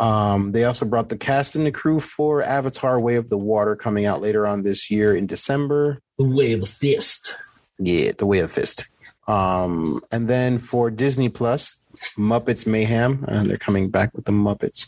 [0.00, 3.76] Um, they also brought the cast and the crew for Avatar Way of the Water
[3.76, 6.00] coming out later on this year in December.
[6.18, 7.38] the way of the fist.
[7.78, 8.88] Yeah, the Way of the Fist.
[9.26, 11.80] Um, and then for Disney Plus,
[12.16, 14.86] Muppets Mayhem, and they're coming back with the Muppets.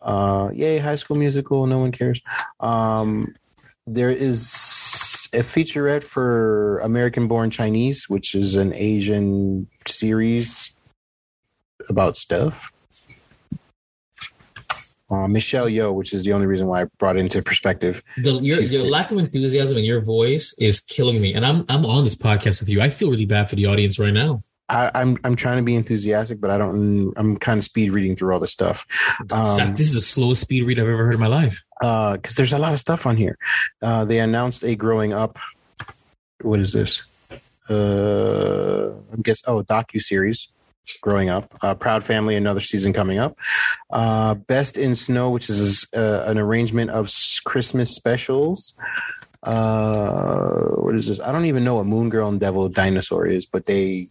[0.00, 2.20] Uh, yay, High School Musical, no one cares.
[2.60, 3.34] Um,
[3.86, 10.74] there is a featurette for American Born Chinese, which is an Asian series
[11.88, 12.70] about stuff.
[15.08, 18.02] Uh, Michelle Yeoh, which is the only reason why I brought it into perspective.
[18.16, 21.86] The, your your lack of enthusiasm in your voice is killing me, and I'm I'm
[21.86, 22.80] on this podcast with you.
[22.80, 24.42] I feel really bad for the audience right now.
[24.68, 27.12] I, I'm I'm trying to be enthusiastic, but I don't.
[27.16, 28.84] I'm kind of speed reading through all this stuff.
[29.30, 31.62] Um, this is the slowest speed read I've ever heard in my life.
[31.80, 33.38] because there's a lot of stuff on here.
[33.80, 35.38] Uh, they announced a growing up.
[36.40, 37.02] What is this?
[37.68, 40.48] Uh, I guess oh docu series.
[41.00, 43.38] Growing up, uh, Proud Family, another season coming up.
[43.90, 47.10] Uh, Best in Snow, which is uh, an arrangement of
[47.44, 48.74] Christmas specials.
[49.42, 51.20] Uh, what is this?
[51.20, 54.06] I don't even know what Moon Girl and Devil Dinosaur is, but they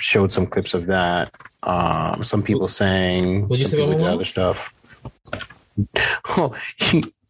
[0.00, 1.34] showed some clips of that.
[1.62, 3.48] Um, some people sang.
[3.48, 4.74] What'd you say people other stuff.
[6.36, 6.56] Oh,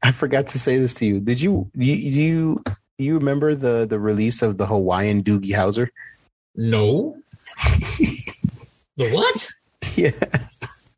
[0.03, 1.21] I forgot to say this to you.
[1.21, 2.65] Did you you you
[2.97, 5.89] you remember the the release of the Hawaiian Doogie Howser?
[6.57, 7.19] No.
[8.99, 9.49] the what?
[9.97, 10.11] Yeah,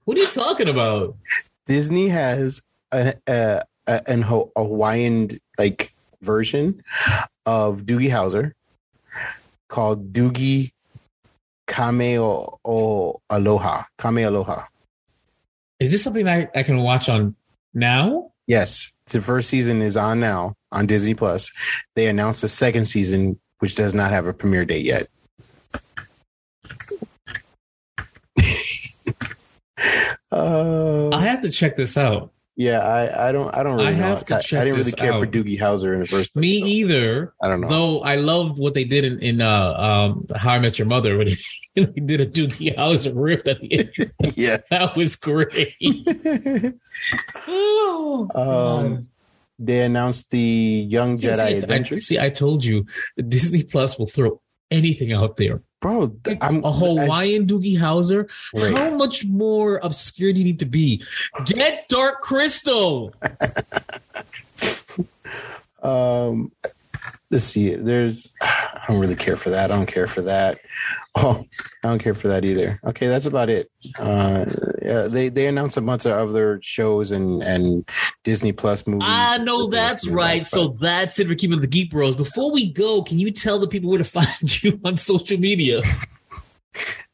[0.06, 1.14] What are you talking about?
[1.66, 2.60] Disney has
[2.93, 6.82] a, a, a an Ho- Hawaiian like version
[7.47, 8.52] of Doogie Howser
[9.68, 10.72] called Doogie
[11.68, 13.85] Kame o, o Aloha.
[13.98, 14.64] Kame Aloha.
[15.78, 17.36] Is this something I, I can watch on
[17.74, 18.32] now?
[18.47, 21.52] Yes, the first season is on now on Disney Plus.
[21.97, 25.09] They announced the second season, which does not have a premiere date yet.
[30.32, 32.32] uh, I have to check this out.
[32.57, 34.02] yeah, I, I don't I don't really I know.
[34.02, 35.27] have to I, check I didn't really care for.
[35.27, 36.40] Doogie Howser in the first place.
[36.40, 37.32] Me either.
[37.43, 37.69] I don't know.
[37.69, 41.16] Though I loved what they did in, in uh, um, How I Met Your Mother
[41.16, 44.12] when they, did a Doogie Howser riff at the end.
[44.36, 44.59] yeah.
[44.70, 45.74] That was great.
[47.48, 49.09] oh, Um,
[49.59, 50.39] they announced the
[50.89, 52.07] Young See, Jedi I- Adventures.
[52.07, 52.86] see, I told you,
[53.28, 54.40] Disney Plus will throw
[54.71, 55.63] anything out there.
[55.81, 58.29] Bro, I'm a Hawaiian Doogie Howser.
[58.77, 61.03] How much more obscure do you need to be?
[61.47, 63.15] Get Dark Crystal.
[65.83, 66.53] Um,
[67.31, 67.75] let's see.
[67.75, 69.71] There's, I don't really care for that.
[69.71, 70.59] I don't care for that.
[71.17, 71.45] Oh,
[71.83, 72.79] I don't care for that either.
[72.87, 73.69] Okay, that's about it.
[73.99, 74.45] Uh,
[74.91, 77.89] yeah, they they announced a bunch of other shows and and
[78.25, 79.07] Disney Plus movies.
[79.09, 80.45] I know that's right.
[80.45, 82.17] So that's it for keeping the Geek Bros.
[82.17, 85.81] Before we go, can you tell the people where to find you on social media?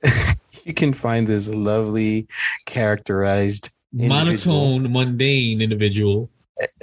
[0.65, 2.27] you can find this lovely
[2.65, 6.31] characterized individual Monotone, mundane individual.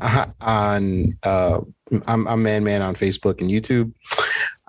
[0.00, 1.60] uh, on uh
[2.06, 3.92] I'm I'm Man Man on Facebook and YouTube.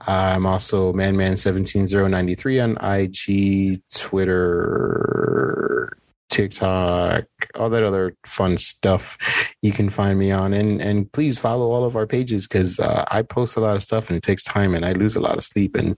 [0.07, 5.97] I'm also Man Man seventeen zero ninety three on IG, Twitter,
[6.29, 9.17] TikTok, all that other fun stuff
[9.61, 10.53] you can find me on.
[10.53, 13.83] And and please follow all of our pages because uh, I post a lot of
[13.83, 15.97] stuff and it takes time and I lose a lot of sleep and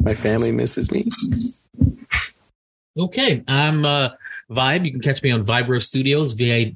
[0.00, 1.10] my family misses me.
[2.98, 4.10] Okay, I'm uh,
[4.50, 4.84] Vibe.
[4.84, 6.72] You can catch me on Vibe Rev Studios, V I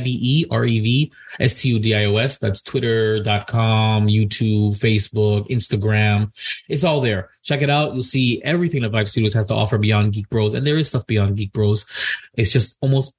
[0.00, 2.38] B E R E V S T U D I O S.
[2.38, 6.32] That's twitter.com, YouTube, Facebook, Instagram.
[6.68, 7.30] It's all there.
[7.42, 7.92] Check it out.
[7.94, 10.54] You'll see everything that Vibe Studios has to offer beyond Geek Bros.
[10.54, 11.86] And there is stuff beyond Geek Bros.
[12.36, 13.14] It's just almost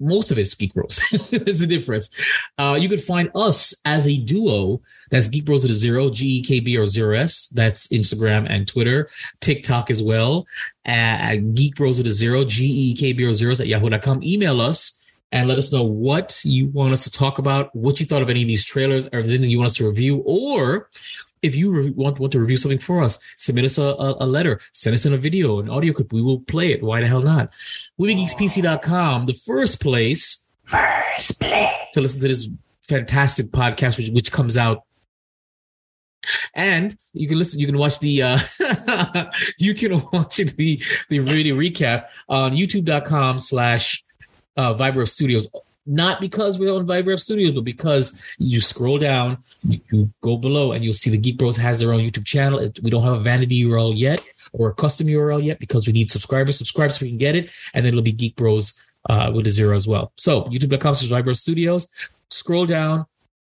[0.00, 1.00] most of it's Geek Bros.
[1.30, 2.10] There's a difference.
[2.58, 4.80] Uh, you could find us as a duo.
[5.10, 7.48] That's Geek Bros with a zero, G E K B or zero S.
[7.48, 9.08] That's Instagram and Twitter,
[9.40, 10.46] TikTok as well.
[10.86, 14.22] Uh, Geek Bros with a zero, G E K B or zeros at yahoo.com.
[14.22, 15.00] Email us
[15.32, 18.30] and let us know what you want us to talk about, what you thought of
[18.30, 20.88] any of these trailers, or anything you want us to review, or
[21.44, 24.26] if you re- want want to review something for us, submit us a, a, a
[24.26, 26.12] letter, send us in a video, an audio clip.
[26.12, 26.82] We will play it.
[26.82, 27.50] Why the hell not?
[28.00, 32.48] MovieGeeksPC.com, the first place, first place to listen to this
[32.82, 34.84] fantastic podcast, which, which comes out.
[36.54, 38.38] And you can listen, you can watch the, uh,
[39.58, 44.02] you can watch the, the video recap on youtube.com slash,
[44.56, 45.48] uh, Vibe Rev Studios
[45.86, 50.72] not because we're on Vibe Rev Studios, but because you scroll down, you go below,
[50.72, 52.58] and you'll see the Geek Bros has their own YouTube channel.
[52.82, 56.10] We don't have a vanity URL yet or a custom URL yet because we need
[56.10, 56.56] subscribers.
[56.56, 58.74] Subscribe so we can get it, and then it'll be Geek Bros
[59.08, 60.12] uh, with a zero as well.
[60.16, 61.88] So YouTube.com slash Vibe Rev Studios.
[62.30, 63.06] Scroll down,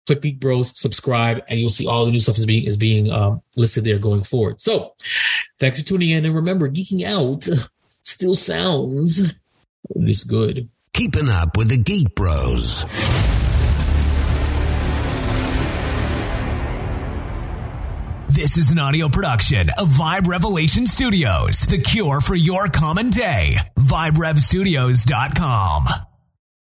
[0.07, 3.11] click Geek Bros, subscribe, and you'll see all the new stuff is being is being
[3.11, 4.61] um, listed there going forward.
[4.61, 4.95] So
[5.59, 7.49] thanks for tuning in, and remember, geeking out
[8.03, 9.35] still sounds
[9.95, 10.69] this good.
[10.95, 12.85] Keeping up with the Geek Bros.
[18.29, 23.57] This is an audio production of Vibe Revelation Studios, the cure for your common day.
[23.77, 25.89] VibeRevStudios.com.